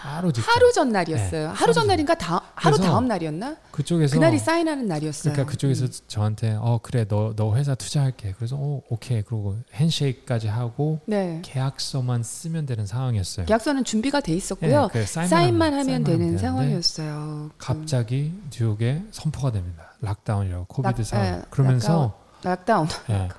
[0.01, 0.31] 바로.
[0.37, 1.47] 하루 전 날이었어요.
[1.49, 3.57] 네, 하루 전 하루 날인가 다 하루 다음 날이었나?
[3.71, 5.33] 그쪽에서 그날이 사인하는 날이었어요.
[5.33, 5.91] 그러니까 그쪽에서 음.
[6.07, 8.33] 저한테 어 그래 너 너 회사 투자할게.
[8.37, 9.21] 그래서 어 오케이.
[9.21, 11.41] 그리고 handshake까지 하고 네.
[11.43, 13.45] 계약서만 쓰면 되는 상황이었어요.
[13.47, 14.89] 계약서는 준비가 돼 예, 있었고요.
[14.91, 17.49] 그래, 사인만, 사인만 하면 사인만 되는 상황이었어요.
[17.57, 19.91] 그 갑자기 뉴욕에 선포가 됩니다.
[20.01, 21.27] lockdown이라고 COVID lock- 상황.
[21.27, 22.87] 예, 그러면서 lock down.
[23.09, 23.29] 예,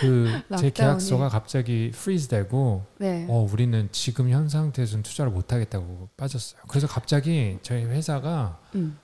[0.00, 0.72] 그제 lockdown이.
[0.74, 3.26] 계약서가 갑자기 freeze 되고 네.
[3.28, 6.60] 어 우리는 지금 현 상태에서는 투자를 못 하겠다고 빠졌어요.
[6.68, 8.98] 그래서 갑자기 저희 회사가 음.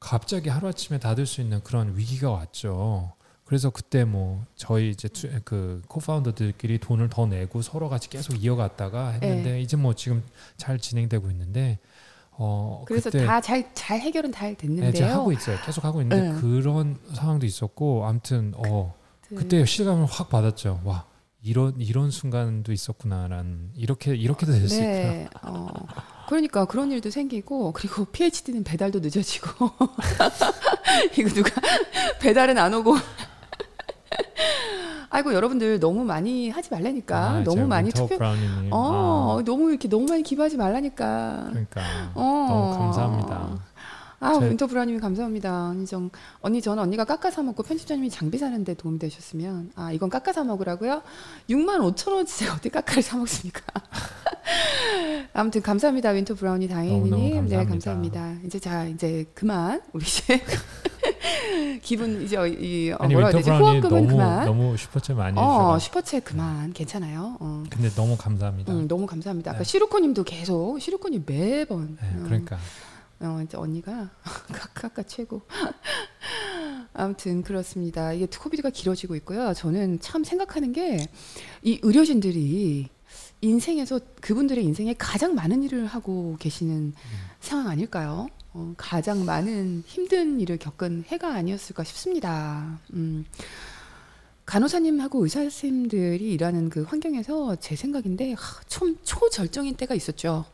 [0.00, 3.12] 갑자기 하루아침에 닫을 수 있는 그런 위기가 왔죠.
[3.44, 9.08] 그래서 그때 뭐 저희 이제 투- 그 co-founder들끼리 돈을 더 내고 서로 같이 계속 이어갔다가
[9.10, 9.60] 했는데 네.
[9.60, 10.22] 이제 뭐 지금
[10.56, 11.78] 잘 진행되고 있는데
[12.42, 14.88] 어 그래서 다 잘잘 해결은 다 네, 됐는데요.
[14.90, 15.58] 이제 하고 있어요.
[15.64, 16.40] 계속 하고 있는데 네.
[16.40, 18.94] 그런 상황도 있었고 아무튼 어
[19.28, 20.80] 그- 그때 실감을 확 받았죠.
[20.84, 21.04] 와
[21.42, 24.90] 이런 이런 순간도 있었구나라는 이렇게 이렇게도 될수 있구나.
[24.90, 25.28] 네.
[25.42, 25.68] 어,
[26.28, 29.70] 그러니까 그런 일도 생기고 그리고 PhD는 배달도 늦어지고
[31.18, 31.50] 이거 누가
[32.20, 32.96] 배달은 안 오고
[35.10, 37.18] 아이고 여러분들 너무 많이 하지 말라니까.
[37.18, 38.16] 아, 너무 많이 투표.
[38.16, 38.72] 브라우니님.
[38.72, 41.46] 어, 아, 너무 이렇게 너무 많이 기부하지 말라니까.
[41.50, 41.80] 그러니까
[42.14, 42.46] 어.
[42.48, 43.69] 너무 감사합니다.
[44.22, 45.68] 아, 제- 윈터 브라님이 감사합니다.
[45.70, 46.10] 언니 정
[46.40, 50.44] 언니 저는 언니가 까까 사 먹고 편집자님이 장비 사는데 도움이 되셨으면 아 이건 까까 사
[50.44, 51.02] 먹으라고요?
[51.48, 53.62] 6만 5천 원치 제가 어디 까까를 사 먹습니까?
[55.32, 58.34] 아무튼 감사합니다 윈터 브라우니 다행이님 네 감사합니다.
[58.44, 60.42] 이제 자 이제 그만 우리 이제
[61.82, 64.44] 기분 이제 이 어, 아니 뭐라 해야 되지 후원금은 너무 그만.
[64.44, 67.36] 너무 Super Chat 많이 어 Super Chat 그만 괜찮아요.
[67.40, 67.62] 어.
[67.70, 68.72] 근데 너무 감사합니다.
[68.72, 69.52] 음, 너무 감사합니다.
[69.52, 69.64] 아까 네.
[69.64, 72.58] 시루코님도 계속 시루코님 매번 네, 음, 그러니까
[73.20, 74.10] 어, 이제 언니가
[74.74, 75.42] 카카 최고.
[76.92, 78.12] 아무튼 그렇습니다.
[78.12, 79.52] 이게 코비드가 길어지고 있고요.
[79.54, 81.06] 저는 참 생각하는 게
[81.62, 82.88] 이 의료진들이
[83.42, 86.94] 인생에서 그분들의 인생에 가장 많은 일을 하고 계시는
[87.40, 88.28] 상황 아닐까요?
[88.52, 92.78] 어, 가장 많은 힘든 일을 겪은 해가 아니었을까 싶습니다.
[92.94, 93.24] 음.
[94.46, 100.44] 간호사님하고 의사 선생님들이 일하는 그 환경에서 제 생각인데 하, 좀 초절정인 때가 있었죠.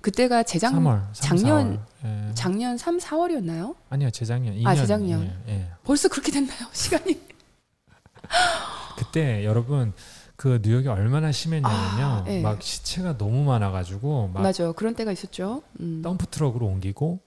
[0.00, 2.28] 그때가 재작 3월, 3, 작년- 4월.
[2.28, 2.34] 예.
[2.34, 3.74] 작년 3, 4월이었나요?
[3.90, 4.66] 아니요 재작년 2년.
[4.66, 5.22] 아, 재작년.
[5.48, 5.66] 예, 예.
[5.84, 6.58] 벌써 그렇게 됐나요?
[6.72, 7.20] 시간이?
[8.96, 9.92] 그때 여러분
[10.36, 12.04] 그 뉴욕이 얼마나 심했냐면요.
[12.04, 12.42] 아, 예.
[12.42, 14.72] 막 시체가 너무 많아가지고 막 맞아요.
[14.74, 15.62] 그런 때가 있었죠.
[15.80, 16.00] 음.
[16.02, 17.20] 덤프 트럭으로 옮기고.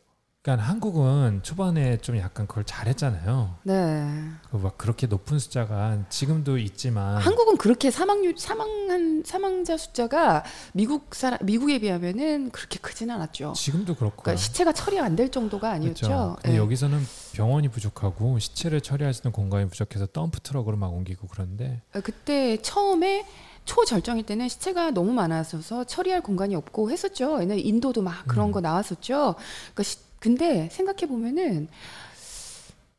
[0.43, 3.57] 그러니까 한국은 초반에 좀 약간 그걸 잘했잖아요.
[3.61, 4.09] 네.
[4.49, 10.43] 그막 그렇게 높은 숫자가 지금도 있지만 한국은 그렇게 사망률 사망한 사망자 숫자가
[10.73, 13.53] 미국 사람 미국에 비하면은 그렇게 크진 않았죠.
[13.55, 14.23] 지금도 그렇고.
[14.23, 16.07] 그러니까 시체가 처리 안 될 정도가 아니었죠.
[16.07, 16.35] 그렇죠.
[16.41, 16.57] 근데 예.
[16.57, 16.99] 여기서는
[17.33, 22.57] 병원이 부족하고 시체를 처리할 수 있는 공간이 부족해서 덤프 트럭으로 막 옮기고 그런데 어, 그때
[22.61, 23.27] 처음에
[23.65, 27.39] 초절정일 때는 시체가 너무 많아서 처리할 공간이 없고 했었죠.
[27.41, 28.51] 옛날에 인도도 막 그런 음.
[28.53, 29.35] 거 나왔었죠.
[29.75, 31.67] 그러니까 시- 근데 생각해 보면은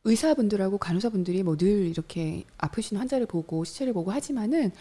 [0.04, 4.72] 의사분들하고 간호사분들이 뭐 늘 이렇게 아프신 환자를 보고 시체를 보고 하지만은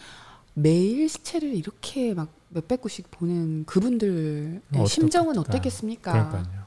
[0.54, 6.12] 매일 시체를 이렇게 막 몇백 구씩 보는 그분들의 어떡- 심정은 어땠겠습니까?
[6.30, 6.66] 그러니까요.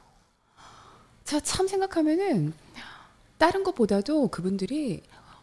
[1.24, 2.54] 자, 참 생각하면은
[3.36, 5.02] 다른 것보다도 그분들이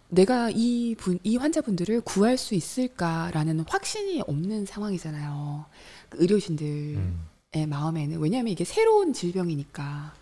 [0.09, 5.65] 내가 이 분, 이 환자분들을 구할 수 있을까라는 확신이 없는 상황이잖아요.
[6.09, 7.19] 그 의료진들의 음.
[7.67, 8.19] 마음에는.
[8.19, 10.13] 왜냐하면 이게 새로운 질병이니까.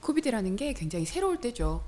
[0.00, 1.82] 코비드라는 게 굉장히 새로울 때죠.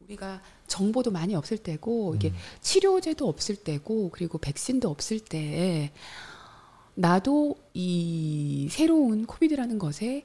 [0.00, 2.34] 우리가 정보도 많이 없을 때고, 이게 음.
[2.60, 5.92] 치료제도 없을 때고, 그리고 백신도 없을 때,
[6.94, 10.24] 나도 이 새로운 코비드라는 것에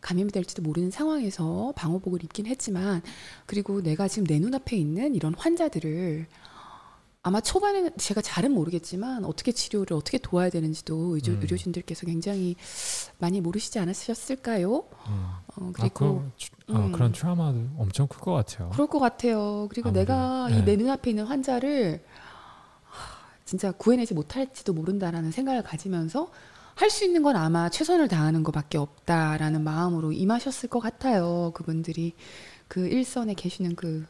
[0.00, 3.02] 감염이 될지도 모르는 상황에서 방호복을 입긴 했지만
[3.46, 6.26] 그리고 내가 지금 내 눈앞에 있는 이런 환자들을
[7.26, 11.40] 아마 초반에는 제가 잘은 모르겠지만 어떻게 치료를 어떻게 도와야 되는지도 의료, 음.
[11.40, 12.54] 의료진들께서 굉장히
[13.18, 14.74] 많이 모르시지 않으셨을까요?
[15.08, 15.10] 음.
[15.10, 16.92] 어, 아, 그리고 그, 주- 어, 음.
[16.92, 18.68] 그런 트라우마도 엄청 클 것 같아요.
[18.74, 19.66] 그럴 것 같아요.
[19.70, 20.58] 그리고 아무리, 내가 네.
[20.58, 22.04] 이내 눈앞에 있는 환자를
[22.84, 26.30] 하, 진짜 구해내지 못할지도 모른다라는 생각을 가지면서
[26.74, 31.52] 할 수 있는 건 아마 최선을 다하는 것밖에 없다라는 마음으로 임하셨을 것 같아요.
[31.54, 32.12] 그분들이
[32.68, 34.04] 그 일선에 계시는 그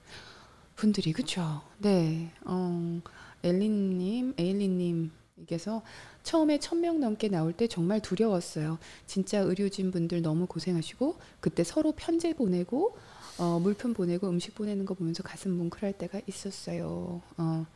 [0.77, 1.63] 분들이 그렇죠.
[1.79, 3.01] 네, 어,
[3.43, 5.83] 엘린님, 에일리님께서
[6.23, 8.79] 처음에 천 명 넘게 나올 때 정말 두려웠어요.
[9.07, 12.97] 진짜 의료진 분들 너무 고생하시고 그때 서로 편지 보내고
[13.37, 17.21] 어, 물품 보내고 음식 보내는 거 보면서 가슴 뭉클할 때가 있었어요.
[17.37, 17.67] 어.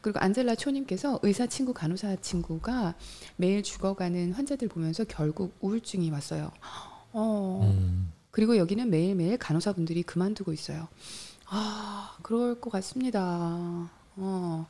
[0.00, 2.94] 그리고 안젤라 초님께서 의사 친구 간호사 친구가
[3.36, 6.50] 매일 죽어가는 환자들 보면서 결국 우울증이 왔어요.
[7.12, 7.60] 어.
[7.64, 8.12] 음.
[8.30, 10.88] 그리고 여기는 매일매일 간호사분들이 그만두고 있어요.
[11.48, 13.88] 아, 그럴 것 같습니다.
[14.16, 14.66] 어.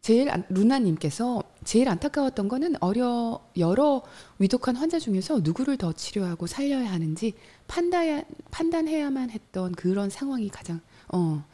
[0.00, 4.02] 제일 안- 루나님께서 제일 안타까웠던 거는 어려 여러
[4.38, 7.34] 위독한 환자 중에서 누구를 더 치료하고 살려야 하는지
[7.66, 10.80] 판단 판단해야만 했던 그런 상황이 가장
[11.12, 11.44] 어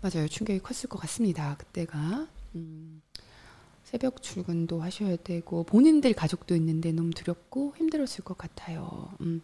[0.00, 3.02] 맞아요 충격이 컸을 것 같습니다 그때가 음,
[3.84, 9.10] 새벽 출근도 하셔야 되고 본인들 가족도 있는데 너무 두렵고 힘들었을 것 같아요.
[9.20, 9.42] 음.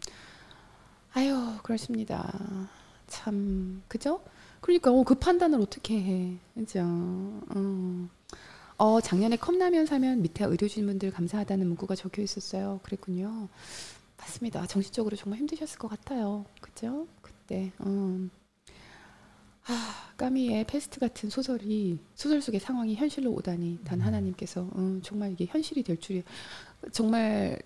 [1.13, 2.67] 아유 그렇습니다.
[3.09, 4.21] 참 그죠?
[4.61, 6.81] 그러니까 어, 그 판단을 어떻게 해, 그죠?
[6.81, 8.09] 어.
[8.77, 12.79] 어 작년에 컵라면 사면 밑에 의료진분들 감사하다는 문구가 적혀 있었어요.
[12.83, 13.49] 그랬군요.
[14.17, 14.65] 맞습니다.
[14.67, 16.45] 정신적으로 정말 힘드셨을 것 같아요.
[16.61, 17.07] 그죠?
[17.21, 17.71] 그때.
[17.85, 18.29] 음.
[19.65, 25.45] 아, 까미의 패스트 같은 소설이 소설 속의 상황이 현실로 오다니 단 하나님께서 음, 정말 이게
[25.45, 26.23] 현실이 될 줄이
[26.91, 27.61] 정말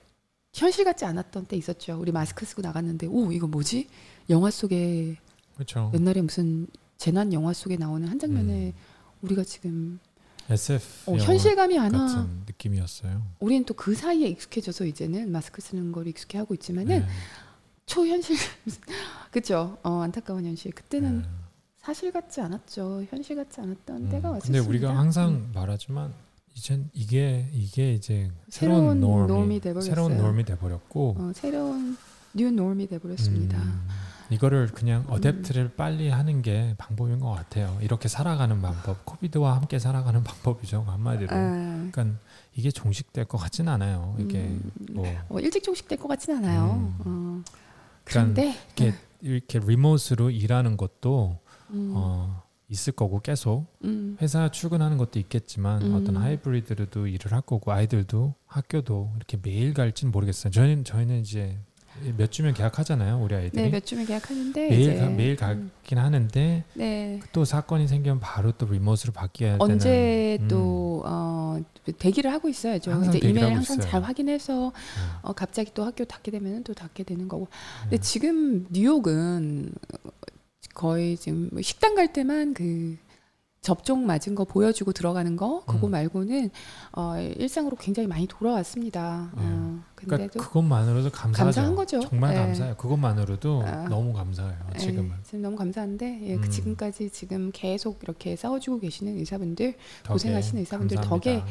[0.53, 1.97] 현실 같지 않았던 때 있었죠.
[1.99, 3.87] 우리 마스크 쓰고 나갔는데 오 이거 뭐지?
[4.29, 5.17] 영화 속에
[5.55, 5.91] 그렇죠.
[5.93, 6.67] 옛날에 무슨
[6.97, 8.73] 재난 영화 속에 나오는 한 장면에 음.
[9.21, 9.99] 우리가 지금
[10.49, 12.05] SF 어, 현실감이 안 와.
[12.07, 13.21] 같은 느낌이었어요.
[13.39, 17.07] 우리는 또 그 사이에 익숙해져서 이제는 마스크 쓰는 걸 익숙해 하고 있지만은 네.
[17.85, 18.35] 초현실
[19.31, 19.77] 그죠?
[19.83, 20.71] 어, 안타까운 현실.
[20.71, 21.27] 그때는 네.
[21.77, 23.05] 사실 같지 않았죠.
[23.09, 24.59] 현실 같지 않았던 음, 때가 왔습니다.
[24.63, 25.51] 근데 우리가 항상 음.
[25.53, 26.13] 말하지만
[26.55, 29.81] 이젠 이게 이게 이제 새로운 새로운 norm이, norm이.
[29.81, 31.97] 새로운 norm이 돼버렸고 어, 새로운
[32.33, 33.57] new norm이 돼버렸습니다.
[33.57, 33.87] 음,
[34.33, 35.13] 이거를 그냥 음.
[35.13, 37.77] adapt를 빨리 하는 게 방법인 것 같아요.
[37.81, 41.27] 이렇게 살아가는 방법, COVID와 함께 살아가는 방법이죠 한마디로.
[41.31, 42.19] 아, 그러니까
[42.55, 44.15] 이게 종식될 것 같진 않아요.
[44.19, 46.93] 이게 음, 뭐 어, 일찍 종식될 것 같진 않아요.
[47.05, 47.43] 음.
[47.45, 47.51] 어,
[48.03, 51.39] 그러니까 그런데 이렇게 이렇게 remote로 일하는 것도
[51.71, 55.95] 음, 어, 있을 거고 계속 음, 회사 출근하는 것도 있겠지만 음.
[55.95, 60.51] 어떤 하이브리드로도 일을 할 거고 아이들도 학교도 이렇게 매일 갈지는 모르겠어요.
[60.51, 61.57] 저희는 저희는 이제
[62.17, 63.63] 몇 주면 계약하잖아요, 우리 아이들이.
[63.63, 67.19] 네, 몇 주면 계약하는데 매일 가, 매일 음, 가긴 하는데 네.
[67.31, 69.61] 또 사건이 생기면 바로 또 리모트로 바뀌어야 되는.
[69.61, 70.47] 언제 음.
[70.47, 71.61] 또 어,
[71.99, 72.91] 대기를 하고 있어야죠.
[72.91, 73.91] 항상 이제 이메일 항상 있어요.
[73.91, 75.19] 잘 확인해서 네.
[75.21, 77.47] 어, 갑자기 또 학교 닫게 되면 또 닫게 되는 거고.
[77.83, 78.01] 근데 네.
[78.01, 79.73] 지금 뉴욕은
[80.73, 82.97] 거의 지금 식당 갈 때만 그
[83.63, 85.91] 접종 맞은 거 보여주고 들어가는 거 그거 음.
[85.91, 86.51] 말고는
[86.91, 89.31] 어, 일상으로 굉장히 많이 돌아왔습니다.
[89.33, 91.43] 어, 그러니까 근데도 그것만으로도 감사하죠.
[91.45, 91.99] 감사한 거죠.
[92.01, 92.39] 정말 예.
[92.39, 92.75] 감사해요.
[92.75, 93.87] 그것만으로도 아.
[93.87, 94.57] 너무 감사해요.
[94.75, 96.49] 예, 지금은 지금 너무 감사한데 예, 그 음.
[96.51, 99.75] 지금까지 지금 계속 이렇게 싸워주고 계시는 의사분들
[100.07, 101.31] 고생하시는 의사분들 감사합니다.
[101.31, 101.43] 덕에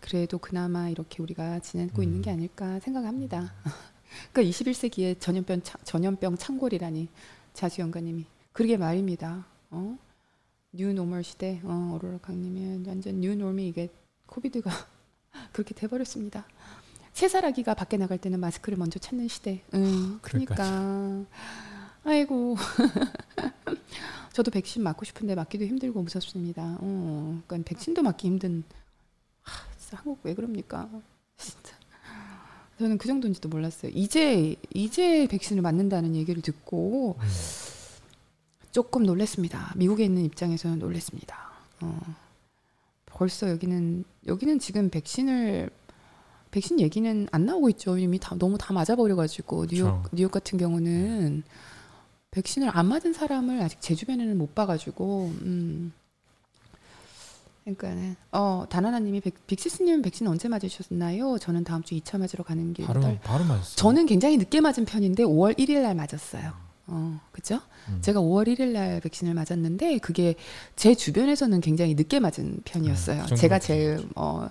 [0.00, 2.02] 그래도 그나마 이렇게 우리가 지내고 음.
[2.02, 3.52] 있는 게 아닐까 생각합니다.
[4.32, 7.08] 그러니까 21세기에 전염병 차- 전염병 창궐이라니
[7.52, 8.24] 자수연가님이
[8.54, 9.44] 그러게 말입니다.
[9.70, 9.98] 어?
[10.72, 13.88] new normal 시대 어, 어로라 강님이 완전 뉴노멀이 이게
[14.26, 14.70] 코비드가
[15.52, 16.46] 그렇게 돼버렸습니다.
[17.44, 19.62] 아기가 밖에 나갈 때는 마스크를 먼저 찾는 시대.
[19.74, 21.24] 음, 그러니까
[22.04, 22.56] 아이고
[24.32, 26.78] 저도 백신 맞고 싶은데 맞기도 힘들고 무섭습니다.
[26.80, 28.62] 어, 그러니까 백신도 맞기 힘든.
[29.42, 30.88] 하, 진짜 한국 왜 그럽니까?
[31.36, 31.74] 진짜.
[32.78, 33.90] 저는 그 정도인지도 몰랐어요.
[33.94, 37.28] 이제 이제 백신을 맞는다는 얘기를 듣고 음.
[38.72, 39.72] 조금 놀랐습니다.
[39.76, 41.36] 미국에 있는 입장에서는 놀랐습니다.
[41.80, 42.00] 어,
[43.06, 45.70] 벌써 여기는 여기는 지금 백신을
[46.50, 47.98] 백신 얘기는 안 나오고 있죠.
[47.98, 50.08] 이미 다 너무 다 맞아버려가지고 뉴욕 그렇죠.
[50.12, 51.42] 뉴욕 같은 경우는
[52.30, 55.92] 백신을 안 맞은 사람을 아직 제 주변에는 못 봐가지고 음.
[57.64, 61.38] 그러니까는 어 다나나님이 백- 빅시스님 백신 언제 맞으셨나요?
[61.38, 62.86] 저는 다음 주 2차 맞으러 가는 길.
[62.86, 63.76] 바로 바로 맞았어요.
[63.76, 66.52] 저는 굉장히 늦게 맞은 편인데 5월 1일 날 맞았어요.
[66.88, 67.60] 어, 그죠?
[67.88, 67.98] 음.
[68.00, 70.34] 제가 5월 1일 날 백신을 맞았는데 그게
[70.74, 73.22] 제 주변에서는 굉장히 늦게 맞은 편이었어요.
[73.22, 74.08] 네, 그 제가 제일.
[74.16, 74.48] 어,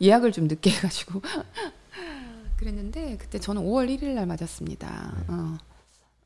[0.00, 1.20] 예약을 좀 늦게 해가지고
[2.56, 5.14] 그랬는데 그때 저는 5월 1일 날 맞았습니다.
[5.18, 5.24] 네.
[5.34, 5.58] 어,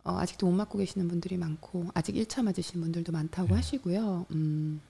[0.04, 3.54] 어, 아직도 못 맞고 계시는 분들이 많고 아직 1차 맞으신 분들도 많다고 네.
[3.54, 4.26] 하시고요.
[4.32, 4.80] 음,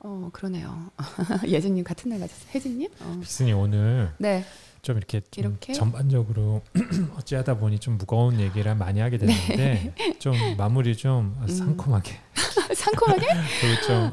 [0.00, 0.90] 어 그러네요.
[1.46, 2.50] 예진님 같은 날 맞았어요.
[2.54, 2.88] 혜진님?
[3.00, 3.18] 어.
[3.20, 4.44] 빅슨이 오늘 네.
[4.82, 5.72] 좀 이렇게 좀 이렇게?
[5.72, 6.62] 전반적으로
[7.18, 11.52] 어찌하다 보니 좀 무거운 얘기를 많이 하게 됐는데 좀 마무리 좀 네.
[11.52, 11.56] 음.
[11.56, 12.16] 상콤하게
[12.74, 13.26] 상콤하게
[13.60, 14.10] 그리고 좀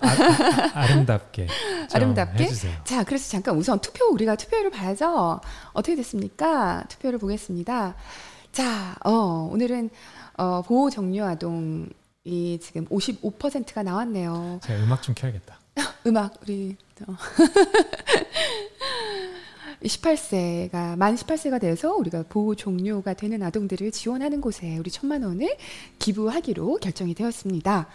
[0.74, 1.48] 아, 름답게
[1.94, 2.44] 아름답게?
[2.46, 2.76] 해주세요.
[2.84, 5.40] 자, 그래서 잠깐 우선 투표 우리가 투표를 봐야죠.
[5.74, 6.84] 어떻게 됐습니까?
[6.90, 7.96] 투표를 보겠습니다.
[8.52, 9.90] 자, 어, 오늘은
[10.38, 14.60] 어, 보호 정류 아동이 지금 55%가 나왔네요.
[14.64, 15.60] 제가 음악 좀 켜야겠다.
[16.08, 16.76] 음악 우리
[17.08, 17.16] 어.
[19.84, 25.56] 18세가 만 18세가 돼서 우리가 보호 종료가 되는 아동들을 지원하는 곳에 우리 천만 원을
[26.00, 27.88] 기부하기로 결정이 되었습니다.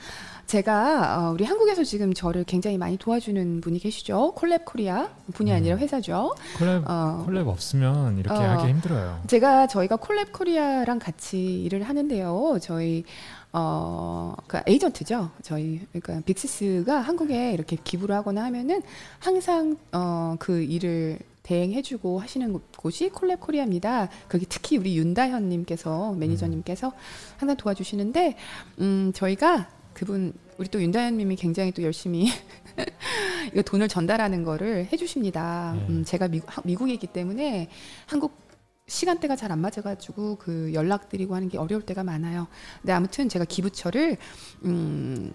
[0.47, 4.35] 제가 어, 우리 한국에서 지금 저를 굉장히 많이 도와주는 분이 계시죠.
[4.37, 5.57] 콜랩 코리아 분이 음.
[5.57, 6.35] 아니라 회사죠.
[6.59, 8.59] 콜랩 어, 콜랩 없으면 이렇게 어.
[8.59, 9.23] 하기 힘들어요.
[9.29, 12.59] 제가 저희가 콜랩 코리아랑 같이 일을 하는데요.
[12.61, 13.05] 저희
[13.53, 15.31] 어, 그 에이전트죠.
[15.43, 18.83] 저희 그러니까 빅시스가 한국에 이렇게 기부를 하거나 하면은
[19.21, 21.19] 항상 어, 그 일을
[21.55, 24.09] 대행해주고 하시는 곳- 곳이 콜랩 코리아입니다.
[24.29, 26.93] 거기 특히 우리 윤다현님께서 매니저님께서
[27.39, 28.37] 항상 도와주시는데
[28.79, 32.29] 음, 저희가 그분 우리 또 윤다현님이 굉장히 또 열심히
[33.53, 35.75] 이거 돈을 전달하는 거를 해주십니다.
[35.77, 35.87] 네.
[35.89, 37.69] 음, 제가 미, 하- 미국에 있기 때문에
[38.07, 38.39] 한국
[38.87, 42.47] 시간대가 잘 안 맞아가지고 그 연락드리고 하는 게 어려울 때가 많아요.
[42.81, 44.17] 근데 아무튼 제가 기부처를
[44.65, 45.33] 음,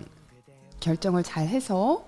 [0.79, 2.05] 결정을 잘 해서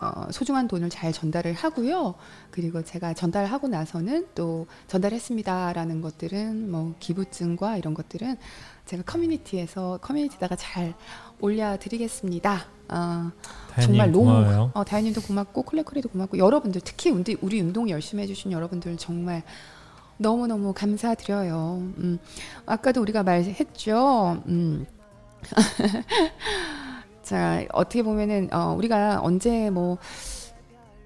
[0.00, 2.14] 어, 소중한 돈을 잘 전달을 하고요.
[2.50, 8.36] 그리고 제가 전달하고 나서는 또 전달했습니다라는 것들은 뭐 기부증과 이런 것들은
[8.84, 10.94] 제가 커뮤니티에서 커뮤니티다가 잘
[11.40, 12.66] 올려드리겠습니다.
[12.88, 13.30] 어,
[13.82, 14.70] 정말 너무 고마워요.
[14.74, 19.42] 어, 다현님도 고맙고 콜레코리도 고맙고 여러분들 특히 우리, 우리 운동 열심히 해주신 여러분들 정말
[20.18, 21.78] 너무 너무 감사드려요.
[21.98, 22.18] 음,
[22.64, 24.42] 아까도 우리가 말했죠.
[24.46, 24.86] 음.
[27.26, 29.98] 자 어떻게 보면은 어, 우리가 언제 뭐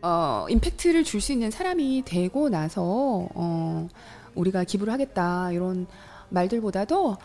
[0.02, 3.88] 어, 임팩트를 줄 수 있는 사람이 되고 나서 어,
[4.34, 5.86] 우리가 기부를 하겠다 이런
[6.28, 7.16] 말들보다도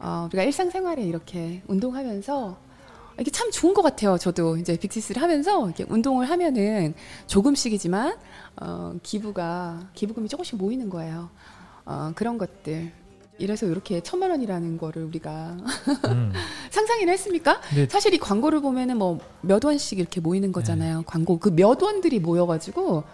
[0.00, 2.56] 어, 우리가 일상생활에 이렇게 운동하면서
[3.20, 4.18] 이게 참 좋은 것 같아요.
[4.18, 6.94] 저도 이제 빅시스를 하면서 이렇게 운동을 하면은
[7.28, 8.16] 조금씩이지만
[8.60, 11.30] 어, 기부가 기부금이 조금씩 모이는 거예요.
[11.84, 12.90] 어, 그런 것들.
[13.40, 15.56] 이래서 이렇게 천만 원이라는 거를 우리가
[16.06, 16.32] 음.
[16.70, 17.60] 상상이나 했습니까?
[17.60, 21.02] 근데 사실 이 광고를 보면은 뭐 몇 원씩 이렇게 모이는 거잖아요.
[21.06, 23.04] 광고 그 몇 원들이 모여가지고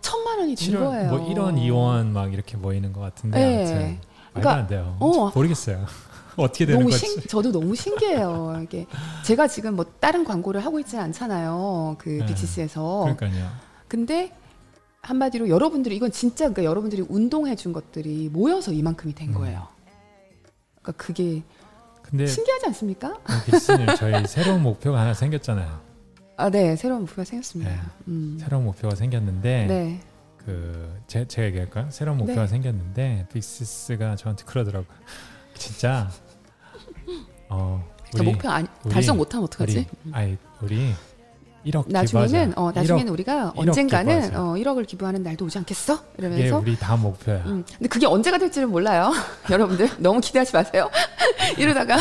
[0.00, 1.10] 천만 원이 된 7원 거예요.
[1.10, 4.00] 뭐 1원, 2원 막 이렇게 모이는 것 같은데 네.
[4.32, 4.96] 그러니까, 안 돼요.
[5.00, 5.30] 어.
[5.34, 5.86] 모르겠어요.
[6.36, 7.06] 어떻게 되는 너무 거지?
[7.06, 8.60] 신, 저도 너무 신기해요.
[8.62, 8.86] 이게
[9.24, 11.96] 제가 지금 뭐 다른 광고를 하고 있지 않잖아요.
[11.98, 12.26] 그 네.
[12.26, 13.14] 빅시스에서.
[13.16, 13.50] 그러니까요.
[13.88, 14.32] 근데
[15.02, 19.34] 한마디로 여러분들이 이건 진짜 그러니까 여러분들이 운동해 준 것들이 모여서 이만큼이 된 음.
[19.34, 19.68] 거예요.
[20.82, 21.42] 그러니까 그게
[22.02, 23.18] 근데 신기하지 않습니까?
[23.46, 25.80] 빅스님 저희 새로운 목표가 하나 생겼잖아요.
[26.36, 27.70] 아, 네, 새로운 목표가 생겼습니다.
[27.70, 27.78] 네.
[28.08, 28.38] 음.
[28.40, 30.00] 새로운 목표가 생겼는데 네.
[30.38, 31.90] 그 제, 제가 얘기할까요?
[31.90, 32.46] 새로운 목표가 네.
[32.48, 34.96] 생겼는데 빅시스가 저한테 그러더라고요.
[35.54, 36.08] 진짜
[37.48, 39.86] 어저 목표 아니, 우리- 달성 못하면 어떡하지?
[40.04, 40.92] 우리 아이 우리
[41.66, 42.60] 1억 나중에는 기부하자.
[42.60, 44.42] 어 나중에는 1억, 우리가 1억 언젠가는 기부하자.
[44.42, 45.98] 어 1억을 기부하는 날도 오지 않겠어?
[46.16, 47.42] 이러면서 우리 다음 목표야.
[47.46, 49.12] 음, 근데 그게 언제가 될지는 몰라요.
[49.50, 50.88] 여러분들 너무 기대하지 마세요.
[51.58, 51.96] 이러다가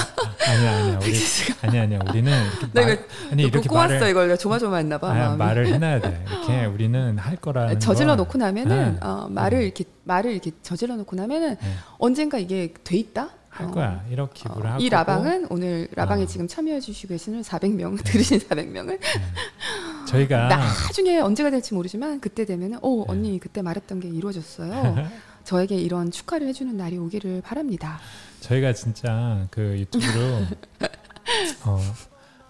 [0.47, 1.13] 아니야 아니야 우리
[1.61, 5.09] 아니야 아니야 우리는 이렇게 나 말, 아니 또 이렇게 꼬았어 말을 이걸 조마조마했나 봐.
[5.11, 5.38] 아니.
[5.38, 6.25] 말을 해놔야 돼.
[6.29, 8.17] 이렇게 우리는 할 거라는 저질러 걸.
[8.17, 8.99] 놓고 나면은 네.
[9.01, 9.63] 어, 말을 음.
[9.63, 11.73] 이렇게 말을 이렇게 저질러 놓고 나면은 네.
[11.97, 13.29] 언젠가 이게 돼 있다.
[13.57, 14.03] 할 어, 거야.
[14.11, 14.89] 1억 기부를 어, 할 이.
[14.89, 16.25] 라방은 오늘 라방에 어.
[16.27, 18.99] 지금 참여해 주시고 계시는 400명 들으신 400명은
[20.07, 20.47] 저희가
[20.88, 23.11] 나중에 언제가 될지 모르지만 그때 되면은 오 네.
[23.11, 25.07] 언니 그때 말했던 게 이루어졌어요.
[25.43, 27.99] 저에게 이런 축하를 해주는 날이 오기를 바랍니다.
[28.41, 30.19] 저희가 진짜 그 유튜브로
[31.65, 31.79] 어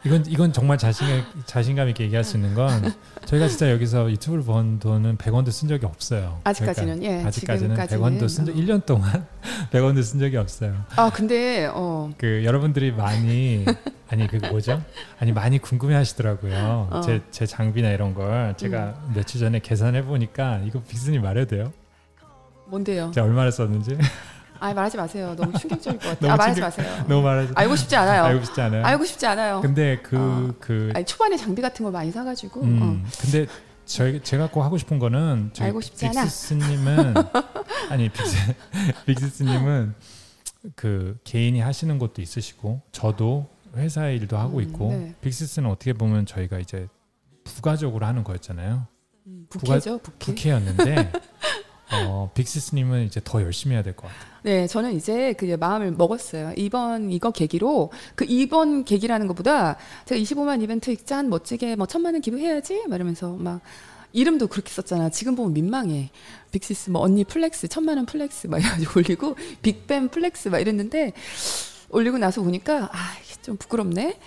[0.08, 1.06] 이건 이건 정말 자신
[1.46, 2.94] 자신감 있게 얘기할 수 있는 건
[3.26, 6.40] 저희가 진짜 여기서 유튜브를 번 돈은 100원도 쓴 적이 없어요.
[6.46, 8.56] 아직까지는, 예, 아직까지는 지금까지는, 100원도 쓴 적, 어.
[8.56, 9.28] 1년 동안
[9.72, 10.76] 100원도 쓴 적이 없어요.
[10.96, 13.66] 아 근데 어 그 여러분들이 많이
[14.10, 14.82] 아니 그 뭐죠?
[15.20, 16.88] 아니 많이 궁금해하시더라고요.
[16.90, 16.98] 어.
[17.00, 17.02] 음.
[17.02, 21.74] 제제 장비나 이런 걸 제가 며칠 전에 계산해 보니까 이거 빅스님 말해도 돼요?
[22.68, 23.12] 뭔데요?
[23.14, 23.98] 제가 얼마를 썼는지
[24.60, 25.36] 아 말하지 마세요.
[25.38, 26.32] 너무 충격적일 것 같아요.
[26.32, 27.06] 아 말하지 충격- 마세요.
[27.08, 28.24] 너무 말해도 알고 싶지 않아요.
[28.24, 28.86] 알고 싶지 않아요.
[28.86, 29.62] 알고 싶지 않아요.
[29.62, 30.54] 근데 그 어.
[30.60, 33.10] 그 아니, 초반에 장비 같은 걸 많이 사가지고 음, 어.
[33.22, 33.48] 근데
[33.86, 36.24] 저희 제가 꼭 하고 싶은 거는 저희 알고 싶지 않아.
[36.24, 37.14] 빅스님은
[37.90, 38.36] 아니 빅스
[39.06, 39.94] 빅스님은
[40.76, 45.16] 그 개인이 하시는 것도 있으시고 저도 회사 일도 하고 음, 있고 네.
[45.22, 46.88] 빅스는 어떻게 보면 저희가 이제
[47.44, 48.88] 부가적으로 하는 거였잖아요.
[49.28, 50.18] 음, 부캐죠 부캐.
[50.26, 51.12] 부캐였는데
[51.92, 54.28] 어, 빅스님은 이제 더 열심히 해야 될 것 같아요.
[54.44, 56.54] 네, 저는 이제 그 마음을 먹었어요.
[56.58, 62.22] 이번 이거 계기로 그 이번 계기라는 것보다 제가 25만 이벤트 짠 멋지게 뭐 천만 원
[62.22, 63.62] 기부해야지 막 이러면서 막
[64.14, 65.10] 이름도 그렇게 썼잖아.
[65.10, 66.10] 지금 보면 민망해.
[66.52, 71.14] 빅시스 뭐 언니 flex 천만 원 flex 막 이래가지고 올리고 빅팸 flex 막 이랬는데
[71.90, 72.98] 올리고 나서 보니까 아
[73.42, 74.20] 좀 부끄럽네.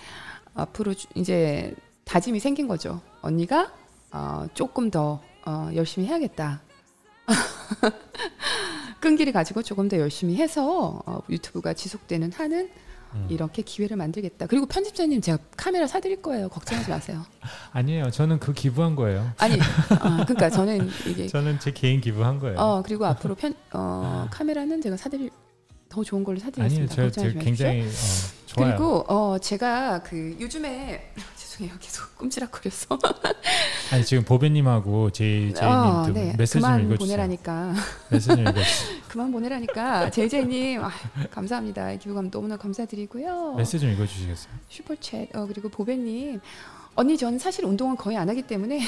[0.55, 1.75] 앞으로 주- 이제
[2.05, 3.01] 다짐이 생긴 거죠.
[3.21, 3.71] 언니가
[4.11, 6.59] 어, 조금 더 어, 열심히 해야겠다.
[8.99, 12.69] 끈기를 가지고 조금 더 열심히 해서 어, 유튜브가 지속되는 한은
[13.13, 13.27] 음.
[13.29, 14.45] 이렇게 기회를 만들겠다.
[14.47, 16.49] 그리고 편집자님 제가 카메라 사드릴 거예요.
[16.49, 17.25] 걱정하지 마세요.
[17.73, 18.09] 아니에요.
[18.11, 19.31] 저는 그 기부한 거예요.
[19.37, 19.59] 아니,
[19.99, 22.57] 아, 그러니까 저는 이게 저는 제 개인 기부한 거예요.
[22.57, 25.29] 어 그리고 앞으로 편 어, 카메라는 제가 사드릴
[25.89, 26.39] 더 좋은 걸로.
[26.39, 26.95] 사드리겠습니다.
[26.95, 27.41] 저, 저 마십시오.
[27.41, 27.89] 굉장히 어,
[28.45, 28.69] 좋아요.
[28.77, 31.13] 그리고 어 제가 그 요즘에
[31.51, 32.97] 죄송해요 계속 꼼지락거려서
[33.91, 36.33] 아니 지금 보배님하고 제이제이님 어, 좀 네.
[36.37, 36.97] 메시지 좀 읽어주세요.
[36.97, 37.73] 보내라니까
[38.09, 39.01] 메시지 읽어주세요.
[39.09, 40.91] 그만 보내라니까 제이제이님 아,
[41.31, 44.53] 감사합니다 기부감 너무나 감사드리고요 메시지 좀 읽어주시겠어요?
[44.69, 46.39] 슈퍼챗 어 그리고 보배님
[46.95, 48.79] 언니 저는 사실 운동은 거의 안 하기 때문에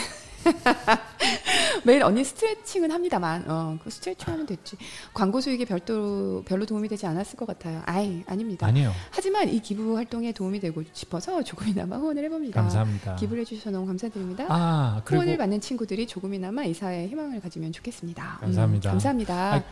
[1.85, 4.77] 매일 언니 스트레칭은 합니다만 어, 그 스트레칭 하면 됐지
[5.13, 8.91] 광고 수익에 별도 별로 도움이 되지 않았을 것 같아요 아이 아닙니다 아니요.
[9.11, 13.15] 하지만 이 기부 활동에 도움이 되고 싶어서 조금이나마 후원을 해봅니다 감사합니다.
[13.15, 18.23] 기부를 해주셔서 너무 감사드립니다 아 후원을 받는 친구들이 조금이나마 이 사회에 희망을 가지면 좋겠습니다.
[18.23, 18.89] 음, 감사합니다.
[18.91, 19.53] 감사합니다.
[19.55, 19.63] 아,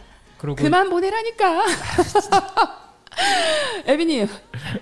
[0.56, 1.66] 그만 보내라니까.
[3.86, 4.28] 에비님,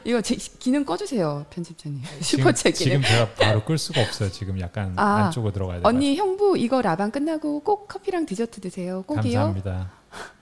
[0.03, 2.01] 이거 제, 기능 꺼주세요, 편집자님.
[2.21, 3.01] 지금, 슈퍼챗 지금 기능.
[3.01, 4.29] 제가 바로 끌 수가 없어요.
[4.31, 5.83] 지금 약간 아, 안쪽으로 들어가야 돼요.
[5.85, 9.03] 언니 형부 이거 라방 끝나고 꼭 커피랑 디저트 드세요.
[9.03, 9.21] 꼭이요.
[9.21, 9.91] 감사합니다.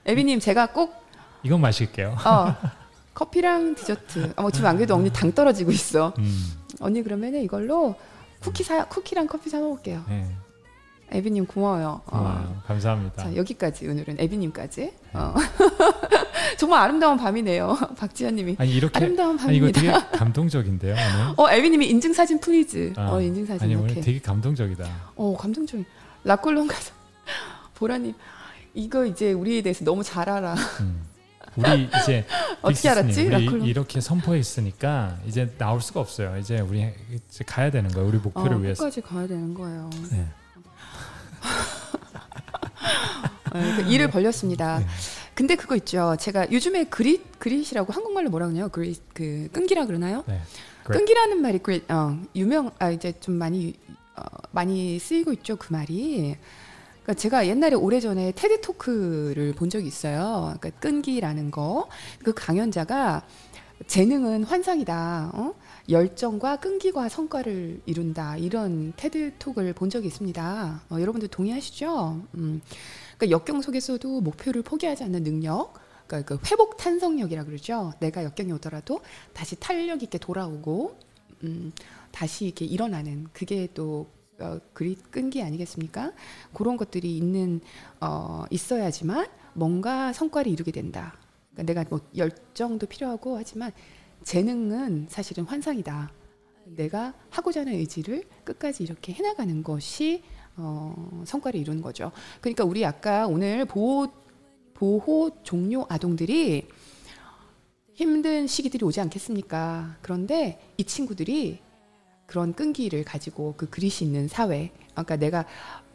[0.06, 1.02] 에비님 제가 꼭
[1.42, 2.16] 이건 마실게요.
[2.24, 2.54] 어,
[3.14, 4.32] 커피랑 디저트.
[4.36, 6.12] 어, 지금 안 그래도 언니 당 떨어지고 있어.
[6.18, 7.94] 음, 언니 그러면은 이걸로
[8.40, 10.04] 쿠키 사 쿠키랑 커피 사 먹을게요.
[10.08, 10.28] 네,
[11.10, 12.02] 에비님 고마워요.
[12.06, 12.62] 어.
[12.66, 13.22] 감사합니다.
[13.24, 15.34] 자 여기까지 오늘은 에비님까지 어.
[16.58, 20.92] 정말 아름다운 밤이네요 박지현님이 아니 이렇게 아름다운 아니 이거 밤입니다 되게 감동적인데요.
[20.94, 21.34] 오늘.
[21.36, 24.86] 어 에비님이 인증 사진 please 아, 어 인증 사진 아니 이렇게 오늘 되게 감동적이다.
[25.16, 25.84] 어 감동적인
[26.24, 26.92] 라콜론 가서
[27.74, 28.14] 보라님
[28.74, 31.02] 이거 이제 우리에 대해서 너무 잘 알아 음.
[31.56, 32.24] 우리 이제
[32.62, 33.26] 어떻게 알았지?
[33.26, 33.64] 우리.
[33.68, 36.36] 이렇게 선포했으니까 이제 나올 수가 없어요.
[36.38, 36.88] 이제 우리
[37.28, 38.08] 이제 가야 되는 거예요.
[38.08, 38.84] 우리 목표를 어, 위해서.
[38.84, 39.90] 끝까지 가야 되는 거예요.
[40.12, 40.26] 네.
[43.54, 44.78] 네, 그 일을 벌렸습니다.
[44.78, 44.86] 네.
[45.34, 46.16] 근데 그거 있죠.
[46.18, 48.68] 제가 요즘에 그릿 그릿이라고 한국말로 뭐라 그러나요?
[48.68, 50.24] 그릿 그 끈기라 그러나요?
[50.26, 50.40] 네.
[50.84, 53.74] 끈기라는 말이 그 어, 유명 아 이제 좀 많이
[54.16, 55.56] 어, 많이 쓰이고 있죠.
[55.56, 56.36] 그 말이.
[57.02, 60.54] 그러니까 제가 옛날에 오래전에 테드 토크를 본 적이 있어요.
[60.58, 61.88] 그러니까 끈기라는 거.
[62.22, 63.22] 그 강연자가
[63.86, 65.30] 재능은 환상이다.
[65.34, 65.54] 어?
[65.88, 68.36] 열정과 끈기가 성과를 이룬다.
[68.36, 70.82] 이런 테드 톡을 본 적이 있습니다.
[70.90, 72.22] 어, 여러분들 동의하시죠?
[72.34, 72.60] 음.
[73.16, 75.72] 그러니까 역경 속에서도 목표를 포기하지 않는 능력.
[76.06, 77.92] 그러니까 그 회복 탄성력이라 그러죠.
[78.00, 79.00] 내가 역경이 오더라도
[79.32, 80.98] 다시 탄력 있게 돌아오고
[81.44, 81.72] 음,
[82.10, 84.10] 다시 이렇게 일어나는 그게 또
[84.40, 86.12] 어, 그리 끈기 아니겠습니까?
[86.52, 87.60] 그런 것들이 있는
[88.00, 91.16] 어, 있어야지만 뭔가 성과를 이루게 된다.
[91.52, 93.72] 그러니까 내가 뭐 열정도 필요하고 하지만
[94.28, 96.12] 재능은 사실은 환상이다.
[96.66, 100.22] 내가 하고자 하는 의지를 끝까지 이렇게 해나가는 것이
[100.54, 102.12] 어, 성과를 이루는 거죠.
[102.42, 104.12] 그러니까 우리 아까 오늘 보호
[104.74, 106.68] 보호 종료 아동들이
[107.94, 109.96] 힘든 시기들이 오지 않겠습니까?
[110.02, 111.60] 그런데 이 친구들이
[112.26, 115.46] 그런 끈기를 가지고 그 그릇이 있는 사회, 그러니까 내가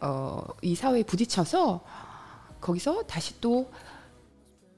[0.02, 1.86] 어, 이 사회에 부딪혀서
[2.60, 3.70] 거기서 다시 또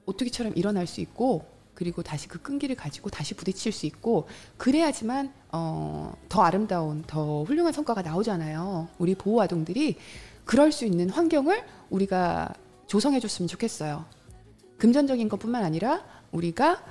[0.07, 4.27] 오뚜기처럼 일어날 수 있고 그리고 다시 그 끈기를 가지고 다시 부딪힐 수 있고
[4.57, 8.87] 그래야지만 어, 더 아름다운 더 훌륭한 성과가 나오잖아요.
[8.97, 9.97] 우리 보호 아동들이
[10.45, 12.53] 그럴 수 있는 환경을 우리가
[12.87, 14.05] 조성해 줬으면 좋겠어요.
[14.77, 16.83] 금전적인 것뿐만 아니라 우리가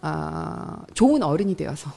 [0.00, 1.90] 아, 좋은 어른이 되어서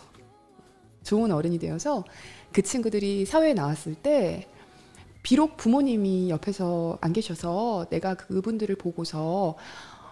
[1.04, 2.04] 좋은 어른이 되어서
[2.52, 4.48] 그 친구들이 사회에 나왔을 때
[5.24, 9.56] 비록 부모님이 옆에서 안 계셔서 내가 그분들을 보고서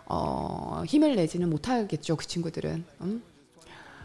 [0.05, 2.83] 어, 힘을 내지는 못하겠죠 그 친구들은.
[3.01, 3.23] 음?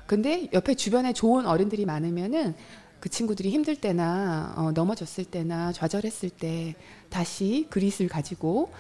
[0.07, 2.55] 근데 옆에 주변에 좋은 어른들이 많으면은
[3.01, 6.75] 그 친구들이 힘들 때나 어, 넘어졌을 때나 좌절했을 때
[7.11, 8.70] 다시 그릿을 가지고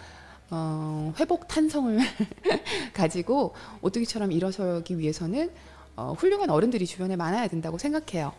[0.50, 1.98] 어, 회복 탄성을
[2.94, 5.50] 가지고 오뚜기처럼 일어서기 위해서는
[5.96, 8.32] 어, 훌륭한 어른들이 주변에 많아야 된다고 생각해요.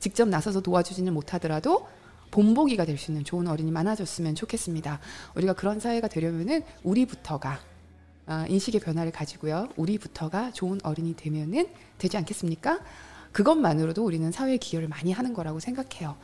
[0.00, 1.86] 직접 나서서 도와주지는 못하더라도
[2.32, 4.98] 본보기가 될 수 있는 좋은 어른이 많아졌으면 좋겠습니다.
[5.36, 7.60] 우리가 그런 사회가 되려면은 우리부터가
[8.26, 9.68] 아, 인식의 변화를 가지고요.
[9.76, 11.66] 우리부터가 좋은 어른이 되면은
[11.98, 12.80] 되지 않겠습니까?
[13.32, 16.16] 그것만으로도 우리는 사회에 기여를 많이 하는 거라고 생각해요.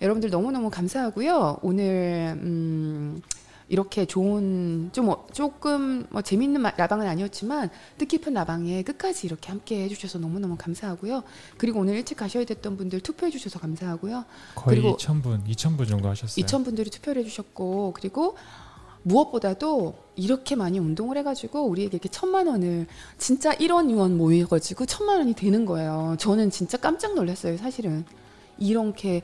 [0.00, 1.58] 여러분들 너무너무 감사하고요.
[1.62, 3.22] 오늘 음,
[3.68, 9.84] 이렇게 좋은 좀 어- 조금 뭐 재밌는 마- 라방은 아니었지만 뜻깊은 라방에 끝까지 이렇게 함께
[9.84, 11.22] 해주셔서 너무너무 감사하고요.
[11.56, 14.24] 그리고 오늘 일찍 가셔야 됐던 분들 투표해주셔서 감사하고요.
[14.56, 16.44] 거의 그리고 2,000분, 2,000분 정도 하셨어요.
[16.44, 18.36] 2천 분들이 투표를 해주셨고 그리고
[19.04, 22.86] 무엇보다도 이렇게 많이 운동을 해가지고 우리에게 이렇게 천만 원을
[23.18, 26.16] 진짜 1원 2원 모여가지고 천만 원이 되는 거예요.
[26.18, 27.56] 저는 진짜 깜짝 놀랐어요.
[27.56, 28.04] 사실은
[28.58, 29.22] 이렇게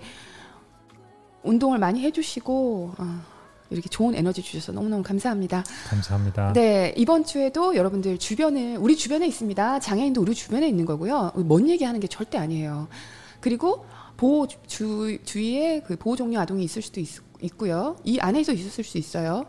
[1.43, 3.23] 운동을 많이 해주시고 아,
[3.71, 5.63] 이렇게 좋은 에너지 주셔서 너무너무 감사합니다.
[5.89, 6.53] 감사합니다.
[6.55, 9.81] 네, 이번 주에도 여러분들 주변에 우리 주변에 있습니다.
[9.81, 11.33] 장애인도 우리 주변에 있는 거고요.
[11.37, 12.89] 뭔 얘기 하는 게 절대 아니에요.
[13.41, 13.85] 그리고
[14.17, 17.09] 보호 주- 주 주위에 그 보호 종료 아동이 있을 수도 있,
[17.43, 17.97] 있고요.
[18.05, 19.47] 이 안에도 있었을 수 있어요.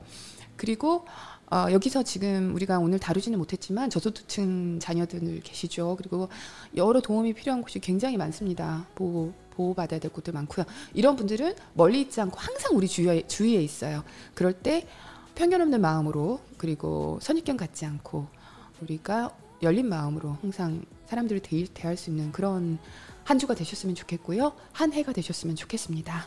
[0.56, 1.06] 그리고
[1.52, 5.95] 어, 여기서 지금 우리가 오늘 다루지는 못했지만 저소득층 자녀들 계시죠.
[5.98, 6.30] 그리고
[6.76, 8.86] 여러 도움이 필요한 곳이 굉장히 많습니다.
[8.94, 10.66] 보호 보호받아야 될 곳도 많고요.
[10.94, 14.03] 이런 분들은 멀리 있지 않고 항상 우리 주위에, 주위에 있어요.
[14.34, 14.88] 그럴 때
[15.36, 18.28] 편견 없는 마음으로 그리고 선입견 갖지 않고
[18.82, 22.78] 우리가 열린 마음으로 항상 사람들을 대, 대할 수 있는 그런
[23.24, 24.53] 한 주가 되셨으면 좋겠고요.
[24.72, 26.26] 한 해가 되셨으면 좋겠습니다.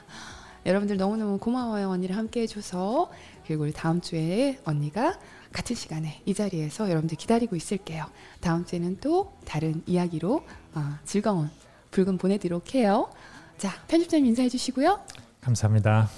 [0.64, 1.88] 여러분들 너무너무 고마워요.
[1.88, 3.10] 언니를 함께 해줘서.
[3.46, 5.18] 그리고 우리 다음 주에 언니가
[5.52, 8.06] 같은 시간에 이 자리에서 여러분들 기다리고 있을게요.
[8.40, 10.44] 다음 주에는 또 다른 이야기로
[10.74, 11.50] 어, 즐거운
[11.90, 13.10] 불금 보내드리도록 해요.
[13.58, 15.00] 자, 편집자님 인사해 주시고요.
[15.40, 16.08] 감사합니다.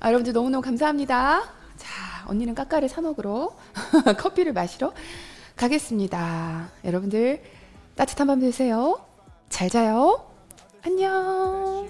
[0.00, 1.42] 아, 여러분들 너무너무 감사합니다.
[1.76, 3.56] 자, 언니는 까까를 사 먹으러
[4.18, 4.92] 커피를 마시러
[5.56, 6.68] 가겠습니다.
[6.84, 7.42] 여러분들
[7.94, 9.00] 따뜻한 밤 되세요.
[9.48, 10.26] 잘 자요.
[10.82, 11.88] 안녕.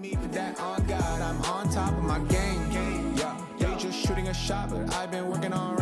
[0.00, 2.70] Me, but that on God, I'm on top of my game.
[2.70, 3.14] game.
[3.16, 5.76] Yeah, they just shooting a shot, but I've been working on